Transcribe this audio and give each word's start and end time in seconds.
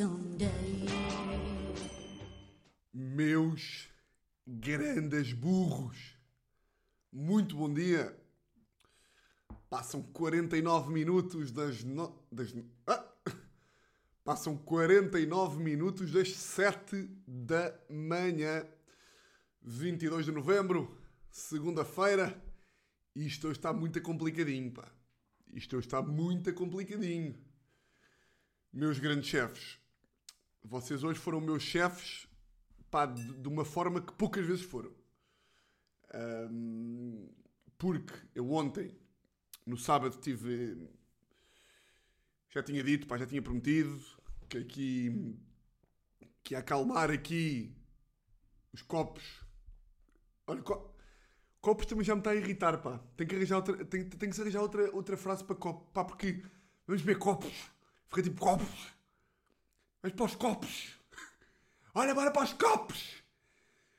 someday. 0.00 0.86
Meus 2.94 3.86
grandes 4.46 5.34
burros, 5.34 6.16
muito 7.12 7.54
bom 7.54 7.70
dia. 7.70 8.18
Passam 9.68 10.02
49 10.02 10.90
minutos 10.90 11.52
das. 11.52 11.84
No... 11.84 12.18
das... 12.32 12.54
Ah! 12.86 13.06
Passam 14.24 14.56
49 14.56 15.62
minutos 15.62 16.10
das 16.12 16.32
7 16.32 17.06
da 17.26 17.78
manhã, 17.90 18.66
22 19.60 20.24
de 20.24 20.32
novembro, 20.32 20.98
segunda-feira. 21.30 22.42
Isto 23.14 23.48
hoje 23.48 23.58
está 23.58 23.70
muito 23.72 24.00
complicadinho, 24.00 24.72
pá. 24.72 24.90
Isto 25.52 25.76
hoje 25.76 25.88
está 25.88 26.00
muito 26.00 26.54
complicadinho. 26.54 27.38
Meus 28.72 28.98
grandes 28.98 29.28
chefes, 29.28 29.79
vocês 30.62 31.02
hoje 31.02 31.18
foram 31.18 31.40
meus 31.40 31.62
chefes 31.62 32.26
pá, 32.90 33.06
de, 33.06 33.48
uma 33.48 33.64
forma 33.64 34.00
que 34.00 34.12
poucas 34.12 34.44
vezes 34.46 34.64
foram. 34.64 34.92
Ahm, 36.12 37.28
porque 37.78 38.12
eu 38.34 38.50
ontem, 38.50 38.96
no 39.66 39.76
sábado, 39.76 40.16
tive. 40.20 40.88
Já 42.50 42.62
tinha 42.62 42.82
dito, 42.82 43.06
pá, 43.06 43.16
já 43.16 43.26
tinha 43.26 43.40
prometido 43.42 44.00
que 44.48 44.58
aqui. 44.58 45.36
que 46.42 46.54
acalmar 46.54 47.10
aqui 47.10 47.74
os 48.72 48.82
copos. 48.82 49.44
Olha, 50.46 50.62
co- 50.62 50.94
copos 51.60 51.86
também 51.86 52.04
já 52.04 52.14
me 52.14 52.20
está 52.20 52.30
a 52.30 52.36
irritar, 52.36 52.78
pá. 52.82 52.98
Tem 53.16 53.26
que 53.26 53.34
arranjar 53.36 53.56
outra, 53.56 53.84
tem, 53.84 54.08
tem 54.08 54.28
que 54.28 54.34
se 54.34 54.40
arranjar 54.42 54.62
outra, 54.62 54.94
outra 54.94 55.16
frase 55.16 55.44
para 55.44 55.56
copo, 55.56 55.90
pá, 55.92 56.04
porque 56.04 56.42
vamos 56.86 57.02
ver 57.02 57.18
copos. 57.18 57.52
Fica 58.08 58.22
tipo 58.22 58.40
copos. 58.40 58.99
Vamos 60.02 60.16
para 60.16 60.26
os 60.26 60.34
copos. 60.34 60.98
Olha, 61.94 62.14
bora 62.14 62.30
para 62.30 62.44
os 62.44 62.52
copos! 62.52 63.22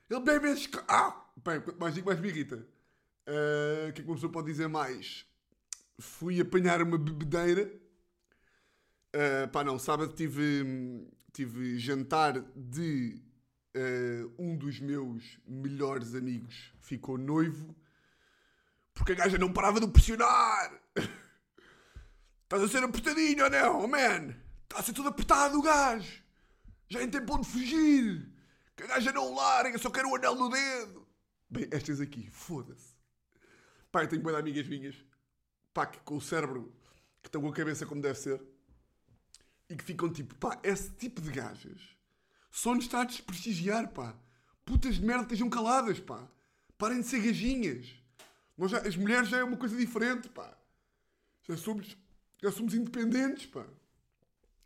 Ele 0.10 0.20
bebe 0.20 0.50
esses 0.50 0.68
copos. 0.68 0.86
Ah! 0.90 1.26
Bem, 1.44 1.62
quanto 1.62 1.80
mais 1.80 1.94
digo, 1.94 2.08
mais 2.08 2.20
me 2.20 2.30
irrita. 2.30 2.68
Ah, 3.28 3.90
O 3.90 3.94
que 3.94 4.02
é 4.02 4.04
que 4.04 4.10
uma 4.10 4.16
pessoa 4.16 4.32
pode 4.32 4.48
dizer 4.48 4.68
mais? 4.68 5.26
Fui 6.00 6.42
apanhar 6.42 6.82
uma 6.82 6.98
bebedeira. 6.98 7.72
Ah, 9.14 9.48
pá, 9.48 9.64
não, 9.64 9.78
sábado 9.78 10.14
tive, 10.14 11.08
tive 11.32 11.78
jantar 11.78 12.42
de 12.56 13.22
ah, 13.76 14.32
um 14.40 14.58
dos 14.58 14.80
meus 14.80 15.40
melhores 15.48 16.16
amigos. 16.16 16.74
Ficou 16.80 17.18
noivo. 17.18 17.76
Porque 18.94 19.14
a 19.14 19.16
gaja 19.16 19.38
não 19.38 19.54
parava 19.54 19.80
de 19.80 19.88
pressionar. 19.88 20.82
Estás 22.44 22.64
a 22.64 22.68
ser 22.68 22.84
apertadinho 22.84 23.46
ou 23.46 23.50
não, 23.50 23.84
oh, 23.84 23.88
man? 23.88 24.36
Está 24.72 24.80
a 24.80 24.84
ser 24.84 24.94
tudo 24.94 25.10
apertado 25.10 25.60
o 25.60 25.62
gajo. 25.62 26.24
Já 26.88 27.00
nem 27.00 27.10
tem 27.10 27.26
para 27.26 27.36
onde 27.36 27.46
fugir. 27.50 28.32
Que 28.74 28.84
a 28.84 28.88
gaja 28.88 29.12
não 29.12 29.36
larga, 29.36 29.78
só 29.78 29.90
quero 29.90 30.10
o 30.10 30.16
anel 30.16 30.34
no 30.34 30.48
dedo. 30.50 31.06
Bem, 31.50 31.68
estas 31.72 32.00
aqui, 32.00 32.30
foda-se. 32.32 32.96
Pá, 33.92 34.04
eu 34.04 34.08
tenho 34.08 34.22
boas 34.22 34.38
amigas 34.38 34.66
minhas. 34.70 34.96
Pá, 35.74 35.86
que 35.86 36.00
com 36.00 36.16
o 36.16 36.22
cérebro, 36.22 36.74
que 37.22 37.28
estão 37.28 37.42
com 37.42 37.50
a 37.50 37.54
cabeça 37.54 37.86
como 37.86 38.02
deve 38.02 38.18
ser. 38.18 38.42
E 39.70 39.76
que 39.76 39.84
ficam 39.84 40.10
tipo, 40.10 40.36
pá, 40.36 40.58
esse 40.64 40.90
tipo 40.92 41.20
de 41.22 41.32
gajas 41.32 41.82
só 42.50 42.74
nos 42.74 42.86
está 42.86 43.02
a 43.02 43.06
desprestigiar, 43.06 43.90
pá. 43.90 44.16
Putas 44.64 44.96
de 44.96 45.02
merda, 45.06 45.24
estejam 45.24 45.50
caladas, 45.50 46.00
pá. 46.00 46.26
Parem 46.78 47.02
de 47.02 47.08
ser 47.08 47.20
gajinhas. 47.22 47.90
Nós 48.58 48.72
já- 48.72 48.80
as 48.88 48.96
mulheres 48.96 49.28
já 49.28 49.40
é 49.40 49.44
uma 49.44 49.58
coisa 49.58 49.76
diferente, 49.76 50.30
pá. 50.30 50.58
Já 51.46 51.58
somos, 51.58 51.98
já 52.42 52.50
somos 52.54 52.74
independentes, 52.74 53.48
pá. 53.48 53.66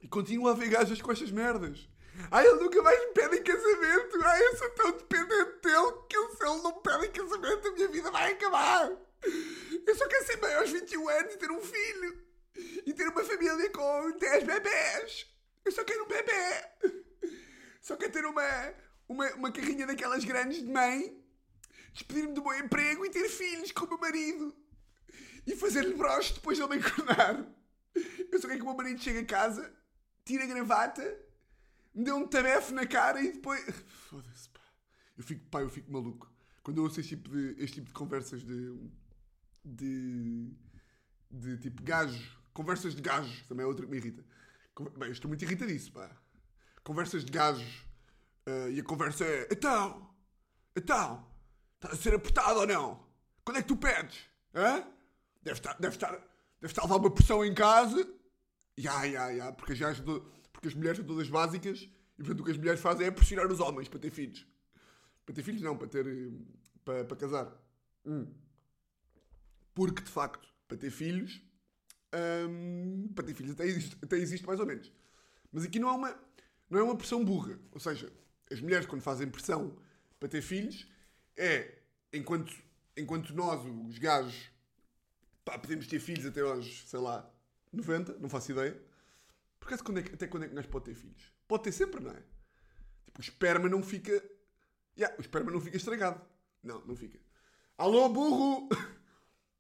E 0.06 0.08
continua 0.08 0.52
a 0.52 0.54
haver 0.54 0.70
gajas 0.70 1.02
com 1.02 1.12
estas 1.12 1.32
merdas. 1.32 1.90
Ai, 2.30 2.46
ele 2.46 2.60
nunca 2.60 2.80
mais 2.84 3.00
me 3.08 3.14
pede 3.14 3.38
em 3.38 3.44
casamento. 3.44 4.24
Ai, 4.24 4.40
eu 4.40 4.58
sou 4.58 4.70
tão 4.70 4.92
dependente 4.92 5.62
dele 5.64 5.92
que 6.08 6.16
se 6.16 6.44
ele 6.44 6.62
não 6.62 6.76
me 6.76 6.84
pede 6.84 7.06
em 7.08 7.12
casamento, 7.12 7.68
a 7.68 7.72
minha 7.72 7.88
vida 7.88 8.12
vai 8.12 8.34
acabar. 8.34 8.92
Eu 9.88 9.96
só 9.96 10.08
quero 10.08 10.26
ser 10.28 10.40
mãe 10.40 10.54
aos 10.54 10.70
21 10.70 11.10
anos 11.10 11.34
e 11.34 11.38
ter 11.38 11.50
um 11.50 11.60
filho. 11.60 12.24
E 12.86 12.94
ter 12.94 13.08
uma 13.08 13.24
família 13.24 13.70
com 13.72 14.12
10 14.12 14.44
bebés. 14.44 15.26
Eu 15.66 15.72
só 15.72 15.84
quero 15.84 16.04
um 16.04 16.08
bebê. 16.08 17.02
Só 17.82 17.98
quero 17.98 18.12
ter 18.12 18.26
uma, 18.28 18.74
uma, 19.10 19.28
uma 19.34 19.52
carrinha 19.52 19.88
daquelas 19.88 20.24
grandes 20.24 20.62
de 20.62 20.72
mãe. 20.72 21.20
Despedir-me 21.94 22.36
do 22.36 22.44
meu 22.44 22.54
emprego 22.60 23.08
e 23.08 23.10
ter 23.10 23.28
filhos 23.28 23.72
com 23.72 23.86
o 23.86 23.90
meu 23.90 23.98
marido. 23.98 24.56
E 25.48 25.56
fazer-lhe 25.56 25.96
broche 25.96 26.36
depois 26.36 26.58
de 26.58 26.64
ele 26.64 26.76
me 26.76 26.80
encornar. 26.80 27.44
Eu 28.32 28.40
só 28.40 28.48
quero 28.48 28.60
que 28.60 28.66
o 28.66 28.68
meu 28.68 28.76
marido 28.76 29.02
chegue 29.02 29.20
a 29.20 29.26
casa, 29.26 29.74
tire 30.26 30.44
a 30.44 30.48
gravata, 30.48 31.18
me 31.94 32.04
dê 32.04 32.12
um 32.12 32.28
tabefe 32.28 32.74
na 32.74 32.86
cara 32.86 33.22
e 33.22 33.32
depois. 33.32 33.64
Foda-se, 34.10 34.50
pá. 34.50 34.60
Eu 35.18 35.24
fico, 35.24 35.46
pá, 35.50 35.62
eu 35.62 35.70
fico 35.70 35.92
maluco. 35.92 36.30
Quando 36.64 36.80
eu 36.80 36.84
ouço 36.84 37.00
este 37.00 37.16
tipo 37.16 37.30
de, 37.30 37.56
este 37.64 37.76
tipo 37.76 37.88
de 37.88 37.94
conversas 37.94 38.44
de. 38.44 38.92
de. 39.64 40.52
de 41.32 41.58
tipo 41.60 41.84
gajo. 41.84 42.44
Conversas 42.54 42.96
de 42.96 43.02
gajos, 43.02 43.44
também 43.44 43.64
é 43.64 43.68
outra 43.68 43.86
que 43.86 43.92
me 43.92 43.98
irrita. 43.98 44.26
Bem, 44.98 45.12
estou 45.12 45.30
muito 45.30 45.44
irritadíssimo, 45.44 45.96
pá. 45.96 46.10
Conversas 46.84 47.24
de 47.24 47.32
gajos. 47.32 47.86
ah, 48.46 48.70
e 48.70 48.80
a 48.80 48.84
conversa 48.84 49.24
é. 49.26 49.48
Então! 49.52 50.14
Então! 50.76 51.28
Estás 51.76 51.94
a 51.94 52.02
ser 52.02 52.14
apertado 52.16 52.60
ou 52.60 52.68
não? 52.68 53.06
Quando 53.44 53.58
é 53.58 53.62
que 53.62 53.68
tu 53.68 53.78
pedes? 53.78 54.26
Hã? 54.54 54.84
Deve 55.44 55.60
estar, 55.60 55.74
deve 55.80 55.96
estar, 55.96 56.12
deve 56.12 56.72
estar 56.72 56.82
a 56.82 56.86
levar 56.86 56.98
uma 56.98 57.14
pressão 57.14 57.46
em 57.46 57.54
casa. 57.54 58.15
Ya, 58.78 59.04
ya, 59.06 59.30
ya, 59.30 59.52
porque 59.54 59.72
as, 59.72 60.00
porque 60.52 60.68
as 60.68 60.74
mulheres 60.74 60.98
são 60.98 61.08
todas 61.08 61.30
básicas 61.30 61.90
e 62.18 62.24
portanto 62.24 62.40
o 62.42 62.44
que 62.44 62.52
as 62.52 62.58
mulheres 62.58 62.82
fazem 62.82 63.08
é 63.08 63.12
pressionar 63.12 63.52
os 63.52 63.60
homens 63.60 63.88
para 63.88 64.00
ter 64.00 64.12
filhos. 64.12 64.46
Para 65.26 65.36
ter 65.36 65.44
filhos 65.44 65.62
não, 65.62 65.78
para 65.78 65.88
ter. 65.88 66.32
para, 66.84 67.06
para 67.06 67.18
casar. 67.18 67.52
Hum. 68.06 68.28
Porque 69.74 70.04
de 70.04 70.10
facto, 70.10 70.48
para 70.68 70.78
ter 70.78 70.92
filhos. 70.92 71.42
hum, 72.50 73.10
para 73.16 73.26
ter 73.26 73.34
filhos 73.34 73.54
até 73.54 73.66
existe, 73.66 73.98
até 74.02 74.18
existe 74.18 74.46
mais 74.46 74.60
ou 74.60 74.66
menos. 74.66 74.92
Mas 75.52 75.64
aqui 75.64 75.80
não 75.80 75.90
é 75.90 75.92
uma, 75.94 76.20
não 76.70 76.80
é 76.80 76.84
uma 76.84 76.98
pressão 76.98 77.24
burra. 77.24 77.60
Ou 77.72 77.80
seja, 77.80 78.12
as 78.52 78.60
mulheres 78.62 78.86
quando 78.86 79.02
fazem 79.02 79.30
pressão 79.30 79.78
para 80.20 80.30
ter 80.30 80.42
filhos 80.42 80.88
é 81.38 81.80
enquanto, 82.14 82.54
enquanto 82.96 83.34
nós, 83.34 83.66
os 83.66 83.98
gajos, 83.98 84.50
pá, 85.44 85.58
podemos 85.58 85.88
ter 85.88 86.00
filhos 86.00 86.26
até 86.26 86.42
aos, 86.42 86.88
sei 86.90 87.00
lá, 87.00 87.30
90, 87.76 88.18
não 88.20 88.30
faço 88.30 88.52
ideia. 88.52 88.80
Por 89.60 89.68
acaso, 89.68 89.84
quando 89.84 90.00
é 90.00 90.04
que- 90.04 90.14
até 90.14 90.28
quando 90.28 90.44
é 90.44 90.48
que 90.48 90.54
um 90.54 90.56
gajo 90.56 90.70
pode 90.70 90.86
ter 90.86 90.96
filhos? 90.96 91.34
Pode 91.48 91.64
ter 91.64 91.72
sempre, 91.72 92.02
não 92.02 92.12
é? 92.12 92.24
Tipo, 93.06 93.20
o 93.20 93.22
esperma 93.22 93.70
não 93.70 93.82
fica. 93.84 94.12
Ya, 94.98 95.14
o 95.18 95.22
esperma 95.22 95.52
não 95.52 95.60
fica 95.60 95.78
estragado. 95.78 96.22
Não, 96.64 96.84
não 96.86 96.96
fica. 96.96 97.20
Alô, 97.78 98.08
burro! 98.10 98.70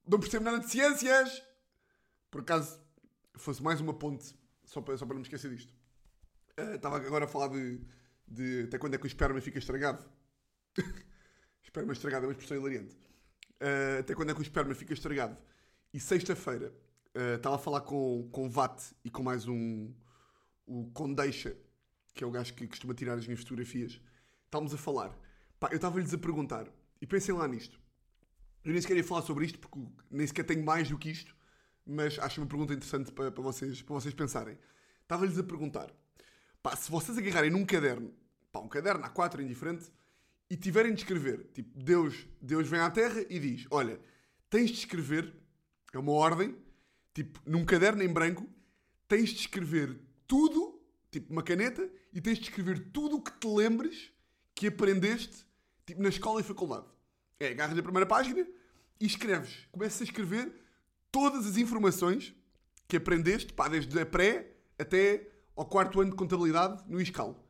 Não 0.07 0.19
percebo 0.19 0.45
nada 0.45 0.59
de 0.59 0.69
ciências! 0.69 1.41
Por 2.29 2.41
acaso, 2.41 2.79
fosse 3.37 3.63
mais 3.63 3.81
uma 3.81 3.91
ponte, 3.91 4.35
só 4.63 4.79
para, 4.79 4.95
só 4.97 5.03
para 5.03 5.15
não 5.15 5.21
me 5.21 5.25
esquecer 5.27 5.49
disto. 5.49 5.73
Ah, 6.55 6.75
Estava 6.75 6.97
agora 6.97 7.25
a 7.25 7.27
falar 7.27 7.47
de, 7.47 7.81
de 8.27 8.65
até 8.67 8.77
quando 8.77 8.93
é 8.93 8.97
que 8.99 9.05
o 9.05 9.07
esperma 9.07 9.41
fica 9.41 9.57
estragado. 9.57 10.07
esperma 11.63 11.91
estragado 11.91 12.25
é 12.25 12.27
uma 12.27 12.33
expressão 12.33 12.55
hilariante. 12.57 12.95
Ah, 13.59 13.99
até 14.01 14.13
quando 14.13 14.29
é 14.29 14.33
que 14.35 14.41
o 14.41 14.43
esperma 14.43 14.75
fica 14.75 14.93
estragado? 14.93 15.35
E 15.91 15.99
sexta-feira 15.99 16.71
estava 17.35 17.55
a 17.55 17.59
falar 17.59 17.81
com, 17.81 18.27
com 18.31 18.45
o 18.45 18.49
VAT 18.49 18.81
e 19.03 19.09
com 19.09 19.23
mais 19.23 19.47
um, 19.47 19.93
o 20.65 20.89
Condeixa, 20.91 21.55
que 22.13 22.23
é 22.23 22.27
o 22.27 22.31
gajo 22.31 22.53
que 22.53 22.67
costuma 22.67 22.93
tirar 22.93 23.17
as 23.17 23.25
minhas 23.25 23.41
fotografias. 23.41 24.01
Estávamos 24.45 24.73
a 24.73 24.77
falar. 24.77 25.17
Pá, 25.59 25.69
eu 25.71 25.77
estava-lhes 25.77 26.13
a 26.13 26.17
perguntar, 26.17 26.67
e 27.01 27.07
pensem 27.07 27.33
lá 27.33 27.47
nisto. 27.47 27.79
Eu 28.63 28.71
nem 28.71 28.81
sequer 28.81 28.97
ia 28.97 29.03
falar 29.03 29.21
sobre 29.21 29.45
isto, 29.45 29.59
porque 29.59 29.79
nem 30.09 30.25
sequer 30.25 30.43
tenho 30.43 30.65
mais 30.65 30.89
do 30.89 30.97
que 30.97 31.09
isto, 31.09 31.35
mas 31.85 32.17
acho 32.19 32.41
uma 32.41 32.47
pergunta 32.47 32.73
interessante 32.73 33.11
para, 33.11 33.29
vocês, 33.29 33.81
para 33.81 33.93
vocês 33.93 34.13
pensarem. 34.13 34.57
Estava-lhes 35.01 35.37
a 35.37 35.43
perguntar, 35.43 35.93
pá, 36.61 36.75
se 36.75 36.89
vocês 36.89 37.17
agarrarem 37.17 37.51
num 37.51 37.65
caderno, 37.65 38.11
pá, 38.51 38.59
um 38.59 38.67
caderno 38.67 39.03
A4 39.03 39.39
indiferente, 39.39 39.91
e 40.49 40.57
tiverem 40.57 40.93
de 40.93 41.01
escrever, 41.01 41.49
tipo, 41.53 41.77
Deus, 41.77 42.27
Deus 42.41 42.67
vem 42.67 42.79
à 42.79 42.89
Terra 42.89 43.23
e 43.29 43.39
diz, 43.39 43.67
olha, 43.71 43.99
tens 44.49 44.71
de 44.71 44.79
escrever, 44.79 45.33
é 45.93 45.97
uma 45.97 46.11
ordem, 46.11 46.55
tipo, 47.15 47.41
num 47.45 47.65
caderno 47.65 48.03
em 48.03 48.11
branco, 48.11 48.47
tens 49.07 49.29
de 49.29 49.39
escrever 49.39 49.97
tudo, 50.27 50.79
tipo, 51.09 51.31
uma 51.31 51.41
caneta, 51.41 51.89
e 52.13 52.19
tens 52.19 52.37
de 52.37 52.43
escrever 52.43 52.91
tudo 52.91 53.15
o 53.15 53.21
que 53.21 53.31
te 53.31 53.47
lembres 53.47 54.11
que 54.53 54.67
aprendeste, 54.67 55.45
tipo, 55.85 56.01
na 56.03 56.09
escola 56.09 56.41
e 56.41 56.43
faculdade. 56.43 56.85
É, 57.39 57.47
agarras 57.47 57.77
a 57.77 57.81
primeira 57.81 58.05
página 58.05 58.45
e 58.99 59.05
escreves. 59.05 59.65
Começas 59.71 60.01
a 60.01 60.03
escrever 60.03 60.51
todas 61.11 61.47
as 61.47 61.57
informações 61.57 62.35
que 62.87 62.97
aprendeste, 62.97 63.53
pá, 63.53 63.69
desde 63.69 63.97
a 63.99 64.05
pré 64.05 64.51
até 64.77 65.29
ao 65.55 65.65
quarto 65.65 66.01
ano 66.01 66.11
de 66.11 66.17
contabilidade 66.17 66.83
no 66.87 67.01
ISCAL. 67.01 67.41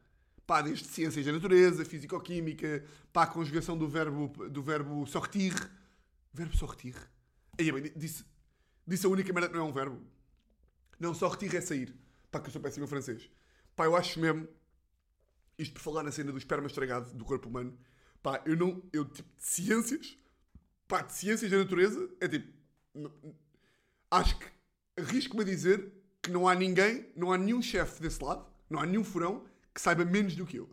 Pá, 0.46 0.62
desde 0.62 0.88
ciências 0.88 1.26
da 1.26 1.32
natureza, 1.32 1.84
fisicoquímica, 1.84 2.86
pá, 3.12 3.24
a 3.24 3.28
conjugação 3.28 3.76
do 3.76 3.88
verbo, 3.88 4.28
do 4.48 4.62
verbo 4.62 5.08
sortir. 5.08 5.54
Verbo 6.32 6.56
sortir? 6.56 6.96
Aí, 7.58 7.72
bem, 7.72 7.92
disse, 7.96 8.24
disse 8.88 9.06
a 9.06 9.10
única 9.10 9.32
merda 9.34 9.50
que 9.50 9.56
não 9.56 9.66
é 9.66 9.70
um 9.70 9.74
verbo. 9.74 10.02
Não, 11.00 11.14
sortir 11.14 11.54
é 11.56 11.62
sair. 11.62 11.96
Pá, 12.32 12.40
que 12.40 12.48
eu 12.48 12.52
sou 12.52 12.62
péssimo 12.62 12.86
em 12.86 12.88
francês. 12.88 13.30
Pá, 13.76 13.86
eu 13.86 13.96
acho 13.96 14.20
mesmo, 14.20 14.48
isto 15.58 15.74
por 15.74 15.82
falar 15.82 16.04
na 16.04 16.12
cena 16.12 16.32
do 16.32 16.38
esperma 16.38 16.68
estragado 16.68 17.14
do 17.14 17.26
corpo 17.26 17.50
humano, 17.50 17.78
pá, 18.22 18.42
eu 18.46 18.56
não, 18.56 18.82
eu 18.92 19.06
tipo, 19.06 19.30
de 19.38 19.44
ciências, 19.44 20.18
pá, 20.88 21.02
de 21.02 21.14
ciências 21.14 21.52
da 21.52 21.58
natureza, 21.58 22.10
é 22.20 22.28
tipo, 22.28 22.54
acho 24.10 24.38
que 24.40 24.46
arrisco-me 24.98 25.42
a 25.42 25.46
dizer 25.46 25.92
que 26.22 26.32
não 26.32 26.48
há 26.48 26.56
ninguém, 26.56 27.12
não 27.16 27.32
há 27.32 27.38
nenhum 27.38 27.62
chefe 27.62 28.02
desse 28.02 28.24
lado, 28.24 28.46
não 28.70 28.80
há 28.80 28.86
nenhum 28.86 29.04
furão 29.04 29.46
que 29.74 29.82
saiba 29.82 30.06
menos 30.06 30.36
do 30.36 30.46
que 30.46 30.58
eu. 30.58 30.70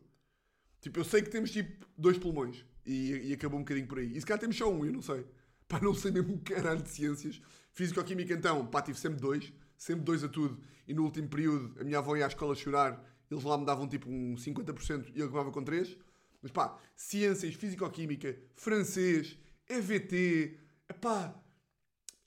Tipo, 0.81 1.00
eu 1.00 1.05
sei 1.05 1.23
que 1.23 1.31
temos 1.31 1.50
tipo 1.50 1.87
dois 1.97 2.19
pulmões 2.19 2.65
e, 2.85 3.29
e 3.29 3.32
acabou 3.32 3.58
um 3.58 3.62
bocadinho 3.62 3.87
por 3.87 3.99
aí. 3.99 4.17
E 4.17 4.20
se 4.20 4.26
calhar 4.26 4.41
temos 4.41 4.56
só 4.56 4.70
um, 4.70 4.85
eu 4.85 4.93
não 4.93 5.03
sei. 5.03 5.26
Pá, 5.69 5.81
não 5.81 5.94
sei 5.94 6.11
mesmo 6.11 6.35
um 6.35 6.38
caralho 6.38 6.82
de 6.82 6.91
ciências. 6.91 7.41
Físico-química 7.72 8.34
então, 8.34 8.66
pá, 8.66 8.82
tive 8.82 8.98
sempre 8.98 9.20
dois, 9.20 9.52
sempre 9.76 10.04
dois 10.04 10.22
a 10.22 10.28
tudo. 10.28 10.62
E 10.86 10.94
no 10.94 11.04
último 11.04 11.28
período, 11.28 11.80
a 11.80 11.84
minha 11.84 11.98
avó 11.98 12.16
ia 12.16 12.24
à 12.24 12.28
escola 12.28 12.54
chorar, 12.54 13.02
eles 13.30 13.44
lá 13.44 13.56
me 13.56 13.64
davam 13.64 13.88
tipo 13.88 14.10
um 14.10 14.34
50% 14.34 15.12
e 15.14 15.20
eu 15.20 15.26
acabava 15.26 15.50
com 15.50 15.62
três. 15.62 15.96
Mas 16.42 16.50
pá, 16.50 16.78
ciências, 16.94 17.54
físico-química, 17.54 18.36
francês, 18.54 19.38
EVT, 19.69 20.58
pá, 21.00 21.34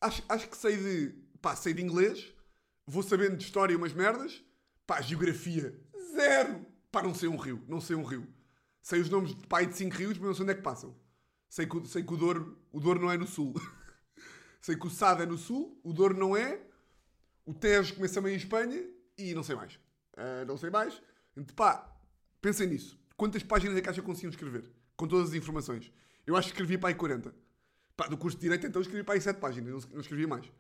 acho, 0.02 0.24
acho 0.28 0.50
que 0.50 0.58
sei 0.58 0.78
de, 0.78 1.16
pá, 1.42 1.56
sei 1.56 1.74
de 1.74 1.82
inglês, 1.82 2.34
vou 2.88 3.04
sabendo 3.04 3.38
de 3.38 3.44
história 3.44 3.78
umas 3.78 3.94
merdas, 3.94 4.44
pá, 4.88 5.02
geografia, 5.02 5.78
zero. 6.14 6.66
Pá, 6.92 7.04
não 7.04 7.14
sei 7.14 7.28
um 7.28 7.36
rio, 7.36 7.62
não 7.68 7.82
sei 7.82 7.96
um 7.96 8.04
rio. 8.04 8.26
Sei 8.82 9.02
os 9.02 9.10
nomes 9.10 9.36
de 9.36 9.46
pai 9.48 9.66
de 9.66 9.76
cinco 9.76 9.96
rios, 9.96 10.18
mas 10.18 10.28
não 10.28 10.34
sei 10.34 10.44
onde 10.44 10.52
é 10.54 10.56
que 10.56 10.62
passam. 10.62 10.96
Sei 11.50 11.66
que, 11.66 11.88
sei 11.88 12.04
que 12.04 12.14
o 12.14 12.18
Douro, 12.18 12.58
o 12.72 12.80
Douro 12.80 13.02
não 13.02 13.12
é 13.12 13.18
no 13.18 13.28
sul. 13.28 13.54
sei 14.66 14.76
que 14.76 14.88
o 14.88 14.90
Sado 14.90 15.22
é 15.22 15.28
no 15.28 15.38
sul, 15.38 15.80
o 15.84 15.94
Douro 15.94 16.18
não 16.18 16.36
é, 16.36 16.60
o 17.46 17.54
Tejo 17.54 17.94
começa 17.94 18.20
meio 18.20 18.34
em 18.34 18.38
Espanha 18.38 18.84
e 19.16 19.32
não 19.36 19.44
sei 19.44 19.56
mais. 19.56 19.80
Ah, 20.18 20.44
não 20.44 20.58
sei 20.58 20.72
mais. 20.72 21.00
Então, 21.38 21.56
pá, 21.56 21.96
pensem 22.42 22.68
nisso. 22.68 23.00
Quantas 23.16 23.44
páginas 23.44 23.78
é 23.78 23.82
que 23.82 23.90
acha 23.90 24.02
que 24.02 24.08
conseguiam 24.08 24.32
escrever? 24.32 24.68
Com 24.98 25.08
todas 25.08 25.30
as 25.30 25.36
informações. 25.36 25.92
Eu 26.26 26.36
acho 26.36 26.48
que 26.48 26.54
escrevi 26.54 26.80
para 26.80 26.90
aí 26.90 26.96
40. 26.96 27.32
Pá, 27.96 28.08
do 28.08 28.18
curso 28.18 28.38
de 28.38 28.42
Direito, 28.42 28.66
então 28.66 28.82
escrevi 28.82 29.04
para 29.04 29.14
aí 29.14 29.22
7 29.22 29.40
páginas, 29.40 29.72
não, 29.72 29.92
não 29.92 30.02
escrevi 30.02 30.26
mais. 30.26 30.52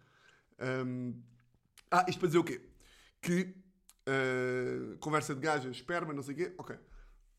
Ahm, 0.59 1.13
ah, 1.89 2.05
isto 2.07 2.19
para 2.19 2.27
dizer 2.27 2.37
o 2.37 2.43
quê? 2.43 2.61
Que 3.19 3.55
ah, 4.05 4.97
conversa 4.99 5.33
de 5.33 5.41
gajas, 5.41 5.77
esperma, 5.77 6.13
não 6.13 6.21
sei 6.21 6.35
o 6.35 6.37
quê, 6.37 6.53
ok. 6.59 6.77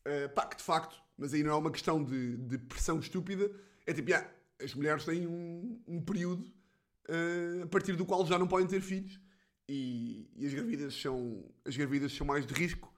Ah, 0.03 0.29
pá, 0.35 0.45
que 0.45 0.57
de 0.57 0.63
facto, 0.63 1.01
mas 1.17 1.33
aí 1.33 1.43
não 1.43 1.51
é 1.51 1.55
uma 1.55 1.71
questão 1.71 2.03
de, 2.03 2.35
de 2.35 2.57
pressão 2.57 2.99
estúpida, 2.99 3.49
é 3.85 3.93
tipo, 3.93 4.09
yeah, 4.09 4.29
as 4.61 4.73
mulheres 4.73 5.05
têm 5.05 5.25
um, 5.25 5.81
um 5.87 6.01
período 6.01 6.56
ah, 7.09 7.63
a 7.63 7.67
partir 7.67 7.95
do 7.95 8.05
qual 8.05 8.25
já 8.25 8.37
não 8.37 8.47
podem 8.47 8.67
ter 8.67 8.81
filhos. 8.81 9.19
E, 9.69 10.29
e 10.35 10.45
as 10.45 10.53
gravidas 10.53 10.93
são 10.95 11.43
as 11.65 11.75
gravidas 11.75 12.13
são 12.13 12.25
mais 12.25 12.45
de 12.45 12.53
risco 12.53 12.93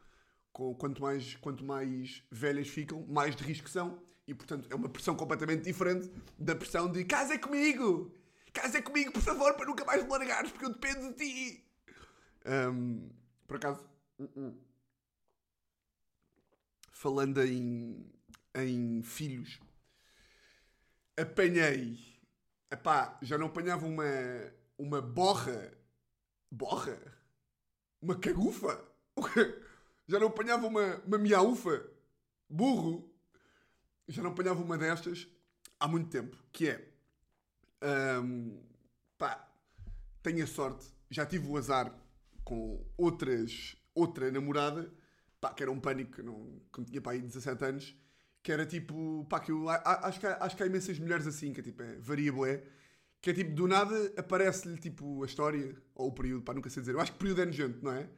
com, 0.54 0.76
quanto 0.76 1.02
mais 1.02 1.36
quanto 1.38 1.64
mais 1.64 2.24
velhas 2.32 2.68
ficam 2.68 3.06
mais 3.08 3.36
de 3.36 3.44
risco 3.44 3.70
são. 3.70 4.02
E 4.28 4.34
portanto 4.34 4.68
é 4.72 4.76
uma 4.76 4.90
pressão 4.90 5.16
completamente 5.16 5.64
diferente 5.64 6.12
da 6.38 6.56
pressão 6.56 6.92
de 6.92 7.04
casa 7.06 7.40
comigo! 7.40 8.16
Casa 8.54 8.82
comigo 8.82 9.12
por 9.12 9.22
favor 9.22 9.56
para 9.56 9.66
nunca 9.66 9.84
mais 9.84 10.04
me 10.04 10.10
largares 10.10 10.52
porque 10.52 10.66
eu 10.66 10.74
dependo 10.74 11.14
de 11.14 11.16
ti! 11.16 11.66
Ahm, 12.46 13.10
por 13.48 13.58
acaso 13.58 13.84
uh-uh. 14.20 14.56
falando 16.92 17.44
em 17.44 18.06
em 18.56 19.02
filhos 19.02 19.60
apanhei 21.18 22.19
Epá, 22.72 23.18
já 23.22 23.38
não 23.38 23.48
apanhava 23.48 23.86
uma, 23.86 24.04
uma 24.78 25.02
borra. 25.02 25.74
Borra? 26.52 26.98
Uma 28.02 28.16
cagufa? 28.16 28.86
Já 30.08 30.20
não 30.20 30.28
apanhava 30.28 30.66
uma, 30.66 30.98
uma 31.06 31.18
miaufa? 31.18 31.88
Burro? 32.50 33.14
Já 34.08 34.24
não 34.24 34.32
apanhava 34.32 34.62
uma 34.62 34.78
destas 34.78 35.28
há 35.80 35.88
muito 35.88 36.10
tempo. 36.10 36.36
Que 36.52 36.70
é. 36.70 38.20
hum, 38.22 38.60
pá, 39.18 39.48
tenho 40.24 40.44
a 40.44 40.48
sorte. 40.48 40.88
Já 41.10 41.26
tive 41.26 41.48
o 41.48 41.58
azar 41.58 41.94
com 42.44 42.84
outras, 42.98 43.76
outra 43.94 44.32
namorada. 44.32 44.92
Pá, 45.40 45.54
que 45.54 45.64
era 45.64 45.72
um 45.72 45.80
pânico. 45.80 46.14
que 46.14 46.24
Não, 46.24 46.60
quando 46.72 46.88
tinha 46.88 47.02
pá, 47.02 47.12
aí 47.12 47.22
17 47.22 47.66
anos 47.66 47.96
que 48.42 48.52
era 48.52 48.66
tipo, 48.66 49.26
pá, 49.30 49.40
que 49.40 49.52
eu 49.52 49.68
acho 49.70 50.20
que, 50.20 50.26
há, 50.28 50.38
acho 50.42 50.56
que 50.56 50.64
há 50.64 50.66
imensas 50.66 50.98
mulheres 51.00 51.28
assim, 51.28 51.52
que 51.54 51.60
é 51.60 51.64
tipo, 51.64 51.82
é, 51.84 51.98
varia 52.00 52.32
bué, 52.32 52.64
que 53.22 53.30
é 53.30 53.34
tipo, 53.34 53.54
do 53.54 53.68
nada 53.68 54.14
aparece-lhe 54.18 54.78
tipo 54.78 55.24
a 55.24 55.26
história, 55.26 55.76
ou 55.94 56.08
o 56.08 56.12
período, 56.14 56.44
pá, 56.44 56.54
nunca 56.54 56.70
sei 56.70 56.82
dizer. 56.82 56.94
Eu 56.96 57.02
acho 57.02 57.12
que 57.12 57.18
período 57.20 57.42
é 57.42 57.46
nojento, 57.46 57.84
não 57.84 57.92
é? 57.92 58.10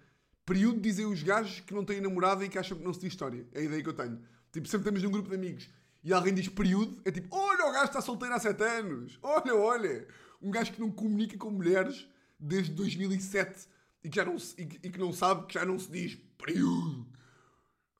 Período 0.46 0.80
dizem 0.80 1.06
os 1.06 1.24
gajos 1.24 1.60
que 1.62 1.74
não 1.74 1.84
têm 1.86 2.02
namorada 2.02 2.44
e 2.46 2.50
que 2.50 2.58
acham 2.58 2.78
que 2.78 2.84
não 2.84 2.94
se 2.94 3.00
diz 3.00 3.10
história. 3.14 3.48
É 3.54 3.60
a 3.60 3.64
ideia 3.64 3.82
que 3.82 3.90
eu 3.90 3.94
tenho. 3.94 4.18
Tipo, 4.52 4.68
sempre 4.68 4.80
estamos 4.90 5.02
num 5.04 5.12
grupo 5.12 5.30
de 5.30 5.36
amigos 5.36 5.70
e 6.04 6.12
alguém 6.14 6.34
diz 6.34 6.48
período, 6.50 7.00
é 7.06 7.12
tipo, 7.12 7.34
olha, 7.36 7.66
o 7.68 7.72
gajo 7.72 7.86
está 7.86 8.02
solteiro 8.02 8.34
há 8.36 8.40
7 8.40 8.62
anos. 8.64 9.18
Olha, 9.22 9.56
olha. 9.56 10.08
Um 10.42 10.50
gajo 10.52 10.72
que 10.74 10.80
não 10.82 10.92
comunica 10.92 11.38
com 11.38 11.52
mulheres 11.52 12.08
desde 12.40 12.74
2007 12.74 13.68
e 14.04 14.10
que, 14.10 14.16
já 14.16 14.26
não, 14.26 14.38
se- 14.40 14.60
e, 14.60 14.66
que- 14.66 14.88
e 14.88 14.92
que 14.92 15.00
não 15.00 15.14
sabe 15.14 15.46
que 15.46 15.54
já 15.54 15.64
não 15.66 15.78
se 15.80 15.92
diz 15.92 16.16
período. 16.38 17.08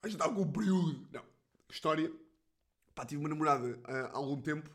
Gente 0.04 0.14
está 0.16 0.28
com 0.28 0.42
um 0.42 0.50
período. 0.52 1.08
Não. 1.12 1.22
História. 1.72 2.12
Pá, 2.94 3.06
tive 3.06 3.20
uma 3.20 3.28
namorada 3.28 3.80
ah, 3.84 4.10
há 4.12 4.16
algum 4.16 4.40
tempo 4.40 4.70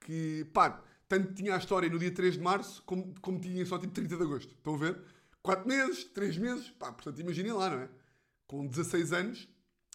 que, 0.00 0.46
pá, 0.54 0.82
tanto 1.06 1.34
tinha 1.34 1.54
a 1.54 1.58
história 1.58 1.88
no 1.88 1.98
dia 1.98 2.10
3 2.10 2.34
de 2.34 2.40
março 2.40 2.82
como, 2.84 3.14
como 3.20 3.38
tinha 3.38 3.64
só 3.66 3.78
tipo 3.78 3.92
30 3.92 4.16
de 4.16 4.22
agosto. 4.22 4.54
Estão 4.54 4.74
a 4.74 4.78
ver? 4.78 5.02
4 5.42 5.68
meses, 5.68 6.04
3 6.04 6.38
meses. 6.38 6.70
Pá, 6.70 6.90
portanto, 6.90 7.20
imaginem 7.20 7.52
lá, 7.52 7.68
não 7.70 7.80
é? 7.82 7.88
Com 8.46 8.66
16 8.66 9.12
anos, 9.12 9.48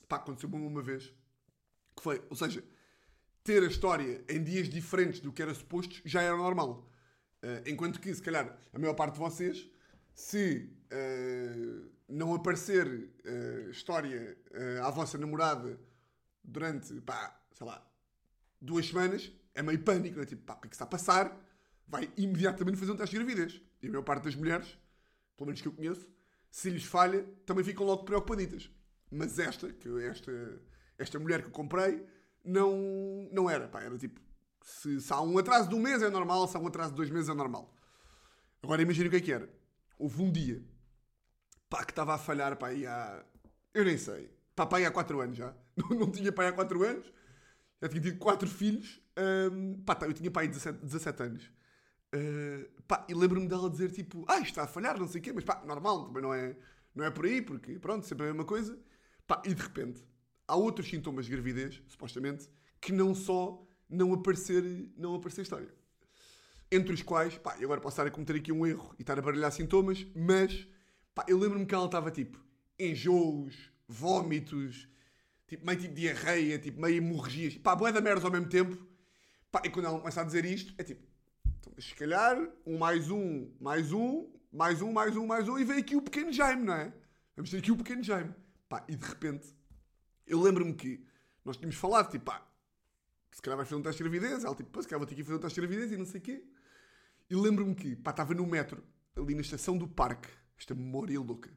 pá, 0.08 0.18
aconteceu-me 0.18 0.56
uma 0.56 0.82
vez. 0.82 1.12
Que 1.96 2.04
foi, 2.04 2.24
ou 2.30 2.36
seja, 2.36 2.64
ter 3.44 3.64
a 3.64 3.68
história 3.68 4.24
em 4.30 4.44
dias 4.44 4.70
diferentes 4.70 5.20
do 5.20 5.32
que 5.34 5.42
era 5.42 5.54
suposto 5.54 6.02
já 6.06 6.22
era 6.22 6.38
normal. 6.38 6.88
Ah, 7.42 7.64
enquanto 7.66 8.00
que, 8.00 8.14
se 8.14 8.22
calhar, 8.22 8.56
a 8.72 8.80
maior 8.80 8.94
parte 8.94 9.14
de 9.14 9.20
vocês, 9.20 9.70
se 10.14 10.70
ah, 10.92 11.90
não 12.08 12.36
aparecer 12.36 13.10
ah, 13.26 13.70
história 13.72 14.38
à 14.84 14.92
vossa 14.92 15.18
namorada 15.18 15.80
durante, 16.44 17.00
pá, 17.02 17.40
sei 17.54 17.66
lá, 17.68 17.86
duas 18.62 18.88
semanas, 18.88 19.32
é 19.54 19.62
meio 19.62 19.84
pânico, 19.84 20.16
não 20.18 20.24
é? 20.24 20.26
Tipo, 20.26 20.44
pá, 20.44 20.54
o 20.56 20.62
que 20.62 20.68
é 20.68 20.70
que 20.70 20.76
está 20.76 20.86
a 20.86 20.88
passar? 20.88 21.38
Vai 21.88 22.12
imediatamente 22.18 22.78
fazer 22.78 22.92
um 22.92 22.96
teste 22.98 23.18
de 23.18 23.24
gravidez. 23.24 23.62
E 23.82 23.88
a 23.88 23.90
maior 23.90 24.04
parte 24.04 24.24
das 24.24 24.36
mulheres, 24.36 24.78
pelo 25.38 25.48
menos 25.48 25.62
que 25.62 25.68
eu 25.68 25.74
conheço, 25.74 26.08
se 26.50 26.70
lhes 26.70 26.84
falha, 26.86 27.24
também 27.46 27.64
ficam 27.64 27.86
logo 27.86 28.04
preocupaditas. 28.04 28.70
Mas 29.12 29.38
esta, 29.40 29.72
que 29.72 29.88
eu- 29.88 30.00
esta, 30.00 30.32
esta 30.98 31.20
mulher 31.20 31.42
que 31.42 31.48
eu 31.48 31.52
comprei, 31.52 32.06
não, 32.44 33.28
não 33.32 33.50
era, 33.50 33.68
pá, 33.68 33.82
era 33.82 33.98
tipo, 33.98 34.20
se, 34.62 35.00
se 35.02 35.14
há 35.14 35.22
um 35.22 35.38
atraso 35.38 35.70
de 35.70 35.76
um 35.76 35.80
mês 35.80 36.02
é 36.02 36.10
normal, 36.10 36.48
se 36.48 36.56
há 36.58 36.60
um 36.60 36.68
atraso 36.68 36.92
de 36.92 36.98
dois 36.98 37.10
meses 37.10 37.30
é 37.30 37.34
normal. 37.34 37.76
Agora 38.62 38.82
imagina 38.82 39.08
o 39.08 39.10
que 39.12 39.18
é 39.18 39.22
que 39.22 39.32
era. 39.32 39.50
Houve 40.00 40.22
um 40.22 40.32
dia, 40.32 40.64
pá, 41.70 41.84
que 41.84 41.92
estava 41.92 42.14
a 42.16 42.18
falhar, 42.18 42.56
pá, 42.58 42.68
aí 42.70 42.86
há, 42.86 43.24
eu 43.74 43.84
nem 43.86 43.98
sei, 43.98 44.30
pá, 44.56 44.66
pá, 44.66 44.78
aí 44.78 44.86
há 44.86 44.92
4 44.92 45.20
anos 45.22 45.38
já. 45.38 45.54
Não, 45.90 46.12
tinha 46.12 46.32
pai 46.32 46.48
há 46.48 46.54
4 46.54 46.84
anos, 46.84 47.12
já 47.82 47.90
tinha 47.90 48.02
tido 48.02 48.18
4 48.18 48.48
filhos, 48.48 49.02
hum, 49.52 49.82
pá, 49.86 49.96
tá, 49.96 50.06
eu 50.06 50.14
tinha 50.14 50.30
pai 50.32 50.48
17, 50.48 50.80
17 50.80 51.24
anos. 51.24 51.52
Uh, 52.16 52.82
pá, 52.88 53.06
e 53.10 53.14
lembro-me 53.14 53.48
dela 53.48 53.70
dizer 53.70 53.92
tipo, 53.92 54.24
ah, 54.28 54.36
isto 54.36 54.50
está 54.50 54.64
a 54.64 54.68
falhar, 54.68 55.00
não 55.00 55.08
sei 55.08 55.20
o 55.20 55.24
quê, 55.24 55.34
mas 55.34 55.44
pá, 55.44 55.64
normal, 55.66 56.06
também 56.06 56.22
não 56.22 56.34
é, 56.34 56.56
não 56.94 57.04
é 57.04 57.10
por 57.10 57.26
aí, 57.26 57.42
porque 57.42 57.80
pronto, 57.80 58.06
sempre 58.06 58.26
a 58.26 58.28
mesma 58.28 58.46
coisa. 58.46 58.78
Pá, 59.26 59.42
e 59.46 59.54
de 59.54 59.62
repente, 59.62 60.04
há 60.48 60.56
outros 60.56 60.88
sintomas 60.88 61.26
de 61.26 61.32
gravidez, 61.32 61.82
supostamente, 61.88 62.50
que 62.80 62.92
não 62.92 63.16
só 63.16 63.66
não 63.90 64.14
aparecer, 64.14 64.64
não 64.96 65.16
aparecer 65.16 65.42
história. 65.42 65.74
Entre 66.72 66.94
os 66.94 67.02
quais, 67.02 67.38
pá, 67.38 67.56
agora 67.62 67.82
posso 67.82 67.96
estar 67.96 68.08
a 68.08 68.12
cometer 68.12 68.36
aqui 68.36 68.52
um 68.52 68.66
erro 68.66 68.94
e 68.98 69.02
estar 69.02 69.18
a 69.18 69.22
baralhar 69.22 69.52
sintomas, 69.52 70.06
mas, 70.16 70.68
pá, 71.16 71.26
eu 71.28 71.38
lembro-me 71.38 71.66
que 71.66 71.74
ela 71.74 71.86
estava 71.86 72.12
tipo, 72.12 72.40
enjoos, 72.80 73.72
vómitos, 73.88 74.88
tipo, 75.54 75.66
meio 75.66 75.80
tipo 75.80 75.94
diarreia, 75.94 76.58
tipo, 76.58 76.82
meio 76.82 76.98
hemorragias, 76.98 77.58
pá, 77.58 77.76
boé 77.76 77.92
da 77.92 78.02
merda 78.02 78.26
ao 78.26 78.32
mesmo 78.32 78.50
tempo. 78.50 78.78
Pá, 79.52 79.62
e 79.64 79.70
quando 79.70 79.86
ela 79.86 80.00
começa 80.00 80.22
a 80.22 80.24
dizer 80.24 80.46
isto, 80.46 80.74
é 80.78 80.84
tipo, 80.84 81.06
então, 81.60 81.74
se 81.80 81.94
calhar, 81.94 82.38
um 82.66 82.78
mais 82.78 83.12
um, 83.12 83.52
mais 83.60 83.92
um, 83.92 84.32
mais 84.52 84.82
um, 84.82 84.92
mais 84.92 85.16
um, 85.16 85.28
mais 85.28 85.48
um, 85.48 85.60
e 85.60 85.64
vem 85.64 85.78
aqui 85.78 85.96
o 85.96 86.02
pequeno 86.02 86.32
Jaime, 86.32 86.64
não 86.64 86.74
é? 86.74 86.94
Vamos 87.36 87.52
ter 87.52 87.58
aqui 87.58 87.72
o 87.72 87.78
pequeno 87.78 88.04
Jaime. 88.04 88.34
Pá, 88.68 88.84
e 88.88 88.96
de 88.96 89.06
repente, 89.06 89.56
eu 90.26 90.42
lembro-me 90.42 90.74
que 90.74 91.06
nós 91.46 91.58
tínhamos 91.58 91.76
falado, 91.76 92.10
tipo, 92.10 92.26
pá, 92.26 92.48
se 93.32 93.42
calhar 93.42 93.58
vais 93.58 93.70
fazer 93.70 93.80
um 93.80 93.84
teste 93.84 94.04
de 94.04 94.10
gravidez. 94.10 94.44
Ela, 94.44 94.56
tipo, 94.56 94.70
pá, 94.72 94.82
se 94.82 94.88
calhar 94.88 95.00
vou 95.00 95.08
ter 95.08 95.16
que 95.16 95.24
fazer 95.24 95.36
um 95.36 95.40
teste 95.40 95.62
de 95.62 95.68
gravidez 95.68 95.92
e 95.92 95.98
não 95.98 96.06
sei 96.06 96.20
o 96.20 96.24
quê. 96.24 96.44
E 97.30 97.36
lembro-me 97.36 97.76
que, 97.76 97.96
pá, 97.96 98.12
estava 98.12 98.34
no 98.34 98.46
metro, 98.46 98.84
ali 99.16 99.36
na 99.36 99.42
estação 99.42 99.78
do 99.78 99.88
parque, 99.88 100.30
esta 100.58 100.74
memória 100.74 101.20
louca. 101.20 101.52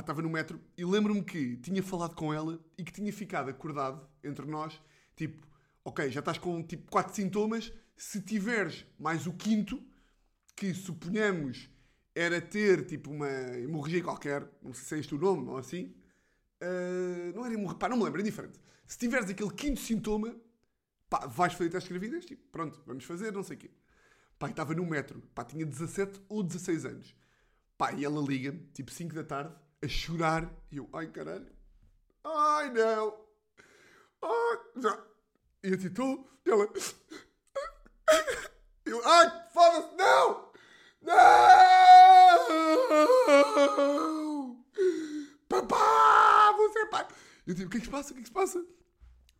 Pá, 0.00 0.02
estava 0.02 0.22
no 0.22 0.30
metro 0.30 0.58
e 0.78 0.84
lembro-me 0.84 1.22
que 1.22 1.58
tinha 1.58 1.82
falado 1.82 2.14
com 2.14 2.32
ela 2.32 2.58
e 2.78 2.82
que 2.82 2.90
tinha 2.90 3.12
ficado 3.12 3.50
acordado 3.50 4.08
entre 4.24 4.46
nós, 4.46 4.80
tipo, 5.14 5.46
ok, 5.84 6.10
já 6.10 6.20
estás 6.20 6.38
com 6.38 6.62
tipo 6.62 6.90
quatro 6.90 7.14
sintomas, 7.14 7.70
se 7.94 8.18
tiveres 8.22 8.86
mais 8.98 9.26
o 9.26 9.32
quinto, 9.34 9.82
que 10.56 10.72
suponhamos 10.72 11.68
era 12.14 12.40
ter 12.40 12.86
tipo 12.86 13.10
uma 13.10 13.28
hemorragia 13.28 14.02
qualquer, 14.02 14.48
não 14.62 14.72
sei 14.72 14.84
se 14.84 14.94
é 14.94 14.98
este 15.00 15.14
o 15.14 15.18
nome 15.18 15.48
ou 15.48 15.58
assim, 15.58 15.94
Uh, 16.62 17.34
não 17.34 17.46
era 17.46 17.54
hemorragia, 17.54 17.78
pá, 17.78 17.88
não 17.88 17.96
me 17.96 18.04
lembro, 18.04 18.20
é 18.20 18.24
diferente. 18.24 18.60
Se 18.86 18.98
tiveres 18.98 19.30
aquele 19.30 19.50
quinto 19.50 19.80
sintoma, 19.80 20.36
pá, 21.08 21.26
vais 21.26 21.54
fazer 21.54 21.70
teste 21.70 21.88
de 21.88 21.98
gravidez, 21.98 22.26
tipo, 22.26 22.42
pronto, 22.52 22.82
vamos 22.86 23.02
fazer, 23.04 23.32
não 23.32 23.42
sei 23.42 23.56
o 23.56 23.60
quê. 23.60 23.70
Pá, 24.38 24.50
estava 24.50 24.74
no 24.74 24.84
metro, 24.84 25.22
pá, 25.34 25.42
tinha 25.42 25.64
17 25.64 26.20
ou 26.28 26.42
16 26.42 26.84
anos. 26.84 27.16
Pá, 27.78 27.94
e 27.94 28.04
ela 28.04 28.20
liga-me, 28.20 28.60
tipo 28.74 28.90
5 28.90 29.14
da 29.14 29.24
tarde, 29.24 29.54
a 29.82 29.88
chorar, 29.88 30.50
e 30.70 30.76
eu, 30.76 30.88
ai 30.92 31.06
caralho, 31.08 31.50
ai 32.24 32.70
não, 32.70 33.26
ai, 34.22 34.58
já. 34.76 35.06
E 35.62 35.68
eu 35.70 35.78
tipo, 35.78 36.28
e 36.44 36.50
ela, 36.50 36.68
eu, 38.84 39.06
ai, 39.06 39.48
foda-se, 39.52 39.96
não, 39.96 40.52
não, 41.02 41.20
papá, 45.48 46.52
você 46.56 46.78
é 46.80 46.86
pai. 46.86 47.08
Eu 47.46 47.54
tipo, 47.54 47.68
o 47.68 47.70
que 47.70 47.78
é 47.78 47.80
que 47.80 47.86
se 47.86 47.92
passa, 47.92 48.10
o 48.10 48.14
que 48.14 48.20
é 48.20 48.22
que 48.22 48.28
se 48.28 48.34
passa? 48.34 48.64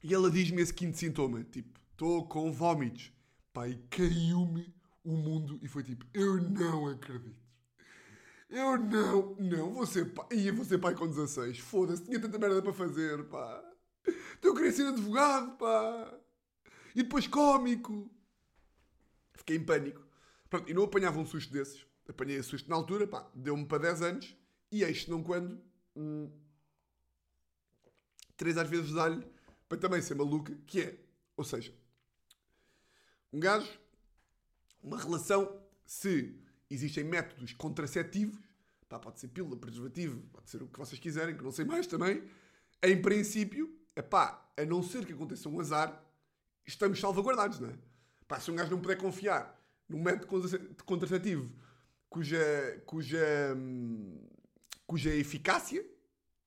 E 0.02 0.14
ela 0.14 0.30
diz-me 0.30 0.62
esse 0.62 0.73
quinto 0.73 0.97
sintoma, 0.97 1.44
tipo, 1.44 1.78
estou 1.90 2.26
com 2.26 2.50
vómitos. 2.50 3.12
Pai, 3.52 3.78
caiu-me 3.90 4.75
o 5.04 5.12
mundo 5.12 5.59
e 5.62 5.68
foi 5.68 5.82
tipo, 5.82 6.06
eu 6.14 6.40
não 6.40 6.87
acredito. 6.88 7.50
Eu 8.50 8.76
não, 8.76 9.35
não, 9.37 9.87
ser 9.87 10.12
pai. 10.12 10.26
Ia 10.33 10.64
ser 10.64 10.78
pai 10.78 10.95
com 10.95 11.07
16. 11.07 11.59
Foda-se, 11.61 12.04
tinha 12.04 12.21
tanta 12.21 12.38
merda 12.38 12.61
para 12.61 12.73
fazer, 12.73 13.25
pá. 13.28 13.64
Eu 14.42 14.54
queria 14.54 14.73
ser 14.73 14.88
advogado, 14.88 15.57
pá. 15.57 16.19
E 16.95 17.02
depois 17.02 17.26
cómico. 17.26 18.11
Fiquei 19.35 19.57
em 19.57 19.64
pânico. 19.64 20.04
Pronto, 20.49 20.69
e 20.69 20.75
não 20.75 20.83
apanhava 20.83 21.19
um 21.19 21.26
susto 21.26 21.52
desses. 21.52 21.87
Apanhei 22.09 22.37
esse 22.37 22.49
susto 22.49 22.69
na 22.69 22.76
altura, 22.76 23.07
pá. 23.07 23.30
Deu-me 23.35 23.64
para 23.64 23.85
10 23.85 24.02
anos. 24.02 24.37
E 24.73 24.83
eis 24.83 25.07
não 25.07 25.23
quando. 25.23 25.61
Hum, 25.97 26.30
três 28.37 28.57
às 28.57 28.69
vezes 28.69 28.92
dá-lhe 28.92 29.25
para 29.69 29.78
também 29.78 30.02
ser 30.02 30.14
maluca, 30.16 30.52
que 30.66 30.80
é, 30.80 30.99
ou 31.37 31.45
seja, 31.45 31.73
um 33.33 33.38
gajo, 33.38 33.71
uma 34.83 34.99
relação, 34.99 35.62
se 35.87 36.35
existem 36.71 37.05
métodos 37.05 37.53
contraceptivos, 37.53 38.39
pá, 38.89 38.99
pode 38.99 39.21
ser 39.21 39.29
pílula, 39.29 39.57
preservativo, 39.57 40.21
pode 40.33 40.49
ser 40.49 40.62
o 40.62 40.69
que 40.69 40.79
vocês 40.79 41.00
quiserem, 41.00 41.37
que 41.37 41.43
não 41.43 41.53
sei 41.53 41.65
mais 41.65 41.87
também, 41.87 42.23
em 42.83 43.03
princípio, 43.03 43.77
pá, 44.09 44.49
a 44.57 44.65
não 44.65 44.83
ser 44.83 45.05
que 45.05 45.12
aconteça 45.12 45.49
um 45.49 45.59
azar, 45.61 46.03
estamos 46.67 47.00
salvaguardados, 47.00 47.59
não 47.61 47.69
é? 47.69 47.75
Pá, 48.27 48.39
se 48.39 48.50
um 48.50 48.55
gajo 48.55 48.71
não 48.71 48.81
puder 48.81 48.97
confiar 48.97 49.59
num 49.89 50.00
método 50.00 50.29
contraceptivo 50.85 51.53
cuja, 52.09 52.83
cuja, 52.87 53.55
hum, 53.57 54.29
cuja 54.87 55.15
eficácia, 55.15 55.85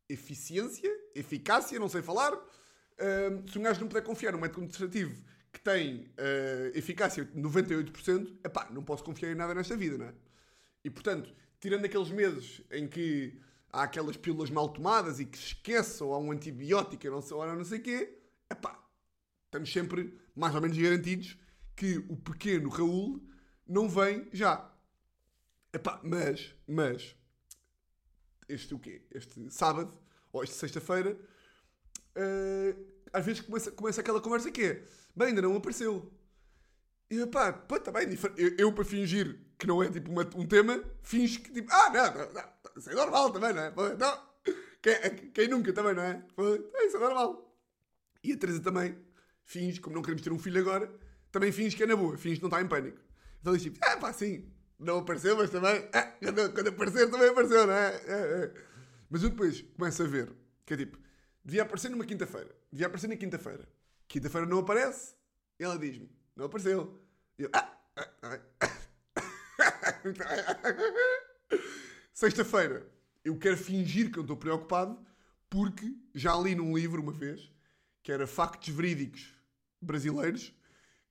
eficiência, 0.08 0.90
eficácia, 1.14 1.80
não 1.80 1.90
sei 1.90 2.02
falar, 2.02 2.34
se 3.52 3.60
um 3.60 3.64
gajo 3.64 3.82
não 3.82 3.88
puder 3.88 4.04
confiar 4.04 4.32
num 4.32 4.40
método 4.40 4.62
contraceptivo 4.62 5.33
que 5.54 5.60
tem 5.60 6.12
uh, 6.18 6.76
eficácia 6.76 7.24
de 7.24 7.40
98%, 7.40 8.40
epá, 8.44 8.68
não 8.72 8.84
posso 8.84 9.04
confiar 9.04 9.32
em 9.32 9.36
nada 9.36 9.54
nesta 9.54 9.78
vida, 9.78 10.00
não 10.00 10.08
é? 10.08 10.14
E 10.84 10.90
portanto, 10.90 11.34
tirando 11.60 11.86
aqueles 11.86 12.10
meses 12.10 12.62
em 12.72 12.88
que 12.88 13.40
há 13.72 13.84
aquelas 13.84 14.18
pílulas 14.18 14.50
mal 14.50 14.68
tomadas 14.70 15.20
e 15.20 15.26
que 15.26 15.38
esqueçam, 15.38 16.12
há 16.12 16.18
um 16.18 16.32
antibiótico, 16.32 17.08
não 17.08 17.22
sei, 17.22 17.38
não 17.38 17.64
sei 17.64 17.80
o 17.80 17.84
quê, 17.84 18.18
epá, 18.50 18.84
estamos 19.46 19.72
sempre 19.72 20.20
mais 20.36 20.56
ou 20.56 20.62
menos 20.62 20.76
garantidos 20.76 21.38
que 21.76 21.98
o 22.10 22.18
pequeno 22.18 22.70
Raul 22.70 23.24
não 23.68 23.88
vem 23.88 24.28
já. 24.34 24.72
Epá, 25.72 26.02
mas, 26.04 26.54
mas, 26.68 27.16
este 28.50 28.74
o 28.74 28.80
quê? 28.80 29.04
Este 29.12 29.50
sábado, 29.52 29.94
ou 30.32 30.44
esta 30.44 30.56
sexta-feira, 30.56 31.16
uh, 32.18 32.94
às 33.14 33.24
vezes 33.24 33.42
começa, 33.42 33.72
começa 33.72 34.02
aquela 34.02 34.20
conversa 34.20 34.52
que 34.52 34.64
é, 34.64 34.84
bem, 35.16 35.30
ainda 35.30 35.42
não 35.42 35.56
apareceu. 35.56 36.12
E 37.10 37.26
pá, 37.28 37.54
pá, 37.54 37.80
tá 37.80 37.92
bem, 37.92 38.08
eu, 38.38 38.56
eu, 38.58 38.74
para 38.74 38.84
fingir 38.84 39.40
que 39.58 39.68
não 39.68 39.84
é 39.84 39.90
tipo 39.90 40.12
uma, 40.12 40.24
um 40.36 40.46
tema, 40.48 40.84
finge 41.02 41.40
que 41.40 41.52
tipo, 41.52 41.72
ah, 41.72 41.90
não, 41.90 42.14
não, 42.14 42.34
não, 42.34 42.44
isso 42.78 42.90
é 42.90 42.96
normal 42.96 43.32
também, 43.32 43.54
não 43.54 43.64
é? 43.64 43.72
Não. 43.98 44.34
Quem, 44.82 45.32
quem, 45.32 45.48
nunca 45.48 45.72
também, 45.72 45.94
não 45.94 46.04
é? 46.04 46.22
Pô, 46.36 46.56
isso 46.56 46.98
é 46.98 47.00
normal. 47.00 47.56
E 48.24 48.34
a 48.34 48.38
Teresa 48.38 48.62
também 48.62 48.98
finge, 49.46 49.80
como 49.80 49.96
não 49.96 50.02
queremos 50.02 50.22
ter 50.22 50.32
um 50.32 50.40
filho 50.40 50.60
agora, 50.60 50.92
também 51.32 51.52
finge 51.52 51.76
que 51.76 51.84
é 51.84 51.86
na 51.86 51.96
boa, 51.96 52.18
finge 52.18 52.38
que 52.38 52.42
não 52.42 52.50
está 52.50 52.62
em 52.62 52.68
pânico. 52.68 53.00
Então 53.40 53.54
diz 53.54 53.64
tipo, 53.64 53.80
ah, 53.82 53.98
pá, 53.98 54.12
sim, 54.12 54.52
não 54.80 55.00
apareceu, 55.00 55.38
mas 55.38 55.50
também, 55.50 55.88
ah, 55.94 56.14
quando, 56.20 56.54
quando 56.54 56.68
aparecer 56.70 57.10
também 57.10 57.30
apareceu, 57.30 57.68
não 57.68 57.74
é? 57.74 57.96
é, 58.08 58.44
é. 58.44 58.54
Mas 59.10 59.24
eu 59.24 59.30
depois 59.30 59.62
começo 59.78 60.04
a 60.04 60.08
ver 60.08 60.32
que 60.66 60.74
é 60.74 60.78
tipo, 60.78 60.98
devia 61.46 61.62
aparecer 61.62 61.90
numa 61.90 62.06
quinta-feira, 62.06 62.54
devia 62.72 62.88
aparecer 62.88 63.08
na 63.08 63.16
quinta-feira. 63.16 63.68
Quinta-feira 64.14 64.46
não 64.46 64.60
aparece, 64.60 65.16
ela 65.58 65.76
diz-me, 65.76 66.08
não 66.36 66.46
apareceu. 66.46 67.04
Eu, 67.36 67.50
ah, 67.52 67.76
ah, 67.96 68.40
ah. 68.62 68.70
Sexta-feira, 72.14 72.88
eu 73.26 73.36
quero 73.40 73.58
fingir 73.58 74.12
que 74.12 74.20
eu 74.20 74.22
estou 74.22 74.38
preocupado, 74.38 75.04
porque 75.50 75.96
já 76.14 76.36
li 76.36 76.54
num 76.54 76.78
livro 76.78 77.02
uma 77.02 77.12
vez, 77.12 77.52
que 78.04 78.12
era 78.12 78.28
Factos 78.28 78.70
Verídicos 78.70 79.34
Brasileiros, 79.82 80.54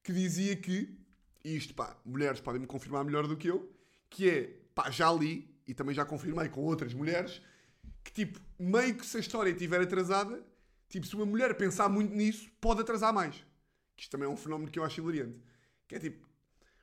que 0.01 0.13
dizia 0.13 0.55
que, 0.55 0.97
isto, 1.45 1.75
pá, 1.75 2.01
mulheres 2.05 2.41
podem 2.41 2.61
me 2.61 2.69
confirmar 2.69 3.05
melhor 3.05 3.27
do 3.27 3.37
que 3.37 3.49
eu, 3.49 3.69
que 4.09 4.31
é, 4.31 4.61
pá, 4.77 4.93
já 4.93 5.13
li, 5.13 5.53
e 5.67 5.75
também 5.75 5.93
já 5.93 6.05
confirmei 6.05 6.49
com 6.49 6.61
outras 6.61 6.95
mulheres, 6.95 7.43
que 8.05 8.13
tipo, 8.13 8.41
meio 8.57 8.95
que 8.95 9.05
se 9.05 9.17
a 9.17 9.21
história 9.21 9.51
estiver 9.51 9.81
atrasada, 9.81 10.52
tipo, 10.93 11.07
se 11.07 11.17
uma 11.17 11.25
mulher 11.25 11.55
pensar 11.57 11.89
muito 11.89 12.15
nisso, 12.15 12.51
pode 12.61 12.83
atrasar 12.83 13.13
mais. 13.15 13.35
Que 13.97 14.03
isto 14.03 14.11
também 14.11 14.29
é 14.29 14.31
um 14.31 14.37
fenómeno 14.37 14.71
que 14.71 14.79
eu 14.79 14.85
acho 14.85 15.01
hilariante. 15.01 15.43
Que 15.89 15.95
é 15.95 15.99
tipo, 15.99 16.29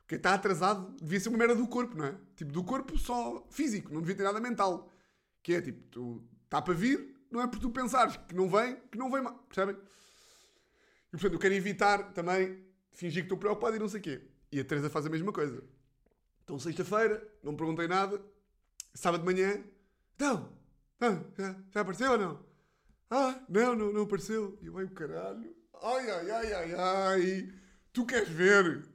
quem 0.08 0.16
está 0.16 0.34
atrasado 0.34 0.96
devia 1.00 1.20
ser 1.20 1.28
uma 1.28 1.38
merda 1.38 1.54
do 1.54 1.68
corpo, 1.68 1.96
não 1.96 2.04
é? 2.04 2.18
Tipo, 2.34 2.50
do 2.50 2.64
corpo 2.64 2.98
só 2.98 3.46
físico, 3.50 3.94
não 3.94 4.00
devia 4.00 4.16
ter 4.16 4.24
nada 4.24 4.40
mental. 4.40 4.90
Que 5.42 5.54
é 5.54 5.62
tipo, 5.62 5.80
tu 5.88 6.28
está 6.44 6.60
para 6.60 6.74
vir, 6.74 7.14
não 7.30 7.40
é 7.40 7.46
por 7.46 7.60
tu 7.60 7.70
pensares 7.70 8.16
que 8.16 8.34
não 8.34 8.48
vem, 8.48 8.76
que 8.90 8.98
não 8.98 9.10
vem 9.10 9.22
mais. 9.22 9.36
Percebem? 9.46 9.76
E 9.76 11.10
portanto, 11.12 11.32
eu 11.34 11.38
quero 11.38 11.54
evitar 11.54 12.12
também 12.12 12.64
fingir 12.92 13.22
que 13.22 13.26
estou 13.26 13.38
preocupado 13.38 13.76
e 13.76 13.78
não 13.78 13.88
sei 13.88 14.00
o 14.00 14.02
quê. 14.02 14.22
E 14.50 14.58
a 14.58 14.64
Teresa 14.64 14.90
faz 14.90 15.06
a 15.06 15.08
mesma 15.08 15.32
coisa. 15.32 15.62
Então, 16.42 16.58
sexta-feira, 16.58 17.26
não 17.44 17.52
me 17.52 17.58
perguntei 17.58 17.86
nada. 17.86 18.20
Sábado 18.92 19.20
de 19.20 19.32
manhã, 19.32 19.62
então, 20.16 20.52
ah, 21.00 21.22
já, 21.38 21.56
já 21.70 21.80
apareceu 21.80 22.10
ou 22.10 22.18
não? 22.18 22.49
Ah, 23.10 23.44
não, 23.48 23.74
não, 23.74 23.92
não 23.92 24.02
apareceu. 24.02 24.56
E 24.62 24.66
eu, 24.66 24.78
ai, 24.78 24.84
o 24.84 24.90
caralho. 24.90 25.56
Ai, 25.82 26.10
ai, 26.10 26.30
ai, 26.30 26.52
ai, 26.52 26.74
ai. 26.74 27.54
Tu 27.92 28.06
queres 28.06 28.28
ver? 28.28 28.88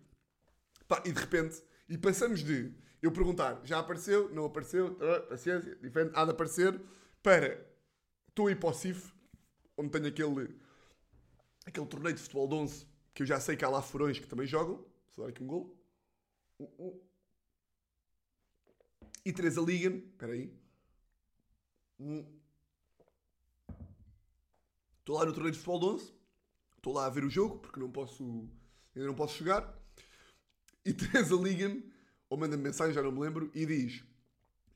Pá, 0.87 1.03
e 1.05 1.11
de 1.11 1.19
repente, 1.19 1.61
e 1.89 1.97
passamos 1.97 2.41
de 2.41 2.73
eu 3.01 3.11
perguntar, 3.11 3.59
já 3.65 3.79
apareceu? 3.79 4.33
Não 4.33 4.45
apareceu? 4.45 4.97
Ah, 5.01 5.21
paciência, 5.27 5.75
diferente, 5.75 6.13
há 6.15 6.23
de 6.23 6.31
aparecer, 6.31 6.79
para 7.21 7.59
estou 8.29 8.47
a 8.47 8.51
ir 8.51 8.59
para 8.59 8.69
o 8.69 8.73
CIF, 8.73 9.11
onde 9.77 9.89
tenho 9.89 10.07
aquele, 10.07 10.57
aquele 11.65 11.85
torneio 11.87 12.15
de 12.15 12.21
futebol 12.21 12.47
de 12.47 12.55
11, 12.55 12.87
que 13.13 13.23
eu 13.23 13.27
já 13.27 13.39
sei 13.39 13.57
que 13.57 13.65
há 13.65 13.69
lá 13.69 13.81
furões 13.81 14.17
que 14.17 14.27
também 14.27 14.47
jogam. 14.47 14.85
Só 15.09 15.23
dar 15.23 15.29
aqui 15.29 15.43
um 15.43 15.47
gol. 15.47 15.77
Uh, 16.59 16.87
uh. 16.87 17.09
E 19.25 19.33
Teresa 19.33 19.59
liga-me, 19.61 19.97
espera 19.97 20.33
aí, 20.33 20.53
Estou 25.05 25.19
lá 25.19 25.23
no 25.23 25.33
torneio 25.33 25.51
de 25.51 25.59
futebol 25.59 25.79
de 25.79 26.01
11. 26.01 26.13
Estou 26.77 26.91
lá 26.91 27.05
a 27.05 27.09
ver 27.11 27.23
o 27.23 27.29
jogo, 27.29 27.59
porque 27.59 27.79
não 27.79 27.91
posso, 27.91 28.23
ainda 28.95 29.07
não 29.07 29.13
posso 29.13 29.35
chegar. 29.35 29.71
E 30.83 30.91
Teresa 30.97 31.35
liga-me, 31.35 31.93
ou 32.27 32.35
manda-me 32.39 32.63
mensagem, 32.63 32.91
já 32.91 33.03
não 33.03 33.11
me 33.11 33.19
lembro, 33.19 33.51
e 33.53 33.67
diz: 33.67 34.03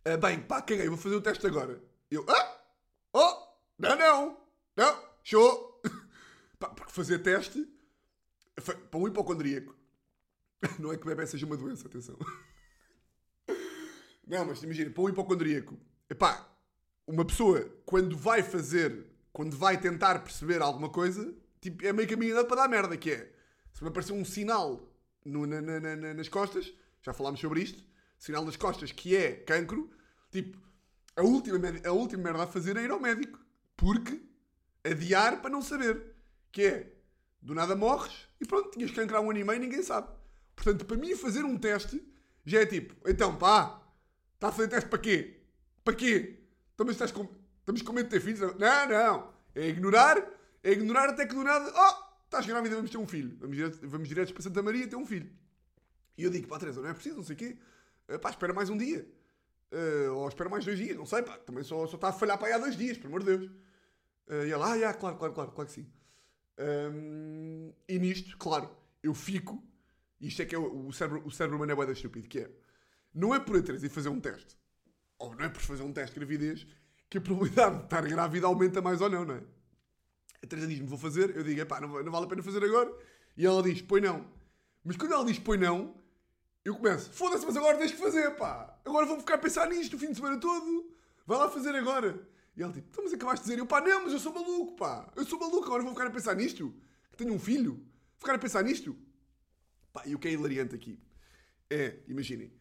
ah, 0.06 0.18
Bem, 0.18 0.40
pá, 0.40 0.62
caguei, 0.62 0.88
vou 0.88 1.00
fazer 1.00 1.16
o 1.16 1.22
teste 1.22 1.48
agora. 1.48 1.84
Eu, 2.12 2.24
ah, 2.30 2.62
oh, 3.12 3.48
não, 3.80 3.98
não, 3.98 4.38
não, 4.78 5.04
show. 5.24 5.82
pá, 6.60 6.70
porque 6.70 6.92
fazer 6.92 7.18
teste 7.24 7.68
para 8.92 9.00
um 9.00 9.08
hipocondríaco. 9.08 9.76
Não 10.78 10.92
é 10.92 10.98
que 10.98 11.06
bebê 11.06 11.26
seja 11.26 11.46
uma 11.46 11.58
doença, 11.58 11.88
atenção. 11.88 12.20
Não, 14.28 14.46
mas 14.46 14.62
imagina, 14.62 14.92
para 14.92 15.02
um 15.02 15.10
hipocondríaco, 15.10 15.80
epá, 16.10 16.54
uma 17.08 17.26
pessoa, 17.26 17.62
quando 17.86 18.18
vai 18.18 18.44
fazer, 18.44 19.10
quando 19.32 19.58
vai 19.58 19.80
tentar 19.80 20.20
perceber 20.20 20.62
alguma 20.62 20.90
coisa, 20.90 21.34
tipo, 21.62 21.86
é 21.86 21.94
meio 21.94 22.08
caminho 22.08 22.46
para 22.46 22.56
dar 22.56 22.68
merda, 22.68 22.98
que 22.98 23.12
é, 23.12 23.32
se 23.74 23.84
me 23.84 23.90
aparecer 23.90 24.14
um 24.14 24.26
sinal 24.26 24.92
no, 25.24 25.46
na, 25.46 25.62
na, 25.62 25.80
na, 25.80 26.14
nas 26.14 26.30
costas, 26.30 26.74
já 27.02 27.14
falámos 27.14 27.40
sobre 27.40 27.62
isto, 27.62 27.84
sinal 28.18 28.44
nas 28.46 28.56
costas 28.56 28.92
que 28.92 29.16
é 29.16 29.32
cancro, 29.32 29.90
tipo, 30.32 30.58
a 31.16 31.22
última, 31.22 31.60
a 31.86 31.92
última 31.92 32.24
merda 32.24 32.44
a 32.44 32.48
fazer 32.48 32.78
é 32.78 32.84
ir 32.84 32.92
ao 32.92 33.00
médico. 33.00 33.40
Porque 33.76 34.22
adiar 34.84 35.42
para 35.42 35.50
não 35.50 35.62
saber. 35.62 36.16
Que 36.52 36.64
é, 36.64 36.94
do 37.42 37.54
nada 37.54 37.76
morres 37.76 38.28
e 38.42 38.46
pronto, 38.46 38.72
tinhas 38.72 38.92
cancro 38.92 39.18
há 39.18 39.22
um 39.22 39.30
ano 39.30 39.40
e 39.40 39.44
meio 39.44 39.60
ninguém 39.60 39.84
sabe. 39.84 40.10
Portanto, 40.56 40.86
para 40.86 40.98
mim 40.98 41.16
fazer 41.16 41.44
um 41.44 41.58
teste 41.58 42.02
já 42.46 42.62
é 42.62 42.66
tipo, 42.66 42.96
então 43.08 43.38
pá, 43.38 43.82
está 44.34 44.48
a 44.48 44.52
fazer 44.52 44.68
teste 44.68 44.90
para 44.90 45.00
quê? 45.00 45.42
Para 45.84 45.94
quê? 45.94 46.40
Então, 46.74 46.86
mas 46.86 46.96
estás 46.96 47.12
com. 47.12 47.28
Estamos 47.60 47.82
com 47.82 47.94
medo 47.94 48.06
de 48.06 48.12
ter 48.12 48.22
filhos? 48.22 48.40
Não, 48.40 48.90
não. 48.90 49.34
É 49.56 49.68
ignorar, 49.68 50.18
é 50.64 50.72
ignorar 50.72 51.10
até 51.10 51.26
que 51.26 51.34
do 51.34 51.44
nada, 51.44 51.72
oh, 51.76 52.24
estás 52.26 52.46
grávida, 52.46 52.76
vamos 52.76 52.92
ter 52.92 52.98
um 52.98 53.08
filho. 53.08 53.38
Vamos 53.40 53.56
direto, 53.56 53.88
vamos 53.88 54.08
direto 54.08 54.34
para 54.34 54.44
Santa 54.44 54.62
Maria 54.62 54.88
ter 54.88 54.96
um 54.96 55.06
filho. 55.06 55.32
E 56.18 56.24
eu 56.24 56.30
digo, 56.30 56.48
pá, 56.48 56.60
Teresa, 56.60 56.82
não 56.82 56.90
é 56.90 56.94
preciso, 56.94 57.18
não 57.18 57.24
sei 57.24 57.36
o 57.36 57.38
quê. 57.38 57.58
Uh, 58.08 58.20
pá, 58.20 58.30
espera 58.30 58.54
mais 58.54 58.70
um 58.70 58.78
dia. 58.78 59.08
Uh, 59.72 60.14
ou 60.14 60.28
espera 60.28 60.50
mais 60.50 60.66
dois 60.66 60.78
dias, 60.78 60.98
não 60.98 61.06
sei, 61.06 61.22
pá. 61.22 61.38
Também 61.38 61.64
só, 61.64 61.86
só 61.88 61.96
está 61.96 62.10
a 62.10 62.14
falhar 62.14 62.38
para 62.38 62.48
aí 62.48 62.54
há 62.54 62.58
dois 62.58 62.76
dias, 62.76 62.98
pelo 62.98 63.10
amor 63.10 63.24
de 63.24 63.38
Deus. 63.38 63.52
Uh, 64.28 64.46
e 64.46 64.52
ela, 64.52 64.72
ah, 64.72 64.76
yeah, 64.76 64.98
claro, 64.98 65.18
claro, 65.18 65.34
claro, 65.34 65.52
claro 65.52 65.68
que 65.68 65.74
sim. 65.74 65.92
Um, 66.60 67.74
e 67.88 67.98
nisto, 67.98 68.38
claro, 68.38 68.70
eu 69.02 69.14
fico, 69.14 69.64
isto 70.20 70.42
é 70.42 70.46
que 70.46 70.54
é 70.54 70.58
o, 70.58 70.88
o 70.88 70.92
cérebro, 70.92 71.26
o 71.26 71.32
cérebro 71.32 71.56
humano 71.56 71.72
é 71.72 71.76
boeda 71.76 71.94
estúpido, 71.94 72.28
que 72.28 72.40
é, 72.40 72.52
não 73.14 73.34
é 73.34 73.40
por 73.40 73.56
a 73.56 73.62
Teresa 73.62 73.86
ir 73.86 73.90
fazer 73.90 74.10
um 74.10 74.20
teste, 74.20 74.58
ou 75.18 75.34
não 75.36 75.46
é 75.46 75.50
por 75.50 75.62
fazer 75.62 75.84
um 75.84 75.94
teste 75.94 76.14
de 76.14 76.20
gravidez, 76.20 76.68
que 77.10 77.18
a 77.18 77.22
probabilidade 77.22 77.78
de 77.78 77.84
estar 77.84 78.08
grávida 78.08 78.48
aumenta 78.48 78.82
mais 78.82 79.02
ou 79.02 79.10
não, 79.10 79.26
não 79.26 79.36
é? 79.36 79.44
A 80.44 80.48
Teresa 80.48 80.68
diz-me, 80.68 80.88
vou 80.88 80.98
fazer, 80.98 81.36
eu 81.36 81.44
digo, 81.44 81.66
pá, 81.66 81.82
não, 81.82 82.04
não 82.04 82.12
vale 82.12 82.26
a 82.26 82.30
pena 82.30 82.44
fazer 82.44 82.64
agora, 82.64 82.92
e 83.36 83.46
ela 83.46 83.62
diz, 83.62 83.82
pois 83.82 84.02
não. 84.02 84.26
Mas 84.84 84.96
quando 84.96 85.14
ela 85.14 85.26
diz, 85.26 85.40
pois 85.40 85.60
não, 85.60 85.96
eu 86.64 86.76
começo, 86.76 87.12
foda-se, 87.12 87.46
mas 87.46 87.58
agora 87.58 87.78
tens 87.78 87.92
que 87.92 87.98
fazer, 87.98 88.32
pá. 88.36 88.80
Agora 88.86 89.06
vou 89.06 89.20
ficar 89.20 89.36
a 89.36 89.40
pensar 89.40 89.68
nisto 89.68 89.96
o 89.96 90.00
fim 90.00 90.10
de 90.10 90.16
semana 90.16 90.40
todo. 90.40 90.96
Vai 91.26 91.38
lá 91.38 91.50
fazer 91.50 91.76
agora. 91.76 92.28
E 92.56 92.62
ela 92.62 92.72
tipo, 92.72 92.88
então, 92.90 93.04
mas 93.04 93.14
acabaste 93.14 93.46
de 93.46 93.50
dizer, 93.50 93.62
eu 93.62 93.66
pá, 93.66 93.82
não, 93.82 94.04
mas 94.04 94.14
eu 94.14 94.20
sou 94.20 94.34
maluco, 94.34 94.76
pá. 94.76 95.12
Eu 95.16 95.26
sou 95.26 95.40
maluco, 95.40 95.66
agora 95.66 95.84
vou 95.84 95.92
ficar 95.92 96.08
a 96.08 96.12
pensar 96.12 96.36
nisto. 96.36 96.74
Que 97.12 97.18
tenho 97.18 97.34
um 97.34 97.40
filho. 97.40 97.86
Ficar 98.18 98.36
a 98.36 98.40
pensar 98.40 98.64
nisto. 98.64 98.96
Pá, 99.92 100.04
e 100.06 100.16
o 100.16 100.20
que 100.20 100.28
é 100.28 100.32
hilariante 100.32 100.76
aqui 100.76 101.00
é, 101.70 102.00
imaginem, 102.08 102.52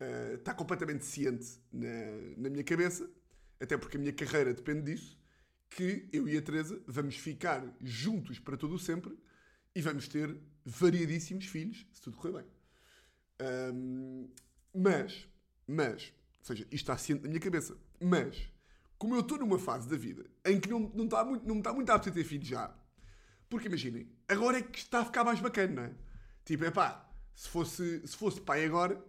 uh, 0.00 0.34
está 0.34 0.54
completamente 0.54 1.04
ciente 1.04 1.60
na, 1.72 1.88
na 2.36 2.50
minha 2.50 2.64
cabeça, 2.64 3.08
até 3.64 3.76
porque 3.76 3.96
a 3.96 4.00
minha 4.00 4.12
carreira 4.12 4.54
depende 4.54 4.92
disso, 4.92 5.18
que 5.70 6.08
eu 6.12 6.28
e 6.28 6.36
a 6.36 6.42
Teresa 6.42 6.80
vamos 6.86 7.16
ficar 7.16 7.64
juntos 7.80 8.38
para 8.38 8.56
todo 8.56 8.74
o 8.74 8.78
sempre 8.78 9.18
e 9.74 9.80
vamos 9.80 10.06
ter 10.06 10.36
variadíssimos 10.64 11.46
filhos, 11.46 11.86
se 11.92 12.00
tudo 12.00 12.16
correr 12.16 12.42
bem. 12.42 12.46
Um, 13.74 14.28
mas, 14.72 15.28
mas, 15.66 16.12
ou 16.38 16.44
seja, 16.44 16.62
isto 16.64 16.74
está 16.74 16.96
ciente 16.96 17.22
na 17.22 17.28
minha 17.28 17.40
cabeça, 17.40 17.76
mas, 18.00 18.48
como 18.96 19.14
eu 19.14 19.20
estou 19.20 19.38
numa 19.38 19.58
fase 19.58 19.88
da 19.88 19.96
vida 19.96 20.24
em 20.44 20.60
que 20.60 20.68
não, 20.68 20.80
não, 20.94 21.04
está 21.04 21.24
muito, 21.24 21.46
não 21.46 21.54
me 21.56 21.60
está 21.60 21.72
muito 21.72 21.90
apto 21.90 22.08
a 22.08 22.12
ter 22.12 22.24
filhos 22.24 22.46
já, 22.46 22.72
porque 23.48 23.66
imaginem, 23.66 24.08
agora 24.28 24.58
é 24.58 24.62
que 24.62 24.78
está 24.78 25.00
a 25.00 25.04
ficar 25.04 25.24
mais 25.24 25.40
bacana, 25.40 25.74
não 25.74 25.82
é? 25.84 25.92
Tipo, 26.44 26.64
é 26.64 26.70
pá, 26.70 27.10
se 27.34 27.48
fosse, 27.48 28.06
se 28.06 28.16
fosse 28.16 28.40
pai 28.40 28.64
agora, 28.64 29.02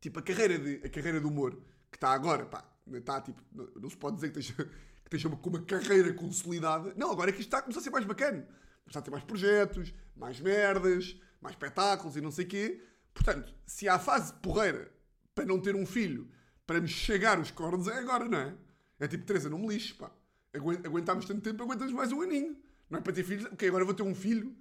tipo, 0.00 0.18
a 0.18 0.22
carreira, 0.22 0.58
de, 0.58 0.86
a 0.86 0.90
carreira 0.90 1.20
do 1.20 1.28
humor 1.28 1.58
que 1.90 1.96
está 1.96 2.10
agora, 2.10 2.44
pá, 2.44 2.73
está 2.92 3.20
tipo, 3.20 3.40
não, 3.52 3.88
se 3.88 3.96
pode 3.96 4.16
dizer 4.16 4.30
que 4.32 4.38
esteja, 4.38 4.64
que 4.64 5.16
esteja 5.16 5.28
com 5.28 5.50
uma 5.50 5.62
carreira 5.62 6.12
consolidada. 6.12 6.92
Não, 6.96 7.10
agora 7.10 7.30
é 7.30 7.32
que 7.32 7.40
isto 7.40 7.48
está 7.48 7.58
a 7.58 7.62
começar 7.62 7.80
a 7.80 7.82
ser 7.82 7.90
mais 7.90 8.04
bacana. 8.04 8.46
Começar 8.84 8.98
a 8.98 9.02
ter 9.02 9.10
mais 9.10 9.24
projetos, 9.24 9.94
mais 10.16 10.40
merdas, 10.40 11.16
mais 11.40 11.54
espetáculos 11.54 12.16
e 12.16 12.20
não 12.20 12.30
sei 12.30 12.44
o 12.44 12.48
quê. 12.48 12.82
Portanto, 13.12 13.54
se 13.66 13.88
há 13.88 13.98
fase 13.98 14.34
porreira 14.34 14.92
para 15.34 15.44
não 15.44 15.60
ter 15.60 15.74
um 15.74 15.86
filho, 15.86 16.28
para 16.66 16.80
me 16.80 16.88
chegar 16.88 17.38
os 17.38 17.50
cornos, 17.50 17.88
é 17.88 17.98
agora, 17.98 18.28
não 18.28 18.38
é? 18.38 18.54
É 18.98 19.08
tipo, 19.08 19.24
Teresa, 19.24 19.48
não 19.48 19.58
me 19.58 19.68
lixes, 19.68 19.92
pá. 19.92 20.10
Aguentámos 20.52 21.24
tanto 21.24 21.40
tempo, 21.40 21.62
aguentamos 21.62 21.92
mais 21.92 22.12
um 22.12 22.22
aninho. 22.22 22.56
Não 22.88 22.98
é 22.98 23.02
para 23.02 23.12
ter 23.12 23.24
filhos, 23.24 23.44
ok, 23.46 23.68
agora 23.68 23.84
vou 23.84 23.94
ter 23.94 24.02
um 24.02 24.14
filho, 24.14 24.54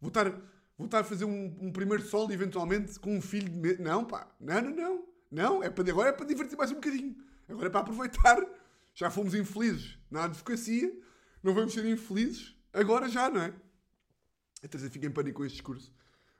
vou 0.00 0.08
estar, 0.08 0.28
vou 0.76 0.86
estar 0.86 1.00
a 1.00 1.04
fazer 1.04 1.24
um, 1.24 1.56
um 1.60 1.72
primeiro 1.72 2.02
solo 2.04 2.32
eventualmente 2.32 2.98
com 2.98 3.16
um 3.16 3.20
filho 3.20 3.48
de 3.48 3.56
medo. 3.58 3.82
Não, 3.82 4.04
pá, 4.04 4.26
não, 4.40 4.60
não, 4.62 4.74
não. 4.74 5.08
Não, 5.30 5.62
é 5.62 5.68
para, 5.68 5.90
agora 5.90 6.08
é 6.08 6.12
para 6.12 6.26
divertir 6.26 6.56
mais 6.56 6.70
um 6.70 6.76
bocadinho. 6.76 7.14
Agora 7.48 7.66
é 7.66 7.70
para 7.70 7.80
aproveitar. 7.80 8.38
Já 8.94 9.10
fomos 9.10 9.34
infelizes 9.34 9.96
na 10.10 10.24
advocacia, 10.24 10.92
não 11.42 11.54
vamos 11.54 11.72
ser 11.72 11.84
infelizes 11.86 12.56
agora 12.72 13.08
já, 13.08 13.30
não 13.30 13.42
é? 13.42 13.54
A 14.62 14.68
Teresa 14.68 14.90
fica 14.90 15.06
em 15.06 15.10
pânico 15.10 15.38
com 15.38 15.44
este 15.44 15.54
discurso 15.54 15.92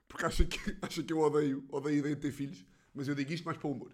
porque 0.09 0.25
acha 0.25 0.45
que, 0.45 0.59
acha 0.83 1.03
que 1.03 1.13
eu 1.13 1.21
odeio, 1.21 1.65
odeio 1.69 1.97
a 1.97 1.99
ideia 1.99 2.17
de 2.17 2.23
ter 2.23 2.33
filhos, 2.33 2.67
mas 2.95 3.07
eu 3.07 3.15
digo 3.15 3.33
isto 3.33 3.45
mais 3.45 3.59
para 3.59 3.69
o 3.69 3.73
humor. 3.73 3.93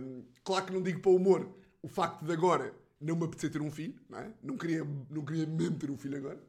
Um, 0.00 0.24
claro 0.42 0.66
que 0.66 0.72
não 0.72 0.82
digo 0.82 1.00
para 1.00 1.10
o 1.10 1.16
humor 1.16 1.54
o 1.82 1.88
facto 1.88 2.24
de 2.24 2.32
agora 2.32 2.74
não 3.00 3.14
me 3.14 3.24
apetecer 3.24 3.50
ter 3.50 3.62
um 3.62 3.70
filho, 3.70 3.98
não 4.08 4.18
é? 4.18 4.34
Não 4.42 4.56
queria, 4.56 4.84
não 5.08 5.24
queria 5.24 5.46
mesmo 5.46 5.78
ter 5.78 5.90
um 5.90 5.96
filho 5.96 6.16
agora, 6.16 6.42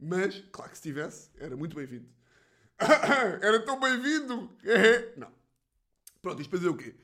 mas, 0.00 0.40
claro 0.52 0.70
que 0.70 0.76
se 0.76 0.82
tivesse, 0.82 1.30
era 1.38 1.56
muito 1.56 1.76
bem-vindo. 1.76 2.08
era 3.42 3.64
tão 3.64 3.78
bem-vindo! 3.78 4.56
não. 5.16 5.32
Pronto, 6.20 6.40
isto 6.40 6.50
para 6.50 6.58
dizer 6.58 6.70
o 6.70 6.76
quê? 6.76 6.94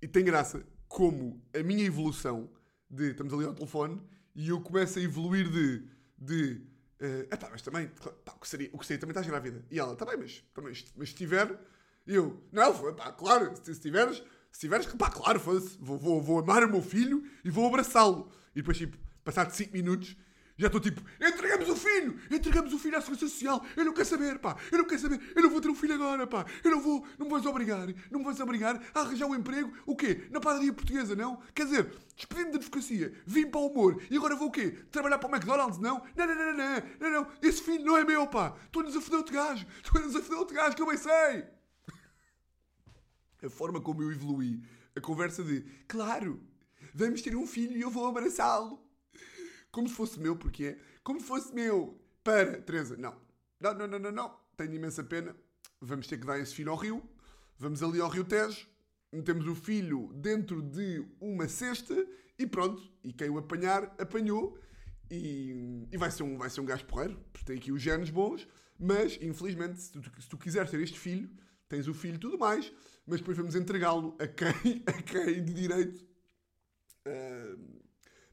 E 0.00 0.06
tem 0.06 0.24
graça 0.24 0.64
como 0.88 1.42
a 1.54 1.62
minha 1.62 1.84
evolução 1.84 2.50
de 2.90 3.10
estamos 3.10 3.32
ali 3.32 3.44
ao 3.44 3.54
telefone 3.54 4.00
e 4.34 4.48
eu 4.48 4.60
começo 4.60 4.98
a 4.98 5.02
evoluir 5.02 5.48
de, 5.50 5.84
de 6.18 6.68
Uh, 7.00 7.32
epá, 7.32 7.48
mas 7.48 7.62
também, 7.62 7.86
pá, 8.24 8.32
o, 8.34 8.40
que 8.40 8.48
seria, 8.48 8.68
o 8.72 8.78
que 8.78 8.84
seria 8.84 8.98
também 8.98 9.12
estás 9.12 9.26
grávida. 9.26 9.64
E 9.70 9.78
ela, 9.78 9.94
tá 9.94 10.04
bem, 10.04 10.16
mas, 10.16 10.44
também, 10.52 10.74
mas 10.96 11.10
se 11.10 11.14
tiver, 11.14 11.56
eu, 12.04 12.42
não, 12.50 12.94
pá, 12.94 13.12
claro, 13.12 13.54
se, 13.62 13.72
se 13.72 13.80
tiveres, 13.80 14.20
se 14.50 14.60
tiveres, 14.60 14.86
pá, 14.94 15.08
claro, 15.08 15.38
vou, 15.38 15.96
vou, 15.96 16.20
vou 16.20 16.38
amar 16.40 16.64
o 16.64 16.68
meu 16.68 16.82
filho 16.82 17.22
e 17.44 17.50
vou 17.50 17.68
abraçá-lo. 17.68 18.32
E 18.52 18.56
depois, 18.56 18.78
tipo, 18.78 18.98
passado 19.22 19.52
5 19.52 19.72
minutos, 19.72 20.16
já 20.58 20.66
estou 20.66 20.80
tipo, 20.80 21.00
entregamos 21.20 21.68
o 21.68 21.76
filho! 21.76 22.18
Entregamos 22.28 22.72
o 22.72 22.78
filho 22.80 22.98
à 22.98 23.00
Segurança 23.00 23.28
Social! 23.28 23.64
Eu 23.76 23.84
não 23.84 23.92
quero 23.92 24.08
saber, 24.08 24.40
pá! 24.40 24.56
Eu 24.72 24.78
não 24.78 24.84
quero 24.86 25.00
saber! 25.00 25.20
Eu 25.36 25.42
não 25.42 25.50
vou 25.50 25.60
ter 25.60 25.68
um 25.68 25.74
filho 25.74 25.94
agora, 25.94 26.26
pá! 26.26 26.44
Eu 26.64 26.72
não 26.72 26.80
vou, 26.80 27.06
não 27.16 27.26
me 27.26 27.32
vais 27.32 27.46
obrigar! 27.46 27.86
Não 28.10 28.18
me 28.18 28.24
vais 28.24 28.40
obrigar 28.40 28.82
a 28.92 29.00
arranjar 29.00 29.26
um 29.26 29.36
emprego, 29.36 29.72
o 29.86 29.94
quê? 29.94 30.26
Na 30.32 30.40
padaria 30.40 30.72
portuguesa, 30.72 31.14
não? 31.14 31.40
Quer 31.54 31.66
dizer, 31.66 31.92
despedindo 32.16 32.50
da 32.50 32.56
advocacia, 32.56 33.14
vim 33.24 33.46
para 33.46 33.60
o 33.60 33.68
humor 33.68 34.02
e 34.10 34.16
agora 34.16 34.34
vou 34.34 34.48
o 34.48 34.50
quê? 34.50 34.76
Trabalhar 34.90 35.18
para 35.18 35.28
o 35.28 35.32
McDonald's, 35.32 35.78
não? 35.78 36.02
Não, 36.16 36.26
não, 36.26 36.34
não, 36.34 36.56
não, 36.56 36.82
não, 36.98 37.10
não! 37.10 37.26
Esse 37.40 37.62
filho 37.62 37.84
não 37.84 37.96
é 37.96 38.04
meu, 38.04 38.26
pá! 38.26 38.56
Estou-nos 38.64 38.96
a 38.96 39.00
foder 39.00 39.18
outro 39.18 39.34
gajo! 39.34 39.64
Estou-nos 39.84 40.16
a 40.16 40.20
foder 40.20 40.38
outro 40.38 40.56
gajo 40.56 40.74
que 40.74 40.82
eu 40.82 40.86
bem 40.88 40.96
sei! 40.96 41.46
A 43.44 43.48
forma 43.48 43.80
como 43.80 44.02
eu 44.02 44.10
evolui, 44.10 44.60
a 44.96 45.00
conversa 45.00 45.44
de, 45.44 45.60
claro, 45.86 46.42
vamos 46.92 47.22
ter 47.22 47.36
um 47.36 47.46
filho 47.46 47.76
e 47.76 47.80
eu 47.80 47.90
vou 47.90 48.08
abraçá-lo 48.08 48.87
como 49.70 49.88
se 49.88 49.94
fosse 49.94 50.18
meu, 50.18 50.36
porque 50.36 50.78
como 51.02 51.20
se 51.20 51.26
fosse 51.26 51.54
meu. 51.54 52.00
Para, 52.22 52.60
Teresa, 52.60 52.96
não. 52.96 53.16
Não, 53.60 53.74
não, 53.74 53.86
não, 53.86 53.98
não, 53.98 54.12
não. 54.12 54.40
Tenho 54.56 54.74
imensa 54.74 55.02
pena. 55.02 55.34
Vamos 55.80 56.06
ter 56.06 56.18
que 56.18 56.26
dar 56.26 56.38
esse 56.38 56.54
filho 56.54 56.70
ao 56.70 56.76
rio. 56.76 57.02
Vamos 57.58 57.82
ali 57.82 58.00
ao 58.00 58.08
Rio 58.08 58.24
Tejo. 58.24 58.68
Metemos 59.12 59.46
o 59.46 59.54
filho 59.54 60.12
dentro 60.14 60.60
de 60.60 61.04
uma 61.20 61.48
cesta 61.48 61.94
e 62.38 62.46
pronto. 62.46 62.82
E 63.02 63.12
quem 63.12 63.30
o 63.30 63.38
apanhar, 63.38 63.94
apanhou. 63.98 64.58
E, 65.10 65.86
e 65.90 65.96
vai, 65.96 66.10
ser 66.10 66.22
um, 66.22 66.36
vai 66.36 66.50
ser 66.50 66.60
um 66.60 66.66
gajo 66.66 66.84
porreiro, 66.84 67.18
porque 67.32 67.46
tem 67.46 67.56
aqui 67.56 67.72
os 67.72 67.80
genes 67.80 68.10
bons. 68.10 68.46
Mas, 68.78 69.18
infelizmente, 69.22 69.80
se 69.80 69.90
tu, 69.90 70.02
se 70.20 70.28
tu 70.28 70.36
quiseres 70.36 70.70
ter 70.70 70.80
este 70.80 70.98
filho, 70.98 71.30
tens 71.68 71.88
o 71.88 71.94
filho 71.94 72.16
e 72.16 72.18
tudo 72.18 72.38
mais. 72.38 72.72
Mas 73.06 73.20
depois 73.20 73.36
vamos 73.36 73.54
entregá-lo 73.54 74.16
a 74.20 74.26
quem, 74.26 74.82
a 74.86 74.92
quem 75.02 75.42
de 75.42 75.54
direito. 75.54 76.06
Uh, 77.06 77.77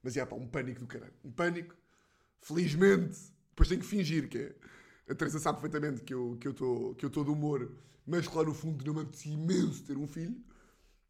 mas 0.05 0.15
é 0.15 0.23
pá, 0.23 0.35
um 0.35 0.47
pânico 0.47 0.81
do 0.81 0.85
caralho. 0.85 1.11
Um 1.23 1.31
pânico. 1.31 1.75
Felizmente. 2.39 3.17
Depois 3.49 3.67
tenho 3.67 3.81
que 3.81 3.87
fingir 3.87 4.29
que 4.29 4.37
é. 4.37 4.55
A 5.09 5.15
Teresa 5.15 5.39
sabe 5.39 5.59
perfeitamente 5.59 6.03
que 6.03 6.13
eu 6.13 6.35
estou 6.35 6.93
que 6.93 7.05
eu 7.05 7.09
que 7.09 7.19
eu 7.19 7.23
de 7.23 7.31
humor. 7.31 7.71
Mas 8.05 8.27
claro, 8.27 8.49
no 8.49 8.53
fundo 8.53 8.85
não 8.85 8.93
me 8.93 9.01
apetecia 9.01 9.33
imenso 9.33 9.83
ter 9.83 9.97
um 9.97 10.07
filho. 10.07 10.39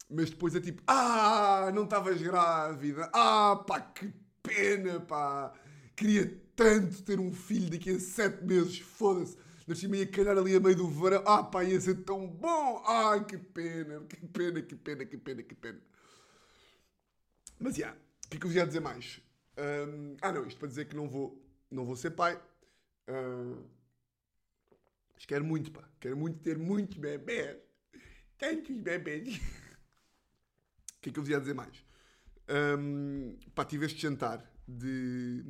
Mas 0.08 0.30
depois 0.30 0.54
é 0.54 0.60
tipo, 0.60 0.82
ah, 0.86 1.70
não 1.74 1.84
estavas 1.84 2.22
grávida. 2.22 3.10
Ah, 3.12 3.62
pá, 3.66 3.80
que 3.80 4.10
pena, 4.42 4.98
pá. 5.00 5.52
Queria 5.94 6.40
tanto 6.56 7.02
ter 7.02 7.20
um 7.20 7.32
filho 7.34 7.68
daqui 7.68 7.90
a 7.90 8.00
sete 8.00 8.42
meses. 8.44 8.78
Foda-se. 8.78 9.36
Nasci 9.66 9.88
meio 9.88 10.04
a 10.04 10.06
calhar 10.06 10.38
ali 10.38 10.56
a 10.56 10.60
meio 10.60 10.76
do 10.76 10.88
verão. 10.88 11.22
Ah, 11.26 11.42
pá, 11.42 11.64
ia 11.64 11.78
ser 11.78 11.96
tão 11.96 12.26
bom. 12.26 12.82
Ai, 12.86 13.26
que 13.26 13.36
pena, 13.36 14.00
que 14.08 14.26
pena, 14.26 14.62
que 14.62 14.74
pena, 14.74 15.04
que 15.04 15.18
pena, 15.18 15.42
que 15.42 15.54
pena. 15.54 15.80
Mas, 17.58 17.74
já, 17.74 17.86
yeah, 17.86 18.05
o 18.26 18.28
que 18.28 18.36
é 18.36 18.40
que 18.40 18.46
eu 18.46 18.50
vos 18.50 18.56
ia 18.56 18.66
dizer 18.66 18.80
mais? 18.80 19.20
Um, 19.56 20.16
ah, 20.20 20.32
não, 20.32 20.46
isto 20.46 20.58
para 20.58 20.68
dizer 20.68 20.86
que 20.86 20.96
não 20.96 21.08
vou, 21.08 21.40
não 21.70 21.84
vou 21.84 21.94
ser 21.94 22.10
pai. 22.10 22.36
Uh, 23.08 23.64
mas 25.14 25.24
quero 25.24 25.44
muito, 25.44 25.70
pá. 25.70 25.88
Quero 26.00 26.16
muito 26.16 26.40
ter 26.40 26.58
muitos 26.58 26.98
bebés. 26.98 27.56
Tantos 28.36 28.76
bebés. 28.76 29.40
O 30.96 31.00
que 31.06 31.10
é 31.10 31.12
que 31.12 31.20
eu 31.20 31.22
vos 31.22 31.30
ia 31.30 31.38
dizer 31.38 31.54
mais? 31.54 31.84
Um, 32.80 33.38
pá, 33.54 33.64
tive 33.64 33.86
este 33.86 34.00
jantar 34.00 34.44
de. 34.66 35.44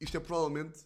Isto 0.00 0.16
é 0.16 0.20
provavelmente, 0.20 0.80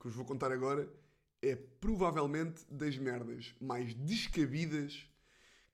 que 0.00 0.08
vos 0.08 0.14
vou 0.16 0.24
contar 0.24 0.50
agora, 0.50 0.92
é 1.40 1.54
provavelmente 1.54 2.64
das 2.68 2.98
merdas 2.98 3.54
mais 3.60 3.94
descabidas 3.94 5.06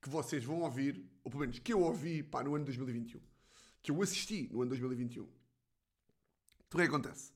que 0.03 0.11
vocês 0.11 0.45
vão 0.45 0.61
ouvir, 0.61 1.03
ou 1.25 1.31
pelo 1.31 1.41
menos 1.41 1.59
que 1.59 1.73
eu 1.73 1.81
ouvi, 1.81 2.23
pá, 2.23 2.45
no 2.45 2.55
ano 2.55 2.67
2021 2.67 3.19
que 3.87 3.93
eu 3.93 4.03
assisti 4.03 4.49
no 4.53 4.63
ano 4.63 4.71
2021. 4.71 5.23
Então 5.23 5.31
o 6.73 6.77
que 6.77 6.83
é 6.83 6.85
acontece? 6.87 7.33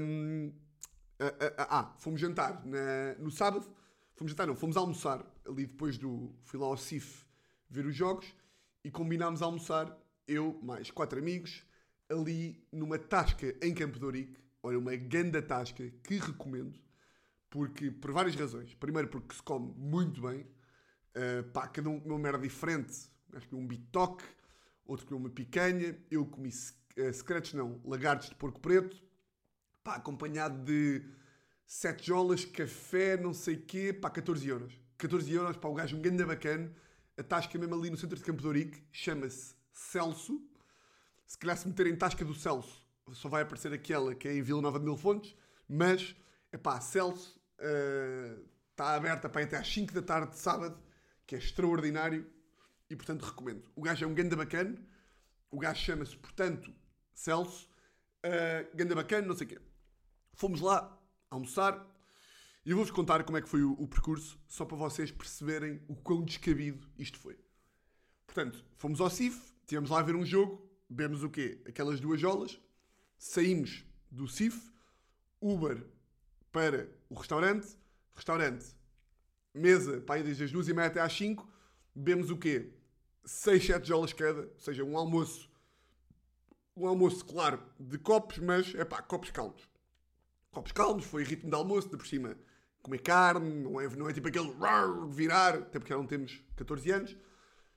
Um, 0.00 0.52
ah, 1.56 1.94
fomos 1.98 2.20
jantar 2.20 2.66
na, 2.66 3.14
no 3.20 3.30
sábado. 3.30 3.72
Fomos 4.16 4.32
jantar, 4.32 4.48
não, 4.48 4.56
fomos 4.56 4.76
almoçar 4.76 5.24
ali 5.46 5.66
depois 5.66 5.96
do. 5.96 6.34
Fui 6.42 6.58
lá 6.58 6.66
ao 6.66 6.76
CIF 6.76 7.24
ver 7.70 7.86
os 7.86 7.94
jogos 7.94 8.26
e 8.82 8.90
combinámos 8.90 9.40
almoçar, 9.40 9.96
eu 10.26 10.58
mais 10.64 10.90
quatro 10.90 11.20
amigos, 11.20 11.64
ali 12.08 12.60
numa 12.72 12.98
tasca 12.98 13.54
em 13.62 13.72
Campo 13.72 14.00
de 14.00 14.04
Ourique. 14.04 14.42
Olha, 14.64 14.78
uma 14.80 14.96
ganda 14.96 15.40
tasca 15.40 15.88
que 16.02 16.16
recomendo, 16.16 16.76
porque 17.48 17.88
por 17.88 18.10
várias 18.10 18.34
razões. 18.34 18.74
Primeiro, 18.74 19.06
porque 19.06 19.36
se 19.36 19.42
come 19.42 19.72
muito 19.76 20.20
bem. 20.20 20.40
Uh, 21.14 21.44
pá, 21.52 21.68
cada 21.68 21.88
um 21.88 21.98
uma 21.98 22.18
merda 22.18 22.40
diferente. 22.40 23.08
Acho 23.32 23.48
que 23.48 23.54
um 23.54 23.64
bitoque, 23.66 24.24
outro 24.86 25.06
comeu 25.06 25.20
uma 25.20 25.30
picanha. 25.30 25.98
Eu 26.10 26.26
comi 26.26 26.48
uh, 26.48 27.12
secretos, 27.12 27.54
não, 27.54 27.80
lagartos 27.84 28.28
de 28.28 28.34
porco 28.34 28.60
preto. 28.60 29.02
Pá, 29.82 29.96
acompanhado 29.96 30.64
de 30.64 31.04
sete 31.66 32.06
jolas, 32.06 32.44
café, 32.44 33.16
não 33.16 33.32
sei 33.32 33.56
quê. 33.56 33.92
Pá, 33.92 34.10
14 34.10 34.48
euros. 34.48 34.78
14 34.98 35.32
euros 35.32 35.56
para 35.56 35.70
o 35.70 35.74
gajo, 35.74 35.96
um 35.96 36.02
ganda 36.02 36.26
bacana. 36.26 36.72
A 37.16 37.22
tasca 37.22 37.58
mesmo 37.58 37.74
ali 37.74 37.90
no 37.90 37.96
centro 37.96 38.16
de 38.16 38.22
Campo 38.24 38.40
de 38.40 38.46
Ourique. 38.46 38.82
Chama-se 38.92 39.54
Celso. 39.72 40.40
Se 41.26 41.38
calhar 41.38 41.56
se 41.56 41.66
meterem 41.66 41.96
tasca 41.96 42.24
do 42.24 42.34
Celso, 42.34 42.86
só 43.12 43.28
vai 43.28 43.42
aparecer 43.42 43.72
aquela 43.72 44.14
que 44.14 44.28
é 44.28 44.34
em 44.34 44.42
Vila 44.42 44.60
Nova 44.60 44.78
de 44.78 44.84
Mil 44.84 44.96
Fontes. 44.96 45.34
Mas, 45.68 46.14
é 46.50 46.58
pá, 46.58 46.80
Celso 46.80 47.40
uh, 47.58 48.44
está 48.70 48.94
aberta 48.94 49.28
para 49.28 49.42
até 49.42 49.56
às 49.56 49.66
5 49.66 49.92
da 49.94 50.02
tarde 50.02 50.32
de 50.32 50.38
sábado, 50.38 50.78
que 51.26 51.34
é 51.34 51.38
extraordinário. 51.38 52.26
E, 52.92 52.96
portanto, 52.96 53.22
recomendo. 53.22 53.72
O 53.74 53.80
gajo 53.80 54.04
é 54.04 54.06
um 54.06 54.12
ganda 54.12 54.36
bacana. 54.36 54.78
O 55.50 55.58
gajo 55.58 55.80
chama-se, 55.80 56.14
portanto, 56.14 56.70
Celso. 57.14 57.66
Uh, 58.22 58.76
ganda 58.76 58.94
bacana, 58.94 59.26
não 59.26 59.34
sei 59.34 59.46
o 59.46 59.48
quê. 59.48 59.60
Fomos 60.34 60.60
lá 60.60 60.94
almoçar. 61.30 61.88
E 62.66 62.70
eu 62.70 62.76
vou-vos 62.76 62.92
contar 62.92 63.24
como 63.24 63.38
é 63.38 63.40
que 63.40 63.48
foi 63.48 63.62
o, 63.62 63.72
o, 63.72 63.88
percurso, 63.88 64.38
só 64.46 64.66
para 64.66 64.76
vocês 64.76 65.10
perceberem 65.10 65.80
o 65.88 65.96
quão 65.96 66.22
descabido 66.22 66.86
isto 66.98 67.18
foi. 67.18 67.38
Portanto, 68.26 68.62
fomos 68.76 69.00
ao 69.00 69.08
CIF, 69.08 69.40
tivemos 69.66 69.88
lá 69.88 70.00
a 70.00 70.02
ver 70.02 70.14
um 70.14 70.24
jogo, 70.24 70.70
bebemos 70.86 71.24
o 71.24 71.30
quê? 71.30 71.62
Aquelas 71.66 71.98
duas 71.98 72.20
jolas, 72.20 72.60
saímos 73.16 73.86
do 74.10 74.28
CIF, 74.28 74.70
Uber 75.40 75.82
para 76.52 76.90
o 77.08 77.14
restaurante, 77.14 77.66
restaurante, 78.14 78.66
mesa 79.54 79.98
para 80.02 80.20
ir 80.20 80.24
desde 80.24 80.44
as 80.44 80.52
duas 80.52 80.68
e 80.68 80.74
meia 80.74 80.88
até 80.88 81.00
às 81.00 81.12
5, 81.14 81.50
bebemos 81.94 82.30
o 82.30 82.36
quê? 82.36 82.81
6, 83.24 83.66
7 83.66 83.88
jolas 83.88 84.12
cada, 84.12 84.42
ou 84.42 84.60
seja, 84.60 84.84
um 84.84 84.96
almoço, 84.96 85.50
um 86.76 86.86
almoço, 86.86 87.24
claro, 87.24 87.62
de 87.78 87.98
copos, 87.98 88.38
mas, 88.38 88.74
é 88.74 88.84
pá, 88.84 89.02
copos 89.02 89.30
calmos. 89.30 89.68
Copos 90.50 90.72
calmos, 90.72 91.04
foi 91.04 91.24
ritmo 91.24 91.48
de 91.48 91.56
almoço, 91.56 91.88
de 91.88 91.96
por 91.96 92.06
cima 92.06 92.36
comer 92.82 92.98
carne, 92.98 93.62
não 93.62 93.80
é, 93.80 93.88
não 93.90 94.08
é 94.08 94.12
tipo 94.12 94.28
aquele 94.28 94.52
virar, 95.08 95.54
até 95.54 95.78
porque 95.78 95.92
já 95.92 95.96
não 95.96 96.06
temos 96.06 96.42
14 96.56 96.90
anos. 96.90 97.16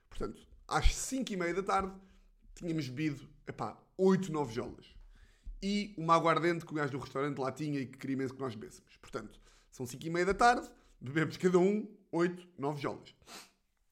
Portanto, 0.10 0.48
às 0.68 0.96
5 0.96 1.32
e 1.32 1.38
meia 1.38 1.54
da 1.54 1.64
tarde, 1.64 1.94
tínhamos 2.56 2.90
bebido, 2.90 3.30
epá, 3.48 3.78
8, 3.98 4.32
9 4.32 4.54
jolas. 4.54 4.96
E 5.62 5.94
uma 5.98 6.16
aguardente 6.16 6.66
que 6.66 6.72
o 6.72 6.76
gajo 6.76 6.92
do 6.92 6.98
restaurante 6.98 7.38
lá 7.38 7.52
tinha 7.52 7.80
e 7.80 7.86
que 7.86 7.98
queria 7.98 8.18
mesmo 8.18 8.36
que 8.36 8.42
nós 8.42 8.56
bebêssemos. 8.56 8.98
Portanto, 8.98 9.40
são 9.72 9.86
5 9.86 10.06
e 10.06 10.10
meia 10.10 10.26
da 10.26 10.34
tarde, 10.34 10.70
bebemos 11.00 11.38
cada 11.38 11.60
um 11.60 11.88
8, 12.12 12.48
9 12.58 12.82
jolas. 12.82 13.16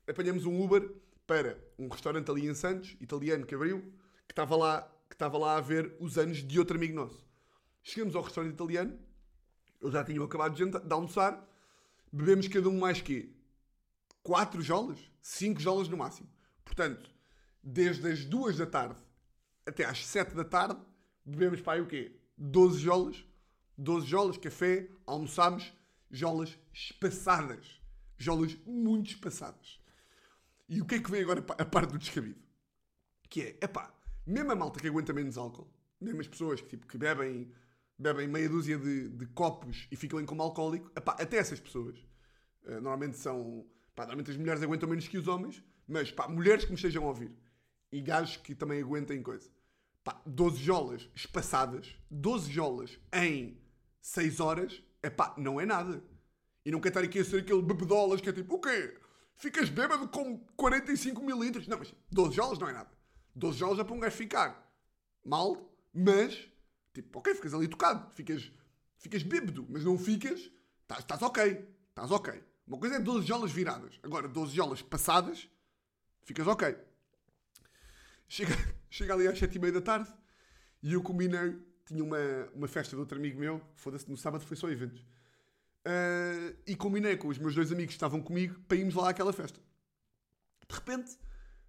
Apanhamos 0.08 0.46
um 0.46 0.62
Uber 0.62 0.92
para 1.26 1.58
um 1.78 1.88
restaurante 1.88 2.30
ali 2.30 2.48
em 2.48 2.54
Santos, 2.54 2.96
italiano, 3.00 3.46
que 3.46 3.56
abriu, 3.56 3.82
que 4.28 4.32
estava 4.32 4.56
lá, 4.56 4.82
que 5.10 5.16
estava 5.16 5.38
lá 5.38 5.58
a 5.58 5.62
ver 5.62 5.96
os 6.00 6.18
anos 6.18 6.38
de 6.38 6.60
outro 6.60 6.78
amigo 6.78 6.96
nosso. 6.96 7.26
Chegamos 7.82 8.16
ao 8.16 8.24
restaurante 8.24 8.54
italiano, 8.54 9.00
eu 9.82 9.92
já 9.92 10.04
tinha 10.04 10.24
acabado 10.24 10.56
de, 10.56 10.66
de 10.66 10.94
almoçar, 10.94 11.46
bebemos 12.12 12.48
cada 12.48 12.70
um 12.70 12.80
mais 12.80 13.02
que 13.02 13.36
4 14.24 14.62
jolas, 14.62 15.00
5 15.22 15.60
jolas 15.60 15.90
no 15.90 15.98
máximo. 15.98 16.30
Portanto, 16.64 17.10
desde 17.62 18.08
as 18.10 18.26
2 18.26 18.58
da 18.58 18.66
tarde 18.66 19.02
até 19.66 19.86
às 19.86 20.06
7 20.06 20.34
da 20.36 20.44
tarde, 20.44 20.80
bebemos 21.26 21.62
para 21.62 21.74
aí 21.74 21.82
o 21.82 21.88
quê? 21.88 22.20
12 22.38 22.80
jolas. 22.80 23.26
12 23.78 24.06
jolas, 24.06 24.38
café, 24.38 24.88
almoçámos, 25.06 25.74
jolas 26.12 26.58
espaçadas. 26.72 27.82
Jolas 28.18 28.56
muito 28.66 29.12
espaçadas. 29.12 29.80
E 30.68 30.82
o 30.82 30.86
que 30.86 30.96
é 30.96 31.00
que 31.00 31.12
vem 31.12 31.22
agora 31.22 31.44
a 31.58 31.66
parte 31.66 31.92
do 31.92 31.98
descabido? 31.98 32.42
Que 33.30 33.42
é, 33.42 33.58
epá, 33.62 33.94
mesmo 34.26 34.52
a 34.52 34.56
malta 34.56 34.80
que 34.80 34.88
aguenta 34.88 35.14
menos 35.14 35.38
álcool, 35.38 35.70
mesmo 36.00 36.22
as 36.22 36.28
pessoas 36.28 36.62
que, 36.62 36.70
tipo, 36.70 36.88
que 36.88 36.98
bebem, 36.98 37.52
bebem 37.98 38.28
meia 38.28 38.50
dúzia 38.50 38.78
de, 38.78 39.10
de 39.10 39.26
copos 39.28 39.88
e 39.92 39.96
ficam 39.96 40.20
em 40.20 40.26
como 40.26 40.42
alcoólico, 40.42 40.92
epá, 40.96 41.16
até 41.20 41.38
essas 41.38 41.60
pessoas, 41.60 41.98
uh, 42.64 42.74
normalmente 42.74 43.18
são, 43.18 43.66
pá, 43.96 44.04
normalmente 44.04 44.32
as 44.32 44.38
mulheres 44.38 44.64
aguentam 44.64 44.88
menos 44.88 45.08
que 45.08 45.18
os 45.18 45.28
homens, 45.28 45.64
mas 45.88 46.12
pá, 46.12 46.28
mulheres 46.28 46.64
que 46.64 46.72
me 46.72 46.76
estejam 46.76 47.04
a 47.04 47.08
ouvir 47.08 47.32
e 47.92 48.02
gajos 48.02 48.38
que 48.38 48.56
também 48.56 48.82
aguentem 48.82 49.22
coisa. 49.22 49.50
Pá, 50.04 50.22
12 50.26 50.58
jolas 50.58 51.10
espaçadas, 51.16 51.96
12 52.10 52.52
jolas 52.52 53.00
em 53.14 53.58
6 54.02 54.40
horas, 54.40 54.84
é 55.02 55.10
pá, 55.10 55.34
não 55.38 55.60
é 55.62 55.66
nada. 55.66 56.04
E 56.66 56.72
não 56.72 56.80
quer 56.80 56.90
estar 56.90 57.02
aqui 57.02 57.20
a 57.20 57.26
ser 57.26 57.42
aquele 57.42 57.62
bebedolas 57.62 58.22
que 58.22 58.30
é 58.30 58.34
tipo, 58.34 58.56
o 58.56 58.60
quê? 58.60 58.98
Ficas 59.36 59.70
bêbado 59.70 60.08
com 60.08 60.40
45 60.56 61.24
mil 61.24 61.42
litros? 61.42 61.68
Não, 61.68 61.78
mas 61.78 61.94
12 62.12 62.36
jolas 62.36 62.60
não 62.60 62.70
é 62.70 62.74
nada. 62.74 62.92
12 63.36 63.58
jolas 63.58 63.80
é 63.80 63.84
para 63.84 63.94
um 63.94 64.00
gajo 64.00 64.16
ficar 64.16 64.72
mal, 65.26 65.74
mas, 65.94 66.48
tipo, 66.94 67.20
ok, 67.20 67.34
ficas 67.36 67.54
ali 67.54 67.68
tocado, 67.68 68.10
ficas, 68.12 68.52
ficas 68.98 69.24
bêbado, 69.24 69.66
mas 69.70 69.84
não 69.84 69.98
ficas, 69.98 70.52
estás 70.88 71.22
ok, 71.22 71.68
estás 71.90 72.12
ok. 72.12 72.44
Uma 72.68 72.78
coisa 72.78 72.96
é 72.96 73.00
12 73.00 73.28
jolas 73.28 73.52
viradas, 73.52 74.00
agora 74.04 74.28
12 74.28 74.56
jolas 74.56 74.82
passadas, 74.82 75.50
ficas 76.24 76.48
ok. 76.48 76.78
Chega, 78.28 78.54
chega 78.90 79.14
ali 79.14 79.28
às 79.28 79.38
7 79.38 79.56
e 79.56 79.60
meia 79.60 79.74
da 79.74 79.82
tarde 79.82 80.14
e 80.82 80.94
eu 80.94 81.02
combinei, 81.02 81.60
tinha 81.86 82.04
uma, 82.04 82.18
uma 82.54 82.68
festa 82.68 82.96
de 82.96 83.00
outro 83.00 83.18
amigo 83.18 83.40
meu, 83.40 83.62
foda-se, 83.76 84.10
no 84.10 84.18
sábado 84.18 84.46
foi 84.46 84.56
só 84.56 84.70
eventos. 84.70 85.06
Uh, 85.86 86.56
e 86.66 86.76
combinei 86.76 87.18
com 87.18 87.28
os 87.28 87.38
meus 87.38 87.54
dois 87.54 87.72
amigos 87.72 87.94
que 87.94 87.98
estavam 87.98 88.22
comigo 88.22 88.58
para 88.68 88.78
irmos 88.78 88.96
lá 88.96 89.10
àquela 89.10 89.34
festa. 89.34 89.60
De 90.68 90.76
repente, 90.76 91.18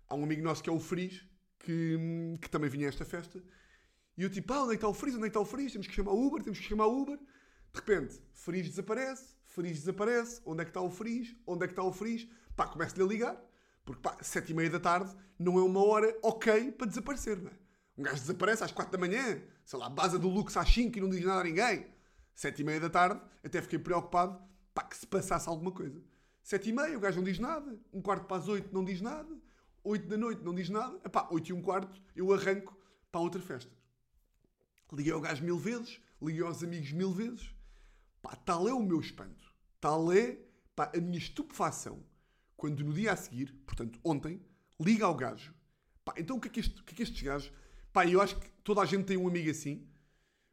há 0.08 0.14
um 0.14 0.22
amigo 0.22 0.42
nosso 0.42 0.62
que 0.62 0.70
é 0.70 0.72
o 0.72 0.78
Fris, 0.78 1.26
que, 1.58 1.98
que 2.40 2.48
também 2.48 2.70
vinha 2.70 2.86
a 2.86 2.90
esta 2.90 3.04
festa, 3.04 3.42
e 4.16 4.22
eu 4.22 4.30
tipo, 4.30 4.52
ah, 4.52 4.62
onde 4.62 4.74
é 4.74 4.76
que 4.76 4.76
está 4.76 4.88
o 4.88 4.94
Fris? 4.94 5.14
Onde 5.14 5.26
é 5.26 5.30
que 5.30 5.30
está 5.30 5.40
o 5.40 5.44
Fris? 5.44 5.72
Temos 5.72 5.86
que 5.88 5.94
chamar 5.94 6.12
o 6.12 6.26
Uber, 6.26 6.42
temos 6.42 6.58
que 6.58 6.64
chamar 6.64 6.86
o 6.86 7.02
Uber. 7.02 7.18
De 7.18 7.80
repente, 7.80 8.20
Fris 8.32 8.68
desaparece, 8.68 9.34
Fris 9.46 9.80
desaparece, 9.80 10.40
onde 10.46 10.62
é 10.62 10.64
que 10.64 10.70
está 10.70 10.80
o 10.80 10.90
Fris? 10.90 11.36
Onde 11.46 11.64
é 11.64 11.66
que 11.66 11.72
está 11.72 11.82
o 11.82 11.92
Fris? 11.92 12.28
Pá, 12.54 12.68
começo-lhe 12.68 13.02
a 13.02 13.06
ligar. 13.06 13.44
Porque, 13.84 14.00
pá, 14.00 14.16
sete 14.22 14.52
e 14.52 14.54
meia 14.54 14.70
da 14.70 14.78
tarde 14.78 15.14
não 15.38 15.58
é 15.58 15.62
uma 15.62 15.84
hora 15.84 16.16
ok 16.22 16.72
para 16.72 16.86
desaparecer, 16.86 17.36
não 17.36 17.50
é? 17.50 17.54
Um 17.98 18.02
gajo 18.02 18.20
desaparece 18.20 18.64
às 18.64 18.72
quatro 18.72 18.92
da 18.92 18.98
manhã, 18.98 19.42
sei 19.64 19.78
lá, 19.78 19.88
base 19.88 20.18
do 20.18 20.28
Lux 20.28 20.56
às 20.56 20.68
cinco 20.68 20.98
e 20.98 21.00
não 21.00 21.10
diz 21.10 21.24
nada 21.24 21.40
a 21.40 21.44
ninguém. 21.44 21.86
Sete 22.34 22.62
e 22.62 22.64
meia 22.64 22.80
da 22.80 22.90
tarde, 22.90 23.20
até 23.42 23.62
fiquei 23.62 23.78
preocupado, 23.78 24.40
pá, 24.74 24.82
que 24.82 24.96
se 24.96 25.06
passasse 25.06 25.48
alguma 25.48 25.70
coisa. 25.70 26.02
Sete 26.42 26.70
e 26.70 26.72
meia, 26.72 26.96
o 26.96 27.00
gajo 27.00 27.18
não 27.18 27.24
diz 27.24 27.38
nada. 27.38 27.78
Um 27.92 28.02
quarto 28.02 28.26
para 28.26 28.36
as 28.36 28.48
oito, 28.48 28.72
não 28.72 28.84
diz 28.84 29.00
nada. 29.00 29.34
Oito 29.82 30.06
da 30.08 30.16
noite, 30.16 30.42
não 30.42 30.54
diz 30.54 30.68
nada. 30.68 30.98
Epá, 31.04 31.28
oito 31.30 31.48
e 31.48 31.52
um 31.52 31.62
quarto, 31.62 32.00
eu 32.14 32.32
arranco 32.32 32.76
para 33.10 33.20
outra 33.20 33.40
festa. 33.40 33.72
Liguei 34.92 35.12
ao 35.12 35.20
gajo 35.20 35.44
mil 35.44 35.58
vezes, 35.58 36.00
liguei 36.20 36.42
aos 36.42 36.62
amigos 36.62 36.92
mil 36.92 37.12
vezes. 37.12 37.54
Pá, 38.20 38.34
tal 38.36 38.68
é 38.68 38.74
o 38.74 38.82
meu 38.82 39.00
espanto. 39.00 39.52
Tal 39.80 40.12
é, 40.12 40.38
pá, 40.74 40.90
a 40.94 41.00
minha 41.00 41.18
estupefação 41.18 42.04
quando 42.56 42.82
no 42.82 42.92
dia 42.92 43.12
a 43.12 43.16
seguir, 43.16 43.52
portanto 43.66 43.98
ontem, 44.02 44.40
liga 44.80 45.04
ao 45.04 45.14
gajo. 45.14 45.54
Pá, 46.04 46.14
então 46.16 46.36
o 46.36 46.40
que, 46.40 46.48
é 46.48 46.50
que, 46.50 46.60
este, 46.60 46.80
o 46.80 46.84
que 46.84 46.94
é 46.94 46.96
que 46.96 47.02
estes 47.02 47.22
gajos. 47.22 47.52
Pá, 47.92 48.06
eu 48.06 48.20
acho 48.20 48.38
que 48.38 48.48
toda 48.62 48.80
a 48.80 48.86
gente 48.86 49.04
tem 49.04 49.16
um 49.16 49.28
amigo 49.28 49.50
assim, 49.50 49.86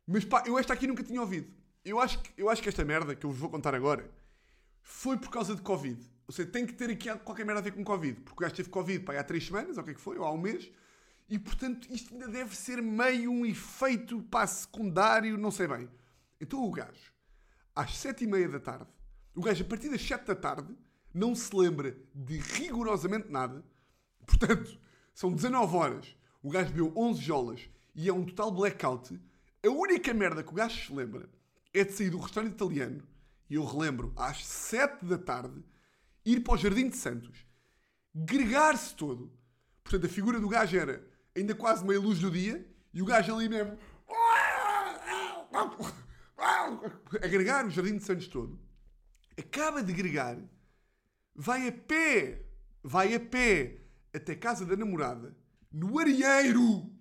mas 0.06 0.26
pá, 0.26 0.44
eu 0.46 0.60
esta 0.60 0.74
aqui 0.74 0.88
nunca 0.88 1.04
tinha 1.04 1.22
ouvido. 1.22 1.52
Eu 1.84 2.00
acho, 2.00 2.20
que, 2.20 2.32
eu 2.38 2.50
acho 2.50 2.62
que 2.62 2.70
esta 2.70 2.86
merda 2.86 3.15
que 3.15 3.26
eu 3.26 3.32
vos 3.32 3.39
vou 3.39 3.50
contar 3.50 3.74
agora 3.74 4.10
foi 4.82 5.17
por 5.17 5.30
causa 5.30 5.56
de 5.56 5.62
Covid. 5.62 6.00
Ou 6.28 6.34
seja, 6.34 6.50
tem 6.50 6.65
que 6.65 6.74
ter 6.74 6.89
aqui 6.89 7.13
qualquer 7.20 7.46
merda 7.46 7.60
a 7.60 7.63
ver 7.63 7.72
com 7.72 7.84
Covid. 7.84 8.22
Porque 8.22 8.38
o 8.38 8.41
gajo 8.41 8.56
teve 8.56 8.70
Covid 8.70 9.04
pá, 9.04 9.20
há 9.20 9.24
três 9.24 9.46
semanas, 9.46 9.78
ou 9.78 9.82
o 9.82 9.86
que 9.86 9.91
é 9.91 9.94
que 9.94 10.02
foi, 10.02 10.17
ou 10.17 10.26
há 10.26 10.32
um 10.32 10.38
mês, 10.38 10.72
e 11.28 11.39
portanto 11.39 11.88
isto 11.89 12.13
ainda 12.13 12.28
deve 12.28 12.56
ser 12.56 12.82
meio 12.82 13.32
um 13.32 13.46
efeito 13.46 14.22
pá, 14.24 14.46
secundário, 14.46 15.38
não 15.38 15.50
sei 15.50 15.67
bem. 15.67 15.89
Então 16.39 16.63
o 16.63 16.72
gajo, 16.72 17.12
às 17.76 17.98
sete 17.98 18.26
e 18.26 18.28
meia 18.28 18.48
da 18.48 18.60
tarde, 18.60 18.88
o 19.36 19.41
gajo 19.41 19.63
a 19.63 19.67
partir 19.67 19.89
das 19.89 20.02
sete 20.02 20.26
da 20.26 20.36
tarde 20.36 20.76
não 21.13 21.34
se 21.34 21.56
lembra 21.56 21.98
de 22.13 22.38
rigorosamente 22.38 23.30
nada. 23.30 23.63
Portanto, 24.26 24.80
são 25.13 25.34
19 25.34 25.76
horas, 25.76 26.17
o 26.44 26.50
gajo 26.50 26.70
bebeu 26.70 26.94
11 26.96 27.22
jolas 27.22 27.70
e 27.96 28.08
é 28.08 28.13
um 28.13 28.26
total 28.26 28.52
blackout. 28.52 29.20
A 29.65 29.70
única 29.70 30.13
merda 30.13 30.44
que 30.44 30.52
o 30.52 30.56
gajo 30.56 30.86
se 30.86 30.94
lembra 30.94 31.30
é 31.73 31.84
de 31.84 31.93
sair 31.93 32.10
do 32.10 32.19
restaurante 32.19 32.53
italiano, 32.53 33.03
e 33.49 33.55
eu 33.55 33.65
relembro, 33.65 34.13
às 34.15 34.45
7 34.45 35.05
da 35.05 35.17
tarde, 35.17 35.63
ir 36.25 36.41
para 36.41 36.53
o 36.53 36.57
Jardim 36.57 36.89
de 36.89 36.97
Santos, 36.97 37.45
gregar-se 38.13 38.95
todo. 38.95 39.31
Portanto, 39.84 40.05
a 40.05 40.10
figura 40.10 40.39
do 40.39 40.49
gajo 40.49 40.77
era 40.77 41.05
ainda 41.36 41.55
quase 41.55 41.86
meia 41.86 41.99
luz 41.99 42.19
do 42.19 42.29
dia, 42.29 42.65
e 42.93 43.01
o 43.01 43.05
gajo 43.05 43.36
ali 43.36 43.49
mesmo. 43.49 43.77
Agregar 47.23 47.65
o 47.65 47.69
Jardim 47.69 47.97
de 47.97 48.03
Santos 48.03 48.27
todo. 48.27 48.60
Acaba 49.38 49.81
de 49.81 49.93
gregar 49.93 50.38
vai 51.36 51.67
a 51.67 51.71
pé, 51.71 52.45
vai 52.84 53.15
a 53.15 53.19
pé 53.19 53.81
até 54.13 54.36
casa 54.36 54.65
da 54.65 54.75
namorada, 54.75 55.36
no 55.71 55.97
areeiro, 55.99 56.91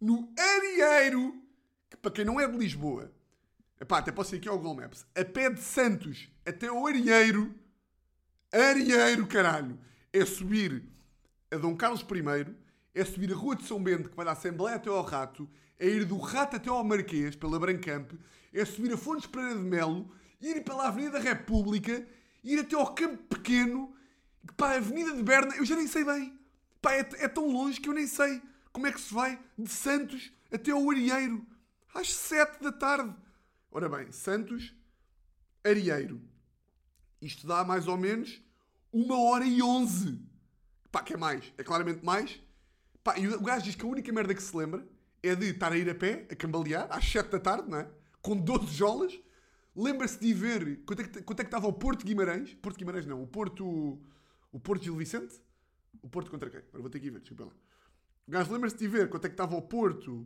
no 0.00 0.32
Arieiro, 0.38 1.42
que 1.88 1.96
para 1.96 2.10
quem 2.10 2.24
não 2.24 2.38
é 2.38 2.46
de 2.46 2.56
Lisboa, 2.56 3.12
epá, 3.80 3.98
até 3.98 4.12
posso 4.12 4.34
ir 4.34 4.38
aqui 4.38 4.48
ao 4.48 4.58
Google 4.58 4.76
Maps, 4.76 5.06
a 5.14 5.24
pé 5.24 5.50
de 5.50 5.60
Santos 5.60 6.28
até 6.46 6.70
o 6.70 6.86
Arieiro, 6.86 7.54
Arieiro, 8.52 9.26
caralho, 9.26 9.78
é 10.12 10.24
subir 10.24 10.84
a 11.50 11.56
Dom 11.56 11.76
Carlos 11.76 12.02
I, 12.02 12.54
é 12.94 13.04
subir 13.04 13.32
a 13.32 13.36
Rua 13.36 13.56
de 13.56 13.64
São 13.64 13.82
Bento, 13.82 14.08
que 14.08 14.16
vai 14.16 14.24
da 14.24 14.32
Assembleia 14.32 14.76
até 14.76 14.88
ao 14.88 15.02
Rato, 15.02 15.48
é 15.78 15.88
ir 15.88 16.04
do 16.04 16.18
Rato 16.18 16.56
até 16.56 16.70
ao 16.70 16.84
Marquês, 16.84 17.34
pela 17.34 17.58
Brancamp, 17.58 18.12
é 18.52 18.64
subir 18.64 18.92
a 18.92 18.96
Fontes 18.96 19.26
Pereira 19.26 19.56
de 19.56 19.64
Melo, 19.64 20.10
ir 20.40 20.62
pela 20.62 20.86
Avenida 20.86 21.12
da 21.12 21.18
República, 21.18 22.06
ir 22.42 22.60
até 22.60 22.76
ao 22.76 22.94
Campo 22.94 23.22
Pequeno, 23.24 23.94
pá, 24.56 24.74
a 24.74 24.76
Avenida 24.76 25.12
de 25.14 25.22
Berna, 25.22 25.56
eu 25.56 25.64
já 25.64 25.74
nem 25.74 25.86
sei 25.86 26.04
bem. 26.04 26.38
Pá, 26.80 26.92
é, 26.92 27.08
é 27.18 27.28
tão 27.28 27.50
longe 27.50 27.80
que 27.80 27.88
eu 27.88 27.94
nem 27.94 28.06
sei 28.06 28.40
como 28.72 28.86
é 28.86 28.92
que 28.92 29.00
se 29.00 29.12
vai 29.12 29.38
de 29.58 29.70
Santos 29.70 30.32
até 30.52 30.70
ao 30.70 30.90
Arieiro, 30.90 31.44
às 31.94 32.12
sete 32.12 32.62
da 32.62 32.70
tarde. 32.70 33.14
Ora 33.76 33.88
bem, 33.88 34.12
Santos, 34.12 34.72
Arieiro. 35.64 36.22
Isto 37.20 37.44
dá 37.44 37.64
mais 37.64 37.88
ou 37.88 37.96
menos 37.96 38.40
uma 38.92 39.20
hora 39.20 39.44
e 39.44 39.60
onze. 39.64 40.24
Pá, 40.92 41.02
que 41.02 41.14
é 41.14 41.16
mais. 41.16 41.52
É 41.58 41.64
claramente 41.64 42.04
mais. 42.04 42.40
Pá, 43.02 43.18
e 43.18 43.26
o 43.26 43.42
gajo 43.42 43.64
diz 43.64 43.74
que 43.74 43.84
a 43.84 43.88
única 43.88 44.12
merda 44.12 44.32
que 44.32 44.40
se 44.40 44.56
lembra 44.56 44.86
é 45.24 45.34
de 45.34 45.46
estar 45.46 45.72
a 45.72 45.76
ir 45.76 45.90
a 45.90 45.94
pé, 45.94 46.24
a 46.30 46.36
cambalear, 46.36 46.86
às 46.88 47.04
7 47.04 47.28
da 47.30 47.40
tarde, 47.40 47.68
não 47.68 47.78
é? 47.78 47.90
Com 48.22 48.36
12 48.36 48.66
jolas. 48.66 49.20
Lembra-se 49.74 50.20
de 50.20 50.32
ver 50.32 50.84
quanto 50.84 51.02
é, 51.02 51.08
que, 51.08 51.22
quanto 51.22 51.40
é 51.40 51.42
que 51.42 51.48
estava 51.48 51.66
o 51.66 51.72
Porto 51.72 52.06
Guimarães. 52.06 52.54
Porto 52.54 52.78
Guimarães 52.78 53.06
não, 53.06 53.24
o 53.24 53.26
Porto. 53.26 54.00
O 54.52 54.60
Porto 54.60 54.84
Gil 54.84 54.94
Vicente. 54.94 55.34
O 56.00 56.08
Porto 56.08 56.30
contra 56.30 56.48
quem? 56.48 56.60
Agora 56.60 56.80
vou 56.80 56.90
ter 56.90 57.00
que 57.00 57.08
ir 57.08 57.10
ver, 57.10 57.18
desculpa 57.18 57.46
lá. 57.46 57.52
O 58.24 58.30
gajo 58.30 58.52
lembra-se 58.52 58.76
de 58.76 58.86
ver 58.86 59.10
quanto 59.10 59.24
é 59.24 59.28
que 59.28 59.34
estava 59.34 59.56
o 59.56 59.62
Porto 59.62 60.24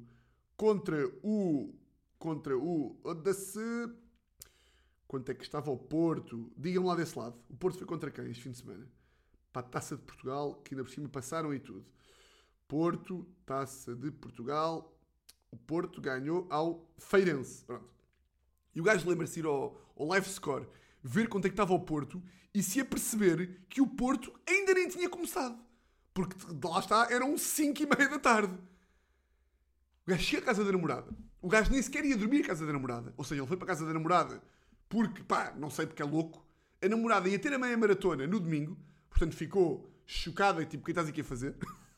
contra 0.54 1.08
o. 1.22 1.74
Contra 2.18 2.56
o. 2.56 2.96
Da-se. 3.22 3.60
Quanto 5.06 5.30
é 5.30 5.34
que 5.34 5.42
estava 5.42 5.70
o 5.70 5.78
Porto? 5.78 6.52
Digam-me 6.56 6.88
lá 6.88 6.94
desse 6.94 7.18
lado. 7.18 7.36
O 7.48 7.56
Porto 7.56 7.78
foi 7.78 7.86
contra 7.86 8.10
quem 8.10 8.30
este 8.30 8.42
fim 8.42 8.50
de 8.50 8.58
semana? 8.58 8.86
Para 9.52 9.66
a 9.66 9.70
taça 9.70 9.96
de 9.96 10.02
Portugal, 10.02 10.54
que 10.56 10.74
ainda 10.74 10.84
por 10.84 10.90
cima 10.90 11.08
passaram 11.08 11.54
e 11.54 11.58
tudo. 11.58 11.86
Porto, 12.66 13.26
Taça 13.46 13.94
de 13.94 14.10
Portugal. 14.10 14.94
O 15.50 15.56
Porto 15.56 16.02
ganhou 16.02 16.46
ao 16.50 16.86
Feirense. 16.98 17.64
Pronto. 17.64 17.88
E 18.74 18.80
o 18.80 18.84
gajo 18.84 19.08
lembra-se 19.08 19.34
de 19.34 19.40
ir 19.40 19.46
ao, 19.46 19.80
ao 19.96 20.06
live 20.06 20.28
score, 20.28 20.68
ver 21.02 21.28
quanto 21.28 21.46
é 21.46 21.48
que 21.48 21.54
estava 21.54 21.72
o 21.72 21.80
Porto 21.80 22.22
e 22.54 22.62
se 22.62 22.80
aperceber 22.80 23.62
que 23.68 23.80
o 23.80 23.86
Porto 23.86 24.32
ainda 24.46 24.74
nem 24.74 24.88
tinha 24.88 25.08
começado. 25.08 25.58
Porque 26.12 26.36
lá 26.62 26.78
está, 26.80 27.08
eram 27.10 27.38
5 27.38 27.82
e 27.82 27.86
meia 27.86 28.08
da 28.10 28.18
tarde. 28.18 28.54
O 30.06 30.10
gajo 30.10 30.22
chega 30.22 30.42
à 30.42 30.46
casa 30.46 30.64
da 30.64 30.72
namorada. 30.72 31.10
O 31.40 31.48
gajo 31.48 31.70
nem 31.70 31.80
sequer 31.80 32.04
ia 32.04 32.16
dormir 32.16 32.44
à 32.44 32.48
casa 32.48 32.66
da 32.66 32.72
namorada. 32.72 33.14
Ou 33.16 33.24
seja, 33.24 33.40
ele 33.40 33.48
foi 33.48 33.56
para 33.56 33.66
a 33.66 33.68
casa 33.68 33.86
da 33.86 33.92
namorada 33.92 34.42
porque, 34.88 35.22
pá, 35.22 35.54
não 35.56 35.70
sei 35.70 35.86
porque 35.86 36.02
é 36.02 36.04
louco. 36.04 36.44
A 36.82 36.88
namorada 36.88 37.28
ia 37.28 37.38
ter 37.38 37.52
a 37.52 37.58
meia 37.58 37.76
maratona 37.76 38.26
no 38.26 38.40
domingo, 38.40 38.76
portanto 39.10 39.34
ficou 39.34 39.88
chocada 40.06 40.62
e 40.62 40.66
tipo, 40.66 40.82
o 40.82 40.84
que 40.84 40.92
estás 40.92 41.08
aqui 41.08 41.20
a 41.20 41.24
fazer? 41.24 41.56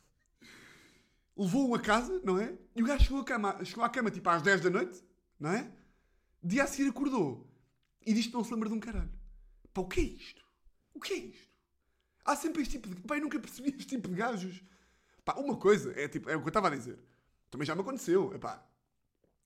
levou-o 1.37 1.75
a 1.75 1.81
casa, 1.81 2.21
não 2.23 2.39
é? 2.39 2.55
E 2.77 2.83
o 2.83 2.87
gajo 2.87 3.05
chegou 3.05 3.21
à 3.21 3.25
cama, 3.25 3.65
chegou 3.65 3.85
à 3.85 3.89
cama 3.89 4.11
tipo 4.11 4.29
às 4.29 4.43
10 4.43 4.61
da 4.61 4.71
noite, 4.71 5.03
não 5.39 5.51
é? 5.51 5.71
Dia 6.43 6.65
a 6.65 6.67
seguir 6.67 6.89
acordou 6.89 7.51
e 8.05 8.15
que 8.15 8.33
não 8.33 8.45
se 8.45 8.53
lembra 8.53 8.69
de 8.69 8.75
um 8.75 8.81
caralho. 8.81 9.11
Pá, 9.73 9.81
o 9.81 9.89
que 9.89 10.01
é 10.01 10.05
isto? 10.05 10.45
O 10.95 11.01
que 11.01 11.13
é 11.15 11.17
isto? 11.17 11.51
Há 12.25 12.37
sempre 12.37 12.63
este 12.63 12.73
tipo 12.73 12.89
de. 12.89 13.01
Pá, 13.03 13.17
eu 13.17 13.23
nunca 13.23 13.39
percebi 13.39 13.71
este 13.71 13.87
tipo 13.87 14.09
de 14.09 14.15
gajos. 14.15 14.63
Pá, 15.25 15.35
uma 15.35 15.57
coisa, 15.57 15.93
é 15.99 16.09
tipo, 16.09 16.29
é 16.29 16.37
o 16.37 16.41
que 16.41 16.47
eu 16.47 16.51
estava 16.51 16.69
a 16.69 16.77
dizer. 16.77 16.99
Também 17.51 17.67
já 17.67 17.75
me 17.75 17.81
aconteceu, 17.81 18.33
é 18.35 18.39
pá. 18.39 18.65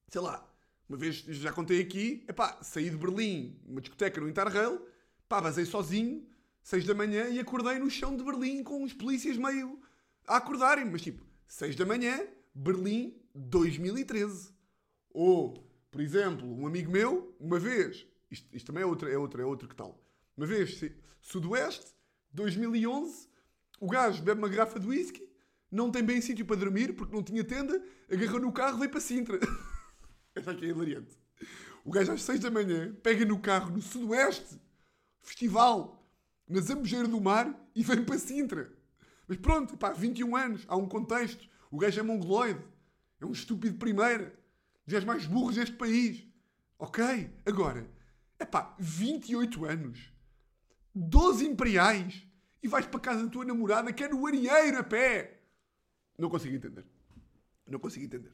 Sei 0.08 0.20
lá, 0.20 0.48
uma 0.88 0.98
vez 0.98 1.16
já 1.16 1.52
contei 1.52 1.80
aqui, 1.80 2.24
é 2.28 2.32
pá, 2.32 2.58
saí 2.62 2.90
de 2.90 2.96
Berlim, 2.96 3.58
uma 3.66 3.80
discoteca 3.80 4.20
no 4.20 4.28
Interrail, 4.28 4.80
pá, 5.28 5.40
basei 5.40 5.64
sozinho, 5.64 6.26
6 6.62 6.84
da 6.86 6.94
manhã 6.94 7.28
e 7.28 7.38
acordei 7.38 7.78
no 7.78 7.90
chão 7.90 8.16
de 8.16 8.22
Berlim 8.22 8.62
com 8.62 8.82
os 8.82 8.92
polícias 8.92 9.36
meio 9.36 9.80
a 10.26 10.36
acordarem, 10.36 10.84
mas 10.84 11.02
tipo, 11.02 11.24
6 11.48 11.76
da 11.76 11.84
manhã, 11.84 12.26
Berlim 12.54 13.14
2013. 13.34 14.52
Ou, 15.10 15.68
por 15.90 16.00
exemplo, 16.00 16.46
um 16.46 16.66
amigo 16.66 16.90
meu, 16.90 17.34
uma 17.38 17.58
vez, 17.58 18.06
isto, 18.30 18.48
isto 18.54 18.66
também 18.66 18.82
é 18.82 18.86
outro, 18.86 19.10
é 19.10 19.18
outro, 19.18 19.40
é 19.42 19.44
outro 19.44 19.68
que 19.68 19.74
tal. 19.74 20.02
Uma 20.36 20.46
vez, 20.46 20.82
Sudoeste, 21.20 21.94
2011, 22.32 23.28
o 23.80 23.88
gajo 23.88 24.22
bebe 24.22 24.38
uma 24.38 24.48
garrafa 24.48 24.78
de 24.80 24.86
whisky, 24.86 25.28
não 25.70 25.90
tem 25.90 26.02
bem 26.02 26.20
sítio 26.20 26.44
para 26.44 26.56
dormir 26.56 26.94
porque 26.94 27.14
não 27.14 27.22
tinha 27.22 27.44
tenda, 27.44 27.82
agarrou 28.10 28.40
no 28.40 28.52
carro 28.52 28.76
e 28.76 28.80
veio 28.80 28.90
para 28.90 29.00
Sintra. 29.00 29.38
Esta 30.34 30.50
aqui 30.50 30.64
é 30.64 30.68
hilariante. 30.68 31.16
O 31.84 31.90
gajo 31.90 32.12
às 32.12 32.22
6 32.22 32.40
da 32.40 32.50
manhã 32.50 32.94
pega 33.02 33.24
no 33.24 33.38
carro 33.38 33.70
no 33.70 33.80
Sudoeste, 33.80 34.60
festival, 35.22 36.04
na 36.48 36.60
Zambujeira 36.60 37.06
do 37.06 37.20
Mar 37.20 37.54
e 37.74 37.82
vem 37.82 38.04
para 38.04 38.18
Sintra. 38.18 38.72
Mas 39.28 39.38
pronto, 39.38 39.76
pá, 39.76 39.92
21 39.92 40.36
anos, 40.36 40.64
há 40.66 40.76
um 40.76 40.88
contexto. 40.88 41.48
O 41.70 41.78
gajo 41.78 42.00
é 42.00 42.02
mongoloide. 42.02 42.62
É 43.20 43.26
um 43.26 43.32
estúpido 43.32 43.78
primeira. 43.78 44.38
Dos 44.86 45.04
mais 45.04 45.26
burros 45.26 45.54
deste 45.54 45.76
país. 45.76 46.26
Ok? 46.78 47.30
Agora, 47.46 47.88
é 48.38 48.44
pá, 48.44 48.74
28 48.78 49.64
anos. 49.64 50.12
12 50.94 51.46
imperiais. 51.46 52.26
E 52.62 52.68
vais 52.68 52.86
para 52.86 53.00
casa 53.00 53.24
da 53.24 53.30
tua 53.30 53.44
namorada 53.44 53.92
que 53.92 54.04
é 54.04 54.08
no 54.08 54.26
Arieiro 54.26 54.78
a 54.78 54.82
pé. 54.82 55.40
Não 56.18 56.30
consigo 56.30 56.54
entender. 56.54 56.84
Não 57.66 57.78
consigo 57.78 58.04
entender. 58.04 58.32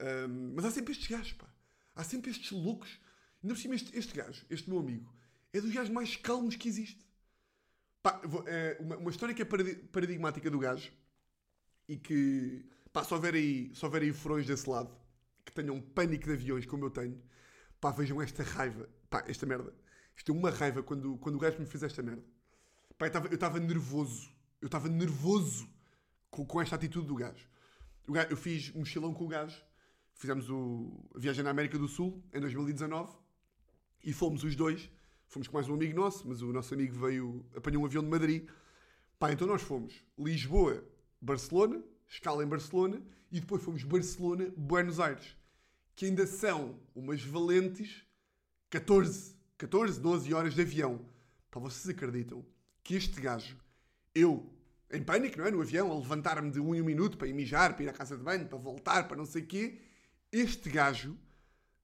Um, 0.00 0.54
mas 0.54 0.64
há 0.64 0.70
sempre 0.70 0.92
estes 0.92 1.08
gajos, 1.08 1.32
pá. 1.34 1.46
Há 1.94 2.04
sempre 2.04 2.30
estes 2.30 2.50
loucos. 2.50 2.98
Ainda 3.42 3.54
por 3.54 3.60
cima, 3.60 3.74
este, 3.74 3.96
este 3.96 4.14
gajo, 4.14 4.44
este 4.50 4.68
meu 4.68 4.78
amigo, 4.78 5.12
é 5.52 5.60
dos 5.60 5.72
gajos 5.72 5.90
mais 5.90 6.16
calmos 6.16 6.56
que 6.56 6.68
existe. 6.68 7.06
Pá, 8.02 8.20
é 8.46 8.76
uma, 8.80 8.96
uma, 8.96 9.10
história 9.10 9.34
que 9.34 9.42
é 9.42 9.44
paradigmática 9.44 10.50
do 10.50 10.58
gajo 10.58 10.90
e 11.86 11.96
que, 11.96 12.64
pá, 12.92 13.04
se 13.04 13.12
houver 13.12 13.34
aí, 13.34 13.74
se 13.74 13.84
houver 13.84 14.02
aí 14.02 14.12
furões 14.12 14.46
desse 14.46 14.68
lado 14.68 14.94
que 15.44 15.52
tenham 15.52 15.80
pânico 15.80 16.24
de 16.24 16.32
aviões 16.32 16.64
como 16.64 16.86
eu 16.86 16.90
tenho, 16.90 17.22
pá, 17.80 17.90
vejam 17.90 18.20
esta 18.22 18.42
raiva, 18.42 18.88
pá, 19.08 19.24
esta 19.26 19.44
merda. 19.44 19.74
Isto 20.16 20.32
é 20.32 20.34
uma 20.34 20.50
raiva 20.50 20.82
quando, 20.82 21.16
quando 21.18 21.36
o 21.36 21.38
gajo 21.38 21.58
me 21.58 21.66
fez 21.66 21.82
esta 21.82 22.02
merda. 22.02 22.24
Pá, 22.96 23.06
eu 23.06 23.34
estava 23.34 23.58
nervoso. 23.58 24.30
Eu 24.60 24.66
estava 24.66 24.88
nervoso 24.88 25.68
com, 26.30 26.44
com 26.44 26.60
esta 26.60 26.76
atitude 26.76 27.06
do 27.06 27.14
gajo. 27.14 27.48
Gajo. 28.08 28.28
Eu 28.28 28.36
fiz 28.36 28.70
mochilão 28.72 29.14
com 29.14 29.24
o 29.24 29.28
gajo. 29.28 29.56
Fizemos 30.20 30.48
o, 30.50 30.92
a 31.16 31.18
viagem 31.18 31.42
na 31.42 31.50
América 31.50 31.76
do 31.76 31.88
Sul 31.88 32.22
em 32.32 32.40
2019 32.40 33.10
e 34.04 34.12
fomos 34.12 34.44
os 34.44 34.54
dois 34.54 34.88
Fomos 35.30 35.46
com 35.46 35.54
mais 35.54 35.68
um 35.68 35.74
amigo 35.74 35.94
nosso, 35.94 36.26
mas 36.26 36.42
o 36.42 36.52
nosso 36.52 36.74
amigo 36.74 36.92
veio, 36.98 37.46
apanhou 37.54 37.84
um 37.84 37.86
avião 37.86 38.02
de 38.02 38.08
Madrid. 38.08 38.48
Pá, 39.16 39.30
então 39.30 39.46
nós 39.46 39.62
fomos 39.62 39.94
Lisboa, 40.18 40.84
Barcelona, 41.20 41.80
escala 42.08 42.42
em 42.42 42.48
Barcelona, 42.48 43.00
e 43.30 43.38
depois 43.38 43.62
fomos 43.62 43.84
Barcelona, 43.84 44.52
Buenos 44.56 44.98
Aires, 44.98 45.36
que 45.94 46.06
ainda 46.06 46.26
são 46.26 46.80
umas 46.96 47.22
valentes 47.22 48.04
14, 48.70 49.36
14, 49.56 50.00
12 50.00 50.34
horas 50.34 50.54
de 50.54 50.62
avião. 50.62 51.06
Pá, 51.48 51.60
vocês 51.60 51.88
acreditam 51.88 52.44
que 52.82 52.96
este 52.96 53.20
gajo, 53.20 53.56
eu, 54.12 54.52
em 54.90 55.04
pânico, 55.04 55.38
não 55.38 55.46
é? 55.46 55.52
No 55.52 55.62
avião, 55.62 55.92
a 55.92 55.94
levantar-me 55.94 56.50
de 56.50 56.58
um 56.58 56.74
em 56.74 56.82
um 56.82 56.84
minuto 56.84 57.16
para 57.16 57.28
ir 57.28 57.34
mijar, 57.34 57.74
para 57.74 57.84
ir 57.84 57.88
à 57.88 57.92
casa 57.92 58.16
de 58.16 58.24
banho, 58.24 58.48
para 58.48 58.58
voltar, 58.58 59.06
para 59.06 59.16
não 59.16 59.24
sei 59.24 59.42
o 59.42 59.46
quê, 59.46 59.80
este 60.32 60.70
gajo 60.70 61.18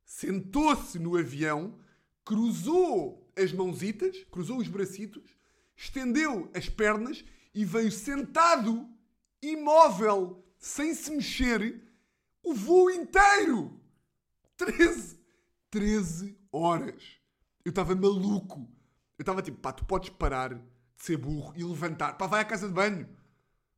sentou-se 0.04 0.98
no 0.98 1.16
avião, 1.16 1.78
cruzou 2.24 3.30
as 3.36 3.52
mãozitas, 3.52 4.24
cruzou 4.30 4.58
os 4.58 4.68
bracitos, 4.68 5.36
estendeu 5.76 6.50
as 6.54 6.68
pernas 6.68 7.24
e 7.54 7.64
veio 7.64 7.90
sentado, 7.90 8.88
imóvel, 9.42 10.44
sem 10.58 10.94
se 10.94 11.10
mexer, 11.10 11.82
o 12.42 12.54
voo 12.54 12.90
inteiro. 12.90 13.80
13, 14.56 15.18
13 15.70 16.38
horas. 16.50 17.20
Eu 17.64 17.70
estava 17.70 17.94
maluco. 17.94 18.60
Eu 19.18 19.22
estava 19.22 19.42
tipo, 19.42 19.58
pá, 19.58 19.72
tu 19.72 19.84
podes 19.84 20.10
parar 20.10 20.54
de 20.54 20.62
ser 20.96 21.16
burro 21.16 21.52
e 21.56 21.64
levantar. 21.64 22.14
Pá, 22.16 22.26
vai 22.26 22.40
à 22.40 22.44
casa 22.44 22.68
de 22.68 22.74
banho. 22.74 23.08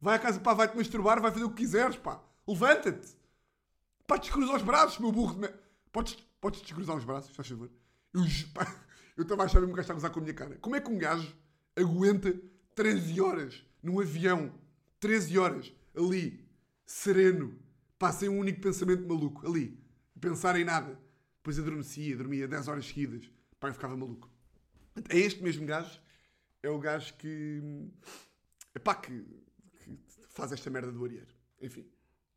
Vai 0.01 0.17
à 0.17 0.19
casa, 0.19 0.39
pá, 0.39 0.55
vai-te 0.55 0.77
masturbar, 0.77 1.21
vai 1.21 1.33
fazer 1.33 1.45
o 1.45 1.51
que 1.51 1.63
quiseres, 1.63 1.97
pá. 1.97 2.23
Levanta-te. 2.47 3.18
Pá, 4.09 4.17
descruza 4.17 4.55
os 4.55 4.63
braços, 4.63 4.99
meu 4.99 5.13
burro. 5.13 5.39
Podes, 5.93 6.15
podes 6.41 6.63
descruzar 6.63 6.97
os 6.97 7.05
braços, 7.05 7.37
faz 7.37 7.47
favor. 7.47 7.71
Eu, 8.15 8.23
pá, 8.55 8.85
eu 9.15 9.23
estava 9.23 9.43
a 9.43 9.45
achar 9.45 9.61
mesmo 9.61 9.75
que 9.75 9.81
está 9.81 9.93
a 9.93 9.97
gozar 9.97 10.11
com 10.11 10.19
a 10.19 10.23
minha 10.23 10.35
cara. 10.35 10.57
Como 10.57 10.75
é 10.75 10.81
que 10.81 10.91
um 10.91 10.97
gajo 10.97 11.37
aguenta 11.77 12.35
13 12.75 13.21
horas 13.21 13.63
num 13.83 14.01
avião? 14.01 14.51
13 14.99 15.39
horas 15.39 15.73
ali, 15.95 16.43
sereno, 16.87 17.57
passei 17.99 18.31
um 18.31 18.39
único 18.39 18.63
pensamento 18.63 19.07
maluco, 19.07 19.47
ali, 19.47 19.79
pensar 20.19 20.59
em 20.59 20.65
nada. 20.65 20.99
Depois 21.37 21.59
adormecia, 21.59 22.17
dormia 22.17 22.49
10 22.49 22.67
horas 22.67 22.87
seguidas. 22.87 23.31
Pai, 23.61 23.75
ficava 23.75 23.95
maluco. 23.95 24.31
É 25.11 25.19
este 25.19 25.43
mesmo 25.43 25.67
gajo, 25.67 26.01
é 26.63 26.71
o 26.71 26.79
gajo 26.79 27.15
que. 27.19 27.61
Epá, 28.75 28.95
que, 28.95 29.23
que 29.81 29.99
faz 30.31 30.51
esta 30.51 30.71
merda 30.71 30.91
do 30.91 31.05
Arieiro. 31.05 31.35
Enfim. 31.61 31.87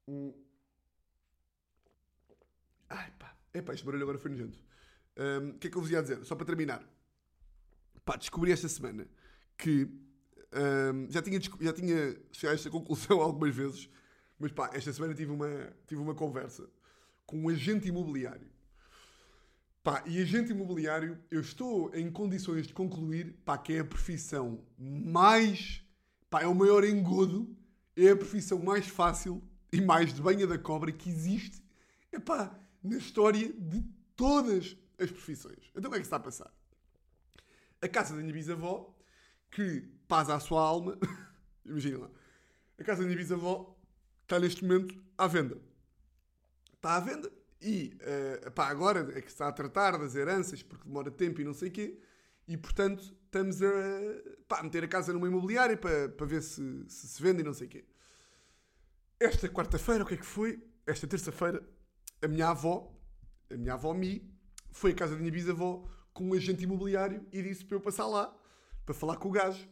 Um... 0.06 0.51
Ai 2.92 3.10
pá, 3.18 3.34
é 3.54 3.62
pá, 3.62 3.74
este 3.74 3.86
barulho 3.86 4.04
agora 4.04 4.18
foi 4.18 4.32
nojento. 4.32 4.60
Um, 5.18 5.50
O 5.52 5.54
que 5.58 5.68
é 5.68 5.70
que 5.72 5.78
eu 5.78 5.82
vos 5.82 5.90
ia 5.90 6.02
dizer? 6.02 6.24
Só 6.26 6.36
para 6.36 6.46
terminar. 6.46 6.84
Pá, 8.04 8.18
descobri 8.18 8.52
esta 8.52 8.68
semana 8.68 9.08
que 9.58 9.88
um, 10.54 11.10
já, 11.10 11.22
tinha, 11.22 11.40
já 11.40 11.74
tinha 11.74 12.18
chegado 12.32 12.54
a 12.54 12.56
esta 12.56 12.70
conclusão 12.72 13.22
algumas 13.22 13.56
vezes, 13.56 13.90
mas 14.38 14.52
pá, 14.52 14.70
esta 14.74 14.92
semana 14.92 15.14
tive 15.14 15.32
uma, 15.32 15.74
tive 15.88 16.02
uma 16.02 16.14
conversa 16.14 16.70
com 17.26 17.38
um 17.38 17.50
agente 17.50 17.88
imobiliário. 17.88 18.50
Pá, 19.84 20.04
e 20.06 20.22
agente 20.22 20.52
imobiliário, 20.52 21.18
eu 21.32 21.42
estou 21.42 21.96
em 21.96 22.12
condições 22.12 22.68
de 22.68 22.74
concluir, 22.74 23.34
pá, 23.46 23.58
que 23.58 23.74
é 23.74 23.80
a 23.80 23.86
profissão 23.86 24.64
mais, 24.78 25.84
pá, 26.30 26.42
é 26.42 26.48
o 26.48 26.54
maior 26.54 26.84
engodo, 26.84 27.56
é 27.96 28.10
a 28.10 28.16
profissão 28.16 28.60
mais 28.60 28.88
fácil 28.88 29.42
e 29.72 29.80
mais 29.80 30.14
de 30.14 30.22
banha 30.22 30.46
da 30.46 30.58
cobra 30.58 30.92
que 30.92 31.10
existe, 31.10 31.64
é 32.12 32.20
na 32.84 32.98
história 32.98 33.52
de 33.54 33.84
todas 34.16 34.78
as 35.00 35.12
profissões. 35.12 35.72
Então 35.76 35.90
o 35.90 35.92
que 35.92 35.98
é 35.98 36.02
que 36.02 36.08
está 36.08 36.18
a 36.18 36.20
passar? 36.20 36.54
A 37.82 37.88
casa 37.88 38.16
da 38.16 38.22
minha 38.22 38.34
bisavó, 38.34 38.96
que 39.50 39.82
paz 40.08 40.30
à 40.30 40.40
sua 40.40 40.62
alma, 40.62 40.98
imagina 41.66 42.00
lá, 42.00 42.12
a 42.78 42.84
casa 42.84 43.02
da 43.02 43.06
minha 43.08 43.18
bisavó 43.18 43.76
está 44.24 44.40
neste 44.40 44.64
momento 44.64 45.04
à 45.18 45.28
venda. 45.28 45.58
Está 46.74 46.96
à 46.96 47.00
venda 47.00 47.32
e, 47.62 47.96
eh, 48.00 48.50
pá, 48.50 48.70
agora 48.70 49.02
é 49.16 49.22
que 49.22 49.28
se 49.28 49.36
está 49.36 49.48
a 49.48 49.52
tratar 49.52 49.98
das 49.98 50.16
heranças, 50.16 50.64
porque 50.64 50.88
demora 50.88 51.12
tempo 51.12 51.42
e 51.42 51.44
não 51.44 51.54
sei 51.54 51.70
o 51.70 51.72
quê, 51.72 52.00
e 52.48 52.58
portanto 52.58 53.16
estamos 53.26 53.62
a 53.62 53.68
pá, 54.48 54.64
meter 54.64 54.84
a 54.84 54.88
casa 54.88 55.14
numa 55.14 55.28
imobiliária 55.28 55.78
para, 55.78 56.10
para 56.10 56.26
ver 56.26 56.42
se, 56.42 56.84
se 56.88 57.08
se 57.08 57.22
vende 57.22 57.42
e 57.42 57.44
não 57.44 57.54
sei 57.54 57.68
o 57.68 57.70
quê. 57.70 57.86
Esta 59.20 59.48
quarta-feira, 59.48 60.04
o 60.04 60.08
que 60.08 60.16
é 60.16 60.18
que 60.18 60.26
foi? 60.26 60.62
Esta 60.86 61.08
terça-feira, 61.08 61.64
a 62.22 62.28
minha 62.28 62.50
avó, 62.50 62.92
a 63.50 63.58
minha 63.58 63.74
avó 63.74 63.94
Mi, 63.94 64.32
foi 64.72 64.92
à 64.92 64.96
casa 64.96 65.14
da 65.14 65.20
minha 65.20 65.32
bisavó 65.32 65.88
com 66.14 66.26
um 66.30 66.34
agente 66.34 66.64
imobiliário 66.64 67.26
e 67.32 67.42
disse 67.42 67.66
para 67.66 67.78
eu 67.78 67.82
passar 67.82 68.08
lá, 68.08 68.36
para 68.86 68.94
falar 68.94 69.18
com 69.18 69.30
o 69.30 69.32
gajo. 69.32 69.68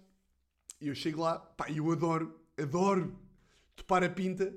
E 0.81 0.87
eu 0.87 0.95
chego 0.95 1.21
lá, 1.21 1.39
pá, 1.39 1.69
eu 1.69 1.91
adoro, 1.91 2.39
adoro 2.57 3.19
topar 3.75 4.03
a 4.03 4.09
pinta, 4.09 4.53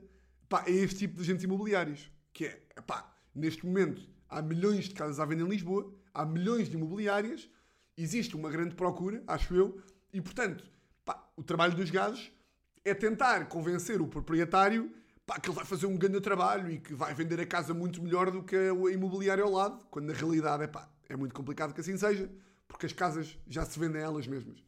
pá, 0.49 0.65
é 0.67 0.71
este 0.71 1.01
tipo 1.01 1.17
de 1.17 1.23
agentes 1.23 1.45
imobiliários. 1.45 2.11
Que 2.33 2.47
é, 2.47 2.81
pá, 2.87 3.15
neste 3.35 3.67
momento 3.67 4.09
há 4.29 4.41
milhões 4.41 4.87
de 4.87 4.95
casas 4.95 5.21
à 5.21 5.25
venda 5.25 5.43
em 5.43 5.49
Lisboa, 5.49 5.93
há 6.15 6.25
milhões 6.25 6.69
de 6.69 6.77
imobiliárias, 6.77 7.49
existe 7.97 8.35
uma 8.35 8.51
grande 8.51 8.75
procura, 8.75 9.23
acho 9.27 9.55
eu, 9.55 9.83
e 10.13 10.21
portanto, 10.21 10.65
pá, 11.05 11.31
o 11.37 11.43
trabalho 11.43 11.75
dos 11.75 11.91
gajos 11.91 12.33
é 12.85 12.95
tentar 12.95 13.47
convencer 13.49 14.01
o 14.01 14.09
proprietário 14.09 14.93
pá, 15.27 15.39
que 15.39 15.49
ele 15.49 15.57
vai 15.57 15.65
fazer 15.65 15.87
um 15.87 15.97
grande 15.97 16.21
trabalho 16.21 16.71
e 16.71 16.79
que 16.79 16.95
vai 16.95 17.15
vender 17.15 17.41
a 17.41 17.47
casa 17.47 17.73
muito 17.75 18.03
melhor 18.03 18.31
do 18.31 18.43
que 18.43 18.57
a 18.57 18.93
imobiliária 18.93 19.45
ao 19.45 19.51
lado, 19.51 19.85
quando 19.91 20.07
na 20.07 20.13
realidade 20.13 20.65
é 20.65 20.67
pá, 20.67 20.89
é 21.09 21.17
muito 21.17 21.35
complicado 21.35 21.75
que 21.75 21.81
assim 21.81 21.97
seja, 21.97 22.31
porque 22.67 22.87
as 22.87 22.93
casas 22.93 23.39
já 23.47 23.65
se 23.65 23.79
vendem 23.79 24.01
elas 24.01 24.27
mesmas. 24.27 24.63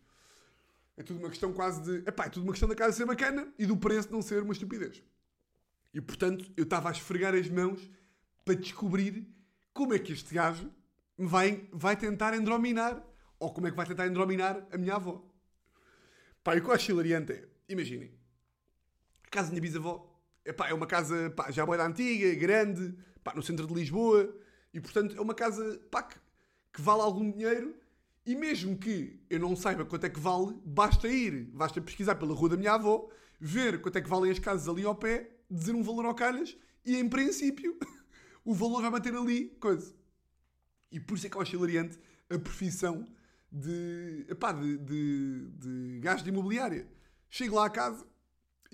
É 0.97 1.03
tudo 1.03 1.19
uma 1.19 1.29
questão 1.29 1.53
quase 1.53 1.83
de. 1.83 2.09
Epá, 2.09 2.27
é 2.27 2.29
tudo 2.29 2.45
uma 2.45 2.53
questão 2.53 2.69
da 2.69 2.75
casa 2.75 2.97
ser 2.97 3.05
bacana 3.05 3.53
e 3.59 3.67
do 3.67 3.77
preço 3.77 4.13
não 4.13 4.23
ser 4.23 4.43
uma 4.43 4.53
estupidez. 4.53 5.03
E 5.93 6.01
portanto, 6.01 6.53
eu 6.57 6.65
estava 6.65 6.89
a 6.89 6.93
esfregar 6.93 7.35
as 7.35 7.49
mãos 7.49 7.91
para 8.45 8.55
descobrir 8.55 9.27
como 9.73 9.95
é 9.95 9.99
que 9.99 10.13
este 10.13 10.33
gajo 10.35 10.71
vai, 11.17 11.69
vai 11.73 11.97
tentar 11.97 12.35
endrominar. 12.35 13.03
Ou 13.41 13.53
como 13.53 13.67
é 13.67 13.71
que 13.71 13.77
vai 13.77 13.87
tentar 13.87 14.07
endrominar 14.07 14.67
a 14.71 14.79
minha 14.79 14.95
avó. 14.95 15.25
Pá, 16.43 16.55
e 16.55 16.61
o 16.61 16.63
que 16.63 16.69
eu 16.69 16.75
acho 16.75 16.91
hilariante 16.91 17.33
é, 17.33 17.49
imaginem, 17.69 18.13
a 19.27 19.31
casa 19.31 19.49
da 19.49 19.53
minha 19.53 19.63
bisavó 19.63 20.14
epá, 20.45 20.69
é 20.69 20.75
uma 20.75 20.87
casa 20.87 21.31
pá, 21.31 21.51
já 21.51 21.65
boa 21.65 21.77
da 21.77 21.87
antiga, 21.87 22.35
grande, 22.35 22.95
pá, 23.23 23.33
no 23.35 23.43
centro 23.43 23.67
de 23.67 23.75
Lisboa, 23.75 24.35
e 24.73 24.81
portanto 24.81 25.17
é 25.17 25.21
uma 25.21 25.35
casa 25.35 25.81
pá, 25.91 26.03
que, 26.03 26.17
que 26.73 26.81
vale 26.81 27.03
algum 27.03 27.31
dinheiro, 27.31 27.75
e 28.27 28.35
mesmo 28.35 28.77
que 28.77 29.21
eu 29.29 29.39
não 29.39 29.55
saiba 29.55 29.85
quanto 29.85 30.05
é 30.05 30.11
que 30.11 30.21
vale, 30.21 30.55
basta 30.65 31.09
ir, 31.09 31.45
basta 31.53 31.81
pesquisar 31.81 32.15
pela 32.17 32.35
rua 32.35 32.51
da 32.51 32.57
minha 32.57 32.73
avó, 32.73 33.09
ver 33.41 33.81
quanto 33.81 33.99
é 33.99 34.01
que 34.01 34.09
valem 34.09 34.31
as 34.31 34.39
casas 34.39 34.69
ali 34.69 34.85
ao 34.85 34.95
pé, 34.95 35.31
dizer 35.51 35.75
um 35.75 35.83
valor 35.83 36.07
ao 36.07 36.15
calhas, 36.15 36.57
e 36.85 36.97
em 36.97 37.09
princípio 37.09 37.79
o 38.45 38.55
valor 38.55 38.83
vai 38.83 38.91
manter 38.91 39.15
ali, 39.15 39.49
coisa. 39.61 39.95
E 40.91 41.01
por 41.01 41.17
isso 41.17 41.27
é 41.27 41.31
que 41.31 41.37
eu 41.37 41.41
acho 41.43 41.57
hilariante 41.57 41.99
a 42.31 42.39
profissão 42.39 43.07
de, 43.51 44.27
epá, 44.29 44.53
de, 44.53 44.79
de, 44.79 45.51
de 45.59 46.01
gajo 46.01 46.25
de 46.25 46.31
imobiliária. 46.31 46.89
Chego 47.29 47.57
lá 47.57 47.67
à 47.67 47.71
casa 47.71 48.07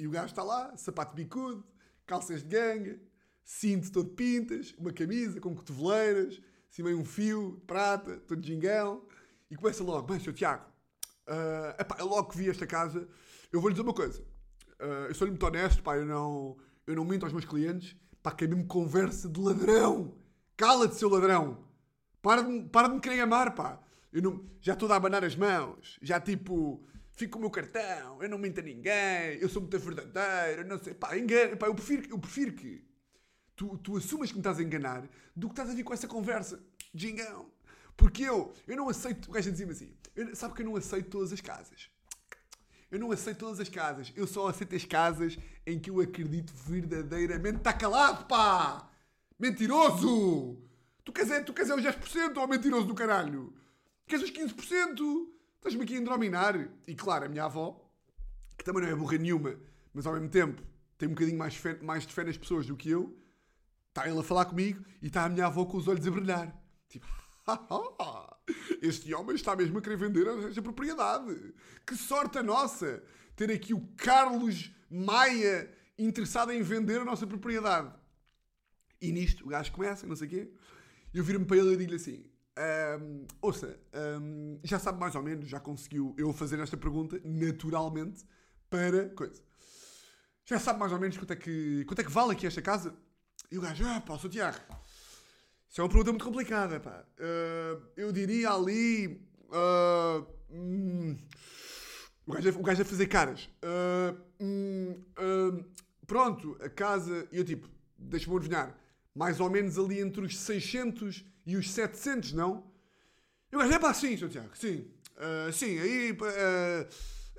e 0.00 0.06
o 0.06 0.10
gajo 0.10 0.26
está 0.26 0.42
lá, 0.42 0.76
sapato 0.76 1.14
bicudo, 1.14 1.64
calças 2.06 2.42
de 2.42 2.48
ganga, 2.48 2.98
cinto 3.44 3.92
todo 3.92 4.10
pintas, 4.10 4.74
uma 4.78 4.92
camisa 4.92 5.40
com 5.40 5.54
cotoveleiras, 5.54 6.40
assim 6.70 6.82
meio 6.82 6.98
um 6.98 7.04
fio 7.04 7.56
de 7.60 7.66
prata, 7.66 8.16
todo 8.26 8.44
gingão, 8.44 9.04
e 9.50 9.56
começa 9.56 9.84
logo, 9.84 10.06
bem, 10.06 10.18
Sr. 10.18 10.32
Tiago, 10.32 10.64
ah, 11.26 11.76
epá, 11.78 11.96
eu 11.98 12.06
logo 12.06 12.30
que 12.30 12.38
vi 12.38 12.48
esta 12.48 12.66
casa, 12.66 13.06
eu 13.52 13.60
vou-lhe 13.60 13.74
dizer 13.74 13.82
uma 13.82 13.94
coisa, 13.94 14.24
ah, 14.78 15.06
eu 15.08 15.14
sou-lhe 15.14 15.30
muito 15.30 15.46
honesto, 15.46 15.82
pá, 15.82 15.96
eu 15.96 16.06
não, 16.06 16.56
eu 16.86 16.96
não 16.96 17.04
minto 17.04 17.24
aos 17.24 17.32
meus 17.32 17.44
clientes, 17.44 17.96
pá, 18.22 18.32
que 18.32 18.44
é 18.44 18.48
mesmo 18.48 18.66
conversa 18.66 19.28
de 19.28 19.38
ladrão, 19.38 20.16
cala-te, 20.56 20.96
seu 20.96 21.08
ladrão, 21.08 21.64
para 22.22 22.42
de, 22.42 22.68
para 22.68 22.88
de 22.88 22.94
me 22.94 23.00
querer 23.00 23.20
amar, 23.20 23.54
pá. 23.54 23.80
Eu 24.12 24.22
não, 24.22 24.44
já 24.60 24.72
estou 24.72 24.90
a 24.92 24.96
abanar 24.96 25.24
as 25.24 25.36
mãos. 25.36 25.98
Já 26.02 26.20
tipo, 26.20 26.84
fico 27.20 27.33
com 27.33 27.38
o 27.38 27.42
meu 27.42 27.50
cartão. 27.50 28.22
Eu 28.22 28.28
não 28.28 28.38
minto 28.38 28.61
a 28.61 28.62
ninguém. 28.62 29.38
Eu 29.40 29.48
sou 29.48 29.61
muito 29.61 29.78
verdadeiro. 29.78 30.66
Não 30.66 30.78
sei. 30.78 30.94
Pá, 30.94 31.16
engana, 31.16 31.56
pá 31.56 31.66
eu, 31.66 31.74
prefiro, 31.74 32.09
eu 32.11 32.18
prefiro 32.18 32.52
que 32.52 32.85
tu, 33.54 33.76
tu 33.78 33.96
assumas 33.96 34.30
que 34.30 34.37
me 34.37 34.40
estás 34.40 34.59
a 34.59 34.62
enganar 34.62 35.06
do 35.37 35.48
que 35.48 35.52
estás 35.52 35.70
a 35.70 35.74
vir 35.74 35.85
com 35.85 35.92
essa 35.92 36.09
conversa. 36.09 36.62
Gingão. 36.94 37.50
Porque 37.96 38.22
eu, 38.22 38.52
eu 38.66 38.76
não 38.76 38.88
aceito. 38.88 39.28
O 39.28 39.33
gajo 39.33 39.50
dizia-me 39.50 39.72
assim: 39.72 39.94
eu, 40.16 40.35
sabe 40.35 40.54
que 40.54 40.62
eu 40.62 40.66
não 40.66 40.76
aceito 40.76 41.11
todas 41.11 41.33
as 41.33 41.40
casas. 41.40 41.90
Eu 42.90 42.98
não 42.98 43.12
aceito 43.12 43.38
todas 43.38 43.61
as 43.61 43.68
casas. 43.68 44.12
Eu 44.16 44.26
só 44.26 44.48
aceito 44.48 44.74
as 44.74 44.85
casas 44.85 45.38
em 45.64 45.78
que 45.78 45.90
eu 45.90 46.00
acredito 46.00 46.52
verdadeiramente. 46.52 47.59
Está 47.59 47.72
calado, 47.72 48.26
pá! 48.26 48.90
Mentiroso! 49.38 50.59
Tu 51.04 51.12
queres, 51.12 51.30
é, 51.30 51.40
tu 51.40 51.52
queres 51.52 51.70
é 51.70 51.74
os 51.74 51.83
10% 51.83 52.37
ou 52.37 52.48
mentiroso 52.48 52.87
do 52.87 52.94
caralho? 52.94 53.54
Queres 54.06 54.24
os 54.24 54.33
15%? 54.33 55.39
Estás-me 55.60 55.84
aqui 55.84 55.94
a 55.94 55.98
endrominar. 55.98 56.70
E 56.88 56.94
claro, 56.94 57.26
a 57.26 57.28
minha 57.28 57.44
avó, 57.44 57.78
que 58.56 58.64
também 58.64 58.82
não 58.82 58.88
é 58.88 58.94
burra 58.94 59.18
nenhuma, 59.18 59.56
mas 59.92 60.06
ao 60.06 60.14
mesmo 60.14 60.30
tempo 60.30 60.62
tem 60.96 61.06
um 61.06 61.12
bocadinho 61.12 61.38
mais, 61.38 61.54
fé, 61.54 61.78
mais 61.82 62.06
de 62.06 62.14
fé 62.14 62.24
nas 62.24 62.38
pessoas 62.38 62.66
do 62.66 62.74
que 62.74 62.88
eu, 62.88 63.14
está 63.88 64.08
ele 64.08 64.18
a 64.18 64.22
falar 64.22 64.46
comigo 64.46 64.82
e 65.02 65.08
está 65.08 65.24
a 65.24 65.28
minha 65.28 65.46
avó 65.46 65.66
com 65.66 65.76
os 65.76 65.86
olhos 65.86 66.06
a 66.06 66.10
brilhar. 66.10 66.58
Tipo, 66.88 67.06
este 68.80 69.12
homem 69.12 69.36
está 69.36 69.54
mesmo 69.54 69.78
a 69.78 69.82
querer 69.82 69.96
vender 69.96 70.26
esta 70.48 70.62
propriedade. 70.62 71.54
Que 71.86 71.94
sorte 71.94 72.38
a 72.38 72.42
nossa 72.42 73.02
ter 73.36 73.50
aqui 73.50 73.74
o 73.74 73.86
Carlos 73.96 74.72
Maia 74.90 75.70
interessado 75.98 76.52
em 76.52 76.62
vender 76.62 77.02
a 77.02 77.04
nossa 77.04 77.26
propriedade. 77.26 77.92
E 78.98 79.12
nisto 79.12 79.44
o 79.44 79.48
gajo 79.48 79.72
começa, 79.72 80.06
não 80.06 80.16
sei 80.16 80.26
o 80.26 80.30
quê. 80.30 80.52
Eu 81.12 81.22
viro-me 81.22 81.44
para 81.44 81.58
ele 81.58 81.74
e 81.74 81.76
digo-lhe 81.76 81.96
assim: 81.96 82.29
"Ahm, 82.60 83.26
Ouça, 83.40 83.78
ahm, 83.92 84.58
já 84.62 84.78
sabe 84.78 85.00
mais 85.00 85.14
ou 85.14 85.22
menos, 85.22 85.48
já 85.48 85.58
conseguiu 85.58 86.14
eu 86.18 86.30
fazer 86.32 86.58
esta 86.60 86.76
pergunta 86.76 87.18
naturalmente 87.24 88.22
para 88.68 89.08
coisa. 89.10 89.42
Já 90.44 90.58
sabe 90.58 90.78
mais 90.78 90.92
ou 90.92 90.98
menos 90.98 91.16
quanto 91.16 91.32
é 91.32 91.36
que, 91.36 91.84
quanto 91.86 92.00
é 92.00 92.04
que 92.04 92.10
vale 92.10 92.32
aqui 92.32 92.46
esta 92.46 92.60
casa? 92.60 92.94
E 93.50 93.56
o 93.56 93.62
gajo, 93.62 93.84
ah, 93.86 94.00
pá, 94.00 94.18
sou 94.18 94.28
Tiago. 94.28 94.58
Isso 95.68 95.80
é 95.80 95.84
uma 95.84 95.88
pergunta 95.88 96.11
muito 96.11 96.24
complicada, 96.24 96.78
pá. 96.80 97.04
Ah, 97.18 97.80
eu 97.96 98.12
diria 98.12 98.50
ali. 98.50 99.26
ah, 99.52 100.22
hum, 100.50 101.16
o, 102.26 102.32
gajo, 102.32 102.58
o 102.58 102.62
gajo 102.62 102.82
a 102.82 102.84
fazer 102.84 103.06
caras. 103.06 103.48
Ah, 103.62 104.14
hum, 104.40 105.64
pronto, 106.06 106.58
a 106.61 106.68
casa. 106.68 107.26
E 107.32 107.38
eu 107.38 107.44
tipo, 107.44 107.68
deixa-me 107.96 108.36
adivinhar. 108.36 108.76
Mais 109.14 109.40
ou 109.40 109.48
menos 109.48 109.78
ali 109.78 110.00
entre 110.00 110.24
os 110.24 110.38
600 110.38 111.24
e 111.47 111.57
os 111.57 111.70
700, 111.70 112.32
não? 112.32 112.64
E 113.53 113.57
o 113.57 113.59
gajo, 113.59 113.72
é 113.72 113.78
pá, 113.78 113.93
sim, 113.93 114.16
Sr. 114.16 114.28
Tiago, 114.28 114.57
sim. 114.57 114.86
Ah, 115.16 115.53
sim, 115.53 115.78
aí, 115.78 116.16
ah, 116.22 116.86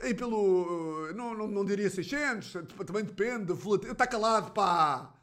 aí 0.01 0.13
pelo. 0.13 1.07
ah, 1.09 1.13
não, 1.13 1.33
não, 1.33 1.47
não 1.47 1.65
diria 1.65 1.89
600, 1.89 2.53
também 2.85 3.03
depende 3.03 3.45
da 3.45 3.53
volatilidade. 3.53 3.93
Está 3.93 4.07
calado, 4.07 4.51
pá! 4.51 5.13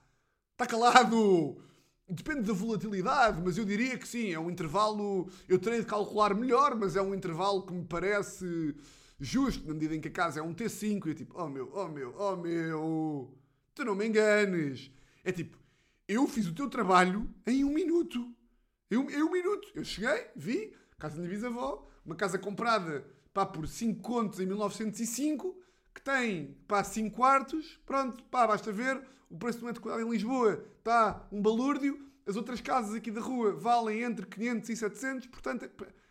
Está 0.52 0.66
calado! 0.66 1.62
Depende 2.08 2.42
da 2.42 2.54
volatilidade, 2.54 3.40
mas 3.44 3.58
eu 3.58 3.64
diria 3.64 3.98
que 3.98 4.08
sim, 4.08 4.32
é 4.32 4.40
um 4.40 4.50
intervalo. 4.50 5.30
Eu 5.48 5.58
terei 5.58 5.80
de 5.80 5.86
calcular 5.86 6.34
melhor, 6.34 6.74
mas 6.74 6.96
é 6.96 7.02
um 7.02 7.14
intervalo 7.14 7.62
que 7.66 7.72
me 7.72 7.84
parece 7.84 8.74
justo, 9.20 9.66
na 9.66 9.74
medida 9.74 9.94
em 9.94 10.00
que 10.00 10.08
a 10.08 10.10
casa 10.10 10.40
é 10.40 10.42
um 10.42 10.54
T5. 10.54 11.06
E 11.06 11.08
eu 11.10 11.14
tipo, 11.14 11.34
oh 11.40 11.48
meu, 11.48 11.70
oh 11.74 11.88
meu, 11.88 12.14
oh 12.18 12.36
meu, 12.36 13.38
tu 13.74 13.84
não 13.84 13.94
me 13.94 14.08
enganes. 14.08 14.90
É 15.22 15.30
tipo, 15.30 15.58
eu 16.08 16.26
fiz 16.26 16.46
o 16.46 16.54
teu 16.54 16.68
trabalho 16.70 17.28
em 17.46 17.62
um 17.64 17.72
minuto. 17.72 18.34
Eu, 18.90 19.10
em 19.10 19.22
um 19.22 19.30
minuto. 19.30 19.68
Eu 19.74 19.84
cheguei, 19.84 20.26
vi, 20.34 20.74
casa 20.98 21.16
da 21.16 21.22
minha 21.22 21.34
bisavó, 21.34 21.88
uma 22.04 22.16
casa 22.16 22.38
comprada 22.38 23.04
pá, 23.32 23.44
por 23.46 23.68
5 23.68 24.00
contos 24.00 24.40
em 24.40 24.46
1905, 24.46 25.56
que 25.94 26.02
tem 26.02 26.56
pá, 26.66 26.82
5 26.82 27.14
quartos, 27.14 27.78
pronto, 27.84 28.22
pá, 28.24 28.46
basta 28.46 28.72
ver, 28.72 29.00
o 29.30 29.38
preço 29.38 29.62
um 29.62 29.66
metro 29.66 29.82
quadrado 29.82 30.06
em 30.06 30.10
Lisboa 30.10 30.64
está 30.78 31.26
um 31.30 31.40
balúrdio, 31.40 32.06
As 32.26 32.36
outras 32.36 32.60
casas 32.60 32.94
aqui 32.94 33.10
da 33.10 33.22
rua 33.22 33.54
valem 33.54 34.02
entre 34.02 34.26
500 34.26 34.68
e 34.68 34.76
700, 34.76 35.26
portanto, 35.28 35.64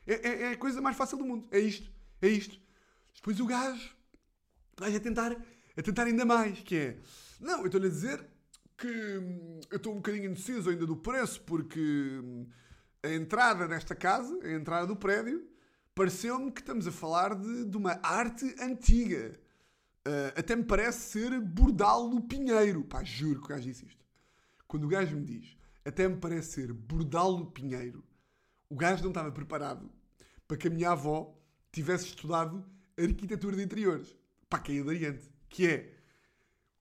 é, 0.08 0.14
é, 0.14 0.42
é 0.44 0.52
a 0.54 0.58
coisa 0.58 0.82
mais 0.82 0.98
fácil 0.98 1.18
do 1.18 1.26
mundo. 1.26 1.48
É 1.52 1.60
isto, 1.60 1.92
é 2.22 2.28
isto. 2.28 2.60
Depois 3.16 3.40
o 3.40 3.46
gajo, 3.46 3.96
vai 4.80 4.96
a 4.96 5.00
tentar, 5.00 5.36
a 5.78 5.82
tentar 5.82 6.06
ainda 6.06 6.26
mais, 6.26 6.60
que 6.62 6.76
é, 6.76 6.98
não, 7.40 7.60
eu 7.60 7.66
estou-lhe 7.68 7.88
a 7.88 7.90
dizer 7.90 8.26
que 8.78 8.88
hum, 8.88 9.60
eu 9.70 9.78
estou 9.78 9.94
um 9.94 9.98
bocadinho 9.98 10.32
indeciso 10.32 10.70
ainda 10.70 10.86
do 10.86 10.96
preço, 10.96 11.42
porque 11.42 11.80
hum, 11.80 12.48
a 13.04 13.10
entrada 13.10 13.68
desta 13.68 13.96
casa, 13.96 14.38
a 14.44 14.52
entrada 14.52 14.88
do 14.88 14.96
prédio, 14.96 15.48
pareceu-me 15.94 16.52
que 16.52 16.62
estamos 16.62 16.88
a 16.88 16.92
falar 16.92 17.36
de, 17.36 17.66
de 17.66 17.78
uma 17.78 18.00
arte 18.04 18.56
antiga. 18.60 19.40
Uh, 20.08 20.40
até 20.40 20.56
me 20.56 20.64
parece 20.64 21.12
ser 21.12 21.40
Bordal 21.42 22.10
no 22.10 22.22
Pinheiro. 22.22 22.84
Pá, 22.84 23.04
juro 23.04 23.40
que 23.42 23.46
o 23.46 23.50
gajo 23.50 23.64
disse 23.64 23.86
isto. 23.86 24.06
Quando 24.68 24.86
o 24.86 24.88
gajo 24.88 25.16
me 25.16 25.26
diz, 25.26 25.58
até 25.84 26.08
me 26.08 26.18
parece 26.18 26.52
ser 26.52 26.74
Bordal 26.74 27.38
no 27.38 27.52
Pinheiro, 27.52 28.04
o 28.70 28.76
gajo 28.76 29.04
não 29.04 29.10
estava 29.10 29.32
preparado 29.32 29.90
para 30.48 30.58
que 30.58 30.68
a 30.68 30.72
minha 30.72 30.92
avó 30.92 31.38
tivesse 31.72 32.06
estudado 32.06 32.66
arquitetura 32.98 33.56
de 33.56 33.64
interiores. 33.64 34.16
Pá, 34.50 34.60
que 34.60 34.72
é 34.72 34.76
hilariante. 34.76 35.30
Que 35.50 35.68
é, 35.68 35.94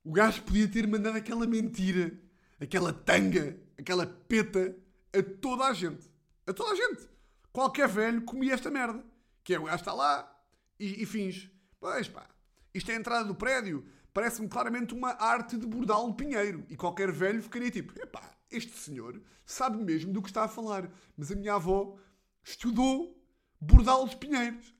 o 0.04 0.12
gajo 0.12 0.42
podia 0.42 0.68
ter 0.68 0.86
mandado 0.86 1.16
aquela 1.16 1.46
mentira, 1.46 2.12
aquela 2.60 2.92
tanga, 2.92 3.56
aquela 3.78 4.06
peta 4.06 4.76
a 5.18 5.22
toda 5.22 5.64
a 5.64 5.72
gente. 5.72 6.10
A 6.46 6.52
toda 6.52 6.70
a 6.70 6.74
gente. 6.74 7.08
Qualquer 7.52 7.88
velho 7.88 8.22
comia 8.22 8.54
esta 8.54 8.70
merda. 8.70 9.04
Que 9.42 9.54
é 9.54 9.58
o 9.58 9.64
gajo 9.64 9.76
está 9.76 9.92
lá 9.92 10.30
e, 10.78 11.02
e 11.02 11.06
finge. 11.06 11.52
Pois 11.80 12.08
pá, 12.08 12.26
isto 12.74 12.90
é 12.90 12.94
a 12.94 12.98
entrada 12.98 13.24
do 13.24 13.34
prédio. 13.34 13.86
Parece-me 14.12 14.48
claramente 14.48 14.94
uma 14.94 15.10
arte 15.12 15.56
de 15.56 15.66
bordal 15.66 16.12
pinheiro. 16.14 16.64
E 16.68 16.76
qualquer 16.76 17.12
velho 17.12 17.42
ficaria 17.42 17.70
tipo: 17.70 17.98
epá, 18.00 18.30
este 18.50 18.72
senhor 18.76 19.20
sabe 19.44 19.82
mesmo 19.82 20.12
do 20.12 20.22
que 20.22 20.28
está 20.28 20.44
a 20.44 20.48
falar. 20.48 20.90
Mas 21.16 21.30
a 21.30 21.36
minha 21.36 21.54
avó 21.54 21.98
estudou 22.42 23.22
bordal 23.60 24.06
de 24.06 24.16
pinheiros. 24.16 24.74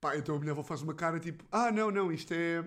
Pá, 0.00 0.16
então 0.16 0.36
a 0.36 0.38
minha 0.40 0.52
avó 0.52 0.62
faz 0.62 0.82
uma 0.82 0.94
cara 0.94 1.20
tipo: 1.20 1.44
ah, 1.50 1.70
não, 1.70 1.90
não, 1.90 2.12
isto 2.12 2.32
é. 2.32 2.64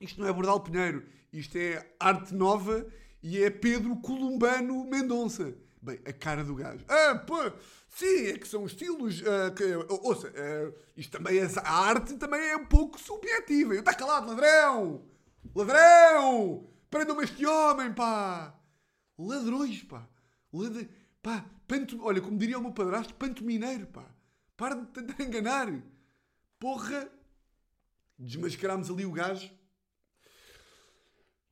Isto 0.00 0.20
não 0.20 0.28
é 0.28 0.32
bordal 0.32 0.60
pinheiro. 0.60 1.06
Isto 1.32 1.56
é 1.56 1.94
arte 1.98 2.34
nova 2.34 2.86
e 3.22 3.42
é 3.42 3.50
Pedro 3.50 3.96
Columbano 3.96 4.84
Mendonça. 4.84 5.56
Bem, 5.80 6.00
a 6.04 6.12
cara 6.12 6.42
do 6.42 6.54
gajo. 6.54 6.84
Ah, 6.88 7.14
pô, 7.14 7.36
sim, 7.88 8.26
é 8.26 8.38
que 8.38 8.48
são 8.48 8.66
estilos. 8.66 9.20
Uh, 9.20 9.54
que, 9.54 9.64
ouça, 10.02 10.28
uh, 10.28 10.74
isto 10.96 11.16
também 11.16 11.38
é, 11.38 11.48
a 11.62 11.72
arte 11.72 12.14
também 12.16 12.40
é 12.40 12.56
um 12.56 12.66
pouco 12.66 12.98
subjetiva. 13.00 13.76
Está 13.76 13.94
calado, 13.94 14.28
ladrão! 14.28 15.04
Ladrão! 15.54 16.68
Prendam-me 16.90 17.24
este 17.24 17.46
homem, 17.46 17.92
pá! 17.92 18.54
Ladrões, 19.18 19.82
pá! 19.84 20.08
Ladr... 20.52 20.88
Pá, 21.22 21.44
panto... 21.66 22.04
olha, 22.04 22.20
como 22.20 22.38
diria 22.38 22.58
o 22.58 22.62
meu 22.62 22.72
padrasto, 22.72 23.14
panto 23.14 23.44
mineiro, 23.44 23.86
pá! 23.86 24.04
Para 24.56 24.74
de 24.74 24.86
tentar 24.86 25.22
enganar! 25.22 25.72
Porra! 26.58 27.08
Desmascarámos 28.18 28.90
ali 28.90 29.06
o 29.06 29.12
gajo 29.12 29.57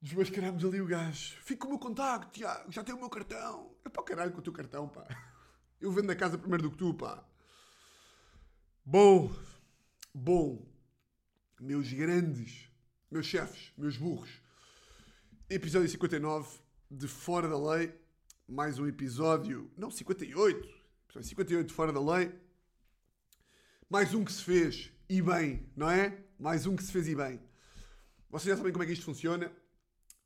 Desmascarámos 0.07 0.65
ali 0.65 0.81
o 0.81 0.87
gajo. 0.87 1.35
Fica 1.43 1.63
com 1.63 1.67
o 1.67 1.71
meu 1.71 1.79
contacto, 1.81 2.31
Tiago. 2.31 2.71
Já 2.71 2.85
tem 2.85 2.95
o 2.95 2.99
meu 2.99 3.11
cartão. 3.11 3.75
É 3.85 3.89
para 3.89 4.01
o 4.01 4.05
caralho 4.05 4.31
com 4.31 4.39
o 4.39 4.43
teu 4.43 4.53
cartão, 4.53 4.89
pá. 4.89 5.05
Eu 5.81 5.91
vendo 5.91 6.09
a 6.13 6.15
casa 6.15 6.39
primeiro 6.39 6.63
do 6.63 6.71
que 6.71 6.77
tu, 6.77 6.95
pá. 6.95 7.25
Bom. 8.85 9.35
Bom. 10.15 10.65
Meus 11.61 11.93
grandes. 11.93 12.71
Meus 13.11 13.27
chefes. 13.27 13.73
Meus 13.77 13.97
burros. 13.97 14.31
Episódio 15.51 15.89
59 15.89 16.61
de 16.89 17.09
Fora 17.09 17.49
da 17.49 17.59
Lei. 17.59 17.93
Mais 18.47 18.79
um 18.79 18.87
episódio. 18.87 19.69
Não, 19.77 19.91
58. 19.91 20.69
Episódio 21.09 21.29
58 21.31 21.67
de 21.67 21.75
Fora 21.75 21.93
da 21.93 22.01
Lei. 22.01 22.33
Mais 23.91 24.15
um 24.15 24.25
que 24.25 24.33
se 24.33 24.45
fez 24.45 24.93
e 25.09 25.21
bem, 25.21 25.69
não 25.75 25.91
é? 25.91 26.17
Mais 26.39 26.65
um 26.65 26.77
que 26.77 26.85
se 26.85 26.93
fez 26.93 27.09
e 27.09 27.17
bem. 27.17 27.41
Vocês 28.31 28.51
já 28.51 28.57
sabem 28.57 28.71
como 28.71 28.85
é 28.85 28.87
que 28.87 28.93
isto 28.93 29.05
funciona 29.05 29.51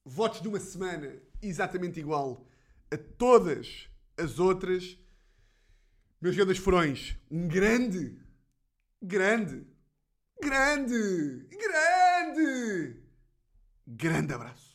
votos 0.05 0.41
de 0.41 0.49
uma 0.49 0.61
semana 0.61 1.13
exatamente 1.43 2.01
igual 2.01 2.47
a 2.91 2.97
todas 2.97 3.89
as 4.17 4.39
outras. 4.39 4.99
Meus 6.21 6.37
grandes 6.37 6.59
furões, 6.59 7.17
um 7.31 7.49
grande, 7.49 8.19
grande, 9.03 9.67
grande, 10.43 11.49
grande, 11.51 12.97
grande 13.87 14.35
abraço. 14.35 14.71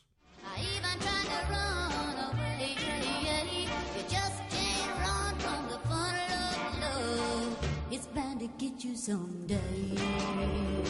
It's 7.91 8.07
bound 8.07 8.39
to 8.39 8.49
get 8.57 8.84
you 8.84 8.97
someday. 8.97 10.84